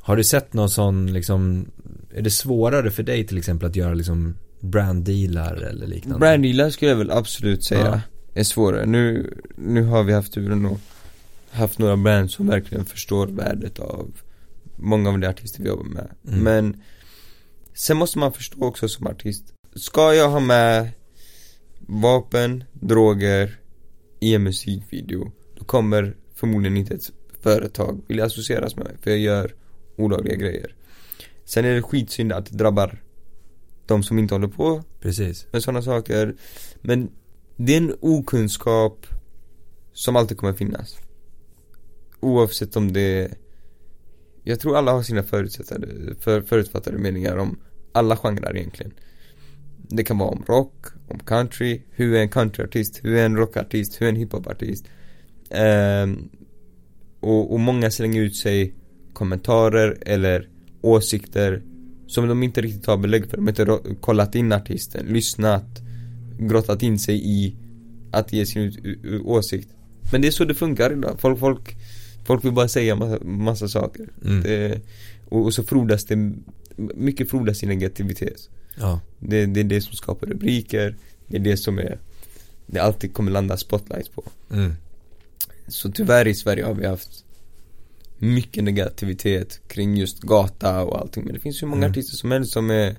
Har 0.00 0.16
du 0.16 0.24
sett 0.24 0.52
någon 0.52 0.70
sån 0.70 1.12
liksom, 1.12 1.70
är 2.14 2.22
det 2.22 2.30
svårare 2.30 2.90
för 2.90 3.02
dig 3.02 3.26
till 3.26 3.38
exempel 3.38 3.68
att 3.68 3.76
göra 3.76 3.94
liksom 3.94 4.34
branddealar 4.60 5.54
eller 5.54 5.86
liknande? 5.86 6.18
Branddealar 6.18 6.70
skulle 6.70 6.90
jag 6.90 6.98
väl 6.98 7.10
absolut 7.10 7.64
säga. 7.64 7.86
Ja 7.86 8.00
är 8.34 8.44
svårare. 8.44 8.86
Nu, 8.86 9.34
nu 9.56 9.82
har 9.82 10.02
vi 10.02 10.12
haft 10.12 10.32
turen 10.32 10.66
och 10.66 10.80
haft 11.50 11.78
några 11.78 11.96
brands 11.96 12.34
som 12.34 12.46
verkligen 12.46 12.84
förstår 12.84 13.26
värdet 13.26 13.78
av 13.78 14.10
många 14.76 15.10
av 15.10 15.18
de 15.18 15.26
artister 15.26 15.62
vi 15.62 15.68
jobbar 15.68 15.84
med. 15.84 16.10
Mm. 16.28 16.40
Men 16.40 16.82
sen 17.74 17.96
måste 17.96 18.18
man 18.18 18.32
förstå 18.32 18.64
också 18.64 18.88
som 18.88 19.06
artist, 19.06 19.44
ska 19.74 20.14
jag 20.14 20.28
ha 20.28 20.40
med 20.40 20.90
vapen, 21.80 22.64
droger 22.72 23.58
i 24.20 24.34
en 24.34 24.42
musikvideo, 24.42 25.32
då 25.58 25.64
kommer 25.64 26.16
förmodligen 26.34 26.76
inte 26.76 26.94
ett 26.94 27.10
företag 27.40 28.02
vilja 28.08 28.24
associeras 28.24 28.76
med 28.76 28.84
mig, 28.84 28.96
för 29.02 29.10
jag 29.10 29.18
gör 29.18 29.54
olagliga 29.96 30.36
grejer. 30.36 30.74
Sen 31.44 31.64
är 31.64 31.74
det 31.74 31.82
skitsynd 31.82 32.32
att 32.32 32.46
det 32.46 32.56
drabbar 32.56 33.02
de 33.86 34.02
som 34.02 34.18
inte 34.18 34.34
håller 34.34 34.48
på 34.48 34.82
Precis. 35.00 35.46
med 35.52 35.62
sådana 35.62 35.82
saker. 35.82 36.34
Men 36.80 37.10
det 37.56 37.72
är 37.72 37.76
en 37.76 37.96
okunskap 38.00 39.06
som 39.92 40.16
alltid 40.16 40.36
kommer 40.38 40.52
finnas. 40.52 40.96
Oavsett 42.20 42.76
om 42.76 42.92
det 42.92 43.34
jag 44.44 44.60
tror 44.60 44.76
alla 44.76 44.92
har 44.92 45.02
sina 45.02 45.22
förutsättade, 45.22 46.14
för, 46.20 46.42
förutfattade 46.42 46.98
meningar 46.98 47.36
om 47.36 47.58
alla 47.92 48.16
genrer 48.16 48.56
egentligen. 48.56 48.92
Det 49.88 50.04
kan 50.04 50.18
vara 50.18 50.28
om 50.28 50.44
rock, 50.46 50.86
om 51.08 51.18
country, 51.18 51.82
hur 51.90 52.14
är 52.14 52.20
en 52.20 52.28
countryartist, 52.28 53.00
hur 53.02 53.16
är 53.16 53.26
en 53.26 53.36
rockartist, 53.36 54.00
hur 54.00 54.06
är 54.06 54.10
en 54.10 54.16
hiphopartist. 54.16 54.84
Um, 55.50 56.30
och, 57.20 57.52
och 57.52 57.60
många 57.60 57.90
slänger 57.90 58.22
ut 58.22 58.36
sig 58.36 58.74
kommentarer 59.12 59.98
eller 60.06 60.48
åsikter 60.80 61.62
som 62.06 62.28
de 62.28 62.42
inte 62.42 62.60
riktigt 62.60 62.86
har 62.86 62.96
belägg 62.96 63.30
för. 63.30 63.36
De 63.36 63.42
har 63.42 63.50
inte 63.50 63.96
kollat 64.00 64.34
in 64.34 64.52
artisten, 64.52 65.06
lyssnat 65.06 65.82
grottat 66.38 66.82
in 66.82 66.98
sig 66.98 67.20
i 67.24 67.56
att 68.12 68.32
ge 68.32 68.46
sin 68.46 68.72
åsikt 69.24 69.68
Men 70.12 70.22
det 70.22 70.28
är 70.28 70.32
så 70.32 70.44
det 70.44 70.54
funkar 70.54 70.92
idag, 70.92 71.16
folk, 71.20 71.38
folk 71.38 71.76
Folk 72.24 72.44
vill 72.44 72.52
bara 72.52 72.68
säga 72.68 72.96
massa, 72.96 73.24
massa 73.24 73.68
saker 73.68 74.08
mm. 74.24 74.42
det, 74.42 74.80
och, 75.28 75.44
och, 75.44 75.54
så 75.54 75.64
frodas 75.64 76.04
det 76.04 76.32
Mycket 76.76 77.30
frodas 77.30 77.62
i 77.62 77.66
negativitet 77.66 78.50
ja. 78.74 79.00
det, 79.18 79.46
det 79.46 79.60
är 79.60 79.64
det 79.64 79.80
som 79.80 79.92
skapar 79.92 80.26
rubriker 80.26 80.96
Det 81.26 81.36
är 81.36 81.40
det 81.40 81.56
som 81.56 81.78
är 81.78 81.98
Det 82.66 82.80
alltid 82.80 83.14
kommer 83.14 83.30
landa 83.30 83.56
spotlights 83.56 84.08
på 84.08 84.24
mm. 84.50 84.72
Så 85.68 85.90
tyvärr 85.90 86.26
i 86.26 86.34
Sverige 86.34 86.64
har 86.64 86.74
vi 86.74 86.86
haft 86.86 87.24
Mycket 88.18 88.64
negativitet 88.64 89.60
kring 89.68 89.96
just 89.96 90.22
gata 90.22 90.82
och 90.84 91.00
allting 91.00 91.24
Men 91.24 91.34
det 91.34 91.40
finns 91.40 91.62
ju 91.62 91.66
många 91.66 91.84
mm. 91.84 91.90
artister 91.90 92.16
som 92.16 92.30
helst 92.30 92.52
som 92.52 92.70
är 92.70 92.96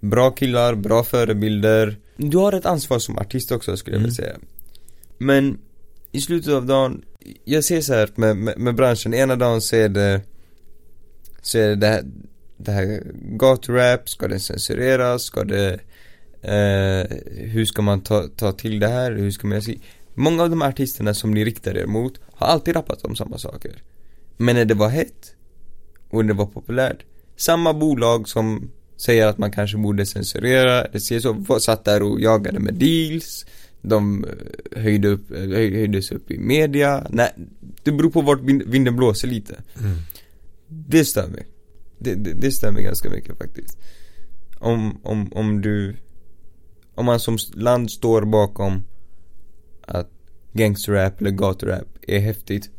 Bra 0.00 0.30
killar, 0.30 0.74
bra 0.74 1.04
förebilder 1.04 1.96
Du 2.16 2.36
har 2.36 2.52
ett 2.52 2.66
ansvar 2.66 2.98
som 2.98 3.18
artist 3.18 3.52
också 3.52 3.76
skulle 3.76 3.96
jag 3.96 4.02
vilja 4.02 4.22
mm. 4.22 4.38
säga 4.38 4.46
Men 5.18 5.58
i 6.12 6.20
slutet 6.20 6.52
av 6.52 6.66
dagen 6.66 7.02
Jag 7.44 7.64
ser 7.64 7.80
så 7.80 7.94
här 7.94 8.10
med, 8.14 8.36
med, 8.36 8.58
med 8.58 8.74
branschen, 8.74 9.14
ena 9.14 9.36
dagen 9.36 9.60
så 9.60 9.76
är 9.76 9.88
det 9.88 10.20
Så 11.42 11.58
är 11.58 11.68
det 11.68 11.74
det 11.76 11.86
här, 11.86 12.04
det 12.56 12.72
här 12.72 13.02
gaturap, 13.14 14.08
ska 14.08 14.28
det 14.28 14.40
censureras, 14.40 15.22
ska 15.22 15.44
det 15.44 15.72
eh, 16.42 17.16
Hur 17.46 17.64
ska 17.64 17.82
man 17.82 18.00
ta, 18.00 18.28
ta 18.36 18.52
till 18.52 18.80
det 18.80 18.88
här, 18.88 19.12
hur 19.12 19.30
ska 19.30 19.46
man 19.46 19.62
se 19.62 19.78
Många 20.14 20.42
av 20.42 20.50
de 20.50 20.62
artisterna 20.62 21.14
som 21.14 21.30
ni 21.30 21.44
riktar 21.44 21.76
er 21.76 21.86
mot 21.86 22.20
har 22.32 22.46
alltid 22.46 22.76
rappat 22.76 23.04
om 23.04 23.16
samma 23.16 23.38
saker. 23.38 23.82
Men 24.36 24.56
när 24.56 24.64
det 24.64 24.74
var 24.74 24.88
hett 24.88 25.34
och 26.10 26.24
när 26.24 26.34
det 26.34 26.38
var 26.38 26.46
populärt 26.46 27.04
Samma 27.36 27.74
bolag 27.74 28.28
som 28.28 28.70
säger 28.96 29.26
att 29.26 29.38
man 29.38 29.52
kanske 29.52 29.76
borde 29.76 30.06
censurera, 30.06 30.88
det 30.92 31.00
ser 31.00 31.20
så, 31.20 31.60
satt 31.60 31.84
där 31.84 32.02
och 32.02 32.20
jagade 32.20 32.58
med 32.58 32.74
deals. 32.74 33.46
De 33.82 34.24
eh, 34.24 34.82
höjde 34.82 35.08
upp, 35.08 35.30
eh, 35.30 35.48
höjdes 35.48 36.12
upp 36.12 36.30
i 36.30 36.38
media, 36.38 37.06
nej 37.10 37.32
Det 37.82 37.92
beror 37.92 38.10
på 38.10 38.20
vart 38.20 38.40
vinden 38.40 38.96
blåser 38.96 39.28
lite. 39.28 39.54
Mm. 39.80 39.96
Det 40.68 41.04
mig. 41.28 41.46
Det, 41.98 42.14
det, 42.14 42.32
det 42.32 42.72
mig 42.72 42.84
ganska 42.84 43.10
mycket 43.10 43.38
faktiskt. 43.38 43.78
Om, 44.58 45.00
om, 45.02 45.32
om 45.32 45.60
du 45.60 45.96
Om 46.94 47.06
man 47.06 47.20
som 47.20 47.38
land 47.54 47.90
står 47.90 48.22
bakom 48.22 48.84
Att 49.82 50.10
gangsterrap 50.52 51.20
eller 51.20 51.30
gaturap 51.30 51.88
är 52.02 52.18
häftigt 52.18 52.70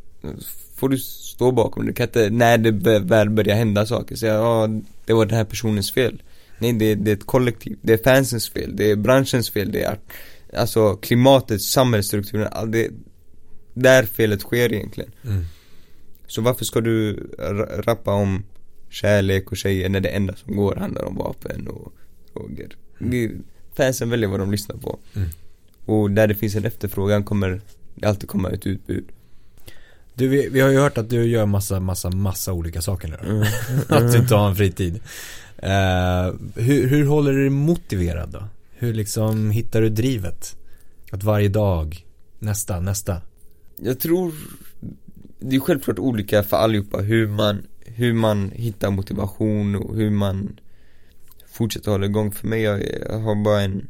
Får 0.74 0.88
du 0.88 0.98
stå 0.98 1.52
bakom 1.52 1.82
det, 1.82 1.90
du 1.90 1.94
kan 1.94 2.06
inte, 2.06 2.30
när 2.30 2.58
det 2.58 2.98
väl 2.98 3.30
börjar 3.30 3.56
hända 3.56 3.86
saker 3.86 4.16
säga 4.16 4.34
ja, 4.34 4.68
det 5.04 5.12
var 5.12 5.26
den 5.26 5.36
här 5.36 5.44
personens 5.44 5.92
fel. 5.92 6.22
Nej 6.58 6.72
det, 6.72 6.94
det 6.94 7.10
är 7.10 7.16
ett 7.16 7.26
kollektiv, 7.26 7.78
det 7.82 7.92
är 7.92 7.98
fansens 7.98 8.50
fel, 8.50 8.76
det 8.76 8.90
är 8.90 8.96
branschens 8.96 9.50
fel, 9.50 9.72
det 9.72 9.82
är 9.82 9.98
Alltså 10.56 10.96
klimatet, 10.96 11.62
samhällsstrukturen, 11.62 12.70
det 12.72 12.90
Där 13.74 14.04
felet 14.04 14.40
sker 14.40 14.72
egentligen 14.72 15.10
mm. 15.24 15.44
Så 16.26 16.42
varför 16.42 16.64
ska 16.64 16.80
du 16.80 17.30
rappa 17.76 18.12
om 18.12 18.44
kärlek 18.88 19.50
och 19.50 19.56
tjejer 19.56 19.88
när 19.88 20.00
det 20.00 20.08
enda 20.08 20.36
som 20.36 20.56
går 20.56 20.76
handlar 20.76 21.04
om 21.04 21.16
vapen 21.16 21.68
och 21.68 21.92
droger 22.32 22.76
mm. 23.00 23.44
Fansen 23.76 24.10
väljer 24.10 24.28
vad 24.28 24.40
de 24.40 24.50
lyssnar 24.50 24.76
på 24.76 24.98
mm. 25.14 25.28
Och 25.84 26.10
där 26.10 26.26
det 26.26 26.34
finns 26.34 26.54
en 26.54 26.64
efterfrågan 26.64 27.24
kommer 27.24 27.60
det 27.94 28.08
alltid 28.08 28.28
komma 28.28 28.50
ett 28.50 28.66
utbud 28.66 29.04
Du, 30.14 30.28
vi, 30.28 30.48
vi 30.48 30.60
har 30.60 30.70
ju 30.70 30.78
hört 30.78 30.98
att 30.98 31.10
du 31.10 31.24
gör 31.24 31.46
massa, 31.46 31.80
massa, 31.80 32.10
massa 32.10 32.52
olika 32.52 32.82
saker 32.82 33.08
nu 33.08 33.16
Mm. 33.30 33.46
Att 33.88 34.12
du 34.12 34.18
inte 34.18 34.34
har 34.34 34.48
en 34.48 34.56
fritid. 34.56 35.00
Eh, 35.56 36.34
hur, 36.54 36.88
hur 36.88 37.06
håller 37.06 37.32
du 37.32 37.40
dig 37.40 37.50
motiverad 37.50 38.30
då? 38.30 38.42
Hur 38.82 38.94
liksom 38.94 39.50
hittar 39.50 39.80
du 39.80 39.88
drivet? 39.88 40.56
Att 41.12 41.22
varje 41.22 41.48
dag, 41.48 42.06
nästa, 42.38 42.80
nästa. 42.80 43.20
Jag 43.76 44.00
tror 44.00 44.32
Det 45.40 45.56
är 45.56 45.60
självklart 45.60 45.98
olika 45.98 46.42
för 46.42 46.56
allihopa 46.56 46.98
hur 46.98 47.28
man 47.28 47.66
Hur 47.80 48.12
man 48.12 48.50
hittar 48.50 48.90
motivation 48.90 49.76
och 49.76 49.96
hur 49.96 50.10
man 50.10 50.60
Fortsätter 51.46 51.90
hålla 51.90 52.06
igång 52.06 52.32
För 52.32 52.48
mig, 52.48 52.62
jag, 52.62 52.82
jag 53.08 53.18
har 53.18 53.44
bara 53.44 53.60
en 53.60 53.88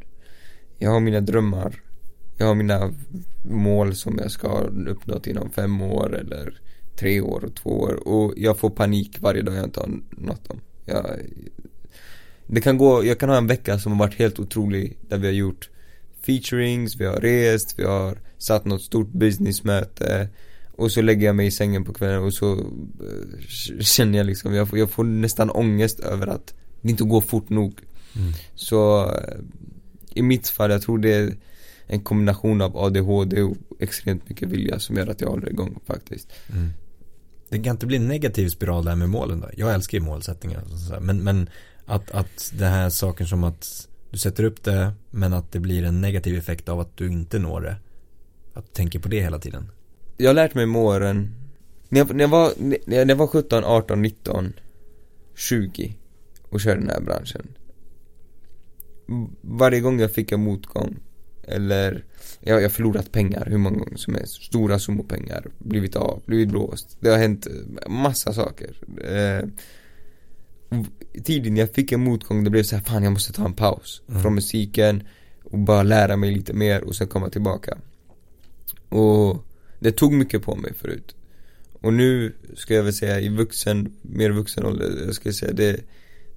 Jag 0.79 0.91
har 0.91 1.01
mina 1.01 1.21
drömmar 1.21 1.83
Jag 2.39 2.47
har 2.47 2.55
mina 2.55 2.93
mål 3.43 3.95
som 3.95 4.19
jag 4.19 4.31
ska 4.31 4.49
ha 4.49 4.61
uppnått 4.89 5.27
inom 5.27 5.51
fem 5.51 5.83
år 5.83 6.17
eller 6.17 6.61
tre 6.97 7.21
år 7.21 7.45
och 7.45 7.55
två 7.55 7.71
år 7.71 8.09
och 8.09 8.35
jag 8.37 8.59
får 8.59 8.71
panik 8.71 9.21
varje 9.21 9.43
dag 9.43 9.55
jag 9.55 9.65
inte 9.65 9.81
har 9.81 10.01
nått 10.11 10.49
dem 10.49 10.61
jag, 10.85 11.21
det 12.47 12.61
kan 12.61 12.79
gå, 12.79 13.05
jag 13.05 13.19
kan 13.19 13.29
ha 13.29 13.37
en 13.37 13.47
vecka 13.47 13.79
som 13.79 13.93
har 13.93 13.99
varit 13.99 14.19
helt 14.19 14.39
otrolig 14.39 14.99
där 15.09 15.19
vi 15.19 15.27
har 15.27 15.35
gjort 15.35 15.71
featurings, 16.23 16.97
vi 16.97 17.05
har 17.05 17.17
rest, 17.17 17.79
vi 17.79 17.85
har 17.85 18.19
satt 18.39 18.65
något 18.65 18.83
stort 18.83 19.13
businessmöte 19.13 20.29
och 20.73 20.93
så 20.93 21.03
lägger 21.03 21.27
jag 21.27 21.37
mig 21.37 21.47
i 21.47 21.51
sängen 21.51 21.85
på 21.85 21.93
kvällen 21.93 22.23
och 22.23 22.35
så 22.35 22.53
eh, 22.53 23.81
känner 23.81 24.19
jag 24.19 24.27
liksom, 24.27 24.55
jag 24.55 24.69
får, 24.69 24.79
jag 24.79 24.91
får 24.91 25.05
nästan 25.05 25.51
ångest 25.51 26.01
över 26.01 26.27
att 26.27 26.55
det 26.81 26.91
inte 26.91 27.05
går 27.05 27.21
fort 27.21 27.49
nog. 27.49 27.79
Mm. 28.17 28.33
Så 28.55 29.05
eh, 29.05 29.39
i 30.15 30.23
mitt 30.23 30.49
fall, 30.49 30.71
jag 30.71 30.83
tror 30.83 30.99
det 30.99 31.15
är 31.15 31.35
en 31.87 32.01
kombination 32.01 32.61
av 32.61 32.77
ADHD 32.77 33.43
och 33.43 33.57
extremt 33.81 34.29
mycket 34.29 34.49
vilja 34.49 34.79
som 34.79 34.97
gör 34.97 35.07
att 35.07 35.21
jag 35.21 35.29
håller 35.29 35.49
igång 35.49 35.81
faktiskt. 35.87 36.33
Mm. 36.53 36.71
Det 37.49 37.59
kan 37.59 37.71
inte 37.71 37.87
bli 37.87 37.97
en 37.97 38.09
negativ 38.09 38.49
spiral 38.49 38.85
där 38.85 38.97
med 38.97 39.09
målen 39.09 39.41
då? 39.41 39.51
Jag 39.57 39.75
älskar 39.75 39.99
ju 39.99 40.05
målsättningar 40.05 40.63
och 40.73 40.79
så 40.79 40.93
här. 40.93 41.01
men, 41.01 41.25
men 41.25 41.49
att, 41.93 42.11
att 42.11 42.53
det 42.59 42.67
här 42.67 42.91
saken 42.91 43.27
som 43.27 43.45
att 43.45 43.89
du 44.11 44.19
sätter 44.19 44.45
upp 44.45 44.65
det 44.65 44.93
men 45.11 45.33
att 45.33 45.53
det 45.53 45.61
blir 45.61 45.85
en 45.85 46.01
negativ 46.01 46.39
effekt 46.39 46.69
av 46.69 46.81
att 46.81 46.97
du 46.97 47.07
inte 47.07 47.39
når 47.39 47.61
det. 47.61 47.77
Att 48.55 48.67
du 48.67 48.73
tänker 48.73 48.99
på 48.99 49.09
det 49.09 49.21
hela 49.21 49.39
tiden. 49.39 49.71
Jag 50.17 50.29
har 50.29 50.35
lärt 50.35 50.55
mig 50.55 50.67
med 50.67 50.83
åren. 50.83 51.35
När 51.89 51.99
jag, 51.99 52.15
när 52.15 52.25
jag 52.25 52.29
var, 52.29 52.53
när 52.87 53.09
jag 53.09 53.17
var 53.17 53.27
17, 53.27 53.65
18, 53.65 54.03
19 54.03 54.53
20 55.35 55.97
och 56.43 56.61
körde 56.61 56.81
den 56.81 56.91
här 56.91 57.01
branschen. 57.01 57.49
Varje 59.41 59.81
gång 59.81 60.01
jag 60.01 60.13
fick 60.13 60.33
en 60.33 60.45
motgång 60.45 60.97
Eller 61.43 62.05
jag, 62.41 62.57
jag 62.57 62.63
har 62.63 62.69
förlorat 62.69 63.13
pengar 63.13 63.47
hur 63.51 63.59
många 63.59 63.79
gånger 63.79 63.97
som 63.97 64.15
helst. 64.15 64.43
Stora 64.43 64.79
summor 64.79 65.05
pengar 65.05 65.47
Blivit 65.59 65.97
av, 65.97 66.23
blivit 66.27 66.49
blåst. 66.49 66.97
Det 67.01 67.11
har 67.11 67.19
hänt 67.19 67.47
massa 67.89 68.33
saker. 68.33 68.77
Eh, 69.05 69.49
Tiden 71.25 71.57
jag 71.57 71.71
fick 71.71 71.93
en 71.93 72.05
motgång 72.05 72.45
det 72.45 72.51
blev 72.51 72.63
så 72.63 72.77
här, 72.77 72.83
fan 72.83 73.03
jag 73.03 73.13
måste 73.13 73.33
ta 73.33 73.45
en 73.45 73.53
paus 73.53 74.03
Mm. 74.09 74.23
Från 74.23 74.35
musiken 74.35 75.03
Och 75.45 75.59
bara 75.59 75.83
lära 75.83 76.17
mig 76.17 76.35
lite 76.35 76.53
mer 76.53 76.85
och 76.85 76.97
sen 76.97 77.09
komma 77.09 77.31
tillbaka. 77.31 77.79
Och 78.89 79.45
det 79.81 79.93
tog 79.93 80.13
mycket 80.13 80.43
på 80.43 80.57
mig 80.57 80.75
förut. 80.75 81.15
Och 81.73 81.93
nu 81.93 82.33
ska 82.55 82.75
jag 82.75 82.83
väl 82.83 82.93
säga 82.93 83.21
i 83.21 83.29
vuxen, 83.29 83.93
mer 84.03 84.31
vuxen 84.31 84.65
ålder, 84.65 85.03
jag 85.07 85.15
ska 85.15 85.33
säga 85.33 85.53
det 85.53 85.81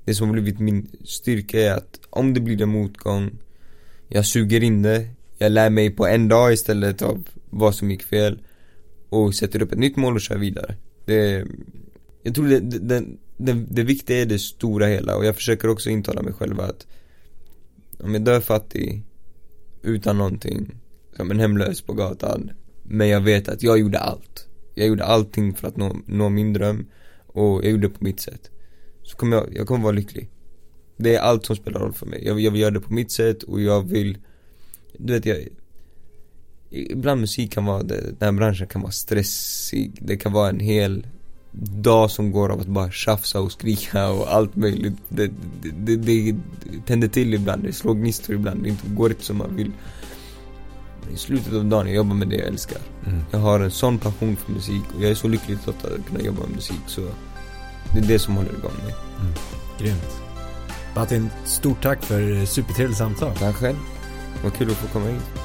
Det 0.05 0.15
som 0.15 0.31
blivit 0.31 0.59
min 0.59 0.88
styrka 1.03 1.59
är 1.61 1.71
att 1.71 1.99
om 2.09 2.33
det 2.33 2.39
blir 2.39 2.61
en 2.61 2.69
motgång 2.69 3.31
Jag 4.07 4.25
suger 4.25 4.63
in 4.63 4.81
det 4.81 5.07
Jag 5.38 5.51
lär 5.51 5.69
mig 5.69 5.89
på 5.89 6.07
en 6.07 6.27
dag 6.27 6.53
istället 6.53 7.01
av 7.01 7.27
vad 7.49 7.75
som 7.75 7.91
gick 7.91 8.03
fel 8.03 8.39
Och 9.09 9.36
sätter 9.36 9.61
upp 9.61 9.71
ett 9.71 9.79
nytt 9.79 9.95
mål 9.95 10.15
och 10.15 10.21
kör 10.21 10.38
vidare. 10.38 10.75
Det 11.05 11.45
Jag 12.23 12.36
tror 12.36 12.47
det, 12.47 12.59
det, 12.59 12.79
det, 12.79 13.05
det, 13.38 13.53
det 13.53 13.83
viktiga 13.83 14.21
är 14.21 14.25
det 14.25 14.39
stora 14.39 14.88
hela 14.88 15.15
och 15.15 15.25
jag 15.25 15.36
försöker 15.36 15.67
också 15.67 15.89
intala 15.89 16.21
mig 16.21 16.33
själv 16.33 16.59
att 16.59 16.88
Om 17.99 18.13
jag 18.13 18.23
dör 18.23 18.39
fattig 18.39 19.03
Utan 19.81 20.17
någonting 20.17 20.71
Som 21.15 21.31
en 21.31 21.39
hemlös 21.39 21.81
på 21.81 21.93
gatan 21.93 22.51
Men 22.83 23.09
jag 23.09 23.21
vet 23.21 23.49
att 23.49 23.63
jag 23.63 23.79
gjorde 23.79 23.99
allt. 23.99 24.47
Jag 24.75 24.88
gjorde 24.88 25.05
allting 25.05 25.53
för 25.53 25.67
att 25.67 25.77
nå, 25.77 25.97
nå 26.05 26.29
min 26.29 26.53
dröm 26.53 26.88
Och 27.27 27.63
jag 27.63 27.71
gjorde 27.71 27.88
det 27.88 27.93
på 27.93 28.03
mitt 28.03 28.19
sätt. 28.19 28.51
Så 29.03 29.17
kommer 29.17 29.38
jag, 29.38 29.47
jag 29.55 29.67
kommer 29.67 29.83
vara 29.83 29.95
lycklig. 29.95 30.29
Det 30.97 31.15
är 31.15 31.19
allt 31.19 31.45
som 31.45 31.55
spelar 31.55 31.79
roll 31.79 31.93
för 31.93 32.05
mig. 32.05 32.25
Jag, 32.25 32.39
jag 32.39 32.51
vill 32.51 32.61
göra 32.61 32.71
det 32.71 32.79
på 32.79 32.93
mitt 32.93 33.11
sätt 33.11 33.43
och 33.43 33.61
jag 33.61 33.89
vill 33.89 34.17
Du 34.97 35.13
vet 35.13 35.25
jag 35.25 35.47
Ibland 36.69 37.21
musik 37.21 37.51
kan 37.51 37.65
vara, 37.65 37.83
det, 37.83 38.01
den 38.01 38.15
här 38.21 38.31
branschen 38.31 38.67
kan 38.67 38.81
vara 38.81 38.91
stressig. 38.91 39.99
Det 40.01 40.17
kan 40.17 40.33
vara 40.33 40.49
en 40.49 40.59
hel 40.59 41.07
dag 41.60 42.12
som 42.12 42.32
går 42.32 42.49
av 42.49 42.60
att 42.60 42.68
bara 42.68 42.91
tjafsa 42.91 43.41
och 43.41 43.51
skrika 43.51 44.10
och 44.10 44.34
allt 44.34 44.56
möjligt. 44.56 44.97
Det, 45.10 45.32
det, 45.62 45.95
det, 45.95 45.95
det 45.95 46.36
tänder 46.86 47.08
till 47.08 47.34
ibland, 47.34 47.64
det 47.64 47.74
slår 47.74 47.93
gnistor 47.93 48.36
ibland, 48.36 48.64
det 48.64 48.70
inte 48.70 48.88
går 48.88 49.10
inte 49.10 49.24
som 49.24 49.38
man 49.38 49.56
vill. 49.56 49.72
I 51.14 51.18
slutet 51.18 51.53
av 51.53 51.66
dagen, 51.66 51.88
jag 51.88 51.95
jobbar 51.95 52.16
med 52.16 52.28
det 52.28 52.36
jag 52.36 52.47
älskar. 52.47 52.78
Mm. 53.06 53.22
Jag 53.32 53.39
har 53.39 53.60
en 53.60 53.72
sån 53.72 53.97
passion 53.97 54.36
för 54.36 54.51
musik 54.51 54.84
och 54.95 55.03
jag 55.03 55.12
är 55.12 55.16
så 55.16 55.28
lycklig 55.28 55.58
att 55.66 56.08
kunna 56.08 56.22
jobba 56.22 56.41
med 56.41 56.56
musik 56.56 56.82
så 56.88 57.01
Det 57.93 57.99
är 57.99 58.08
det 58.08 58.20
som 58.20 58.36
håller 58.36 58.49
igång 58.49 58.72
mig. 58.84 58.93
Grymt. 59.80 60.22
Martin, 60.95 61.30
stort 61.45 61.84
tack 61.84 62.03
för 62.03 62.45
supertrevligt 62.45 62.97
samtal. 62.97 63.36
Tack 63.36 63.56
själv, 63.56 63.78
vad 64.43 64.53
kul 64.53 64.72
att 64.72 64.78
få 64.78 64.88
komma 64.88 65.06
hit 65.06 65.44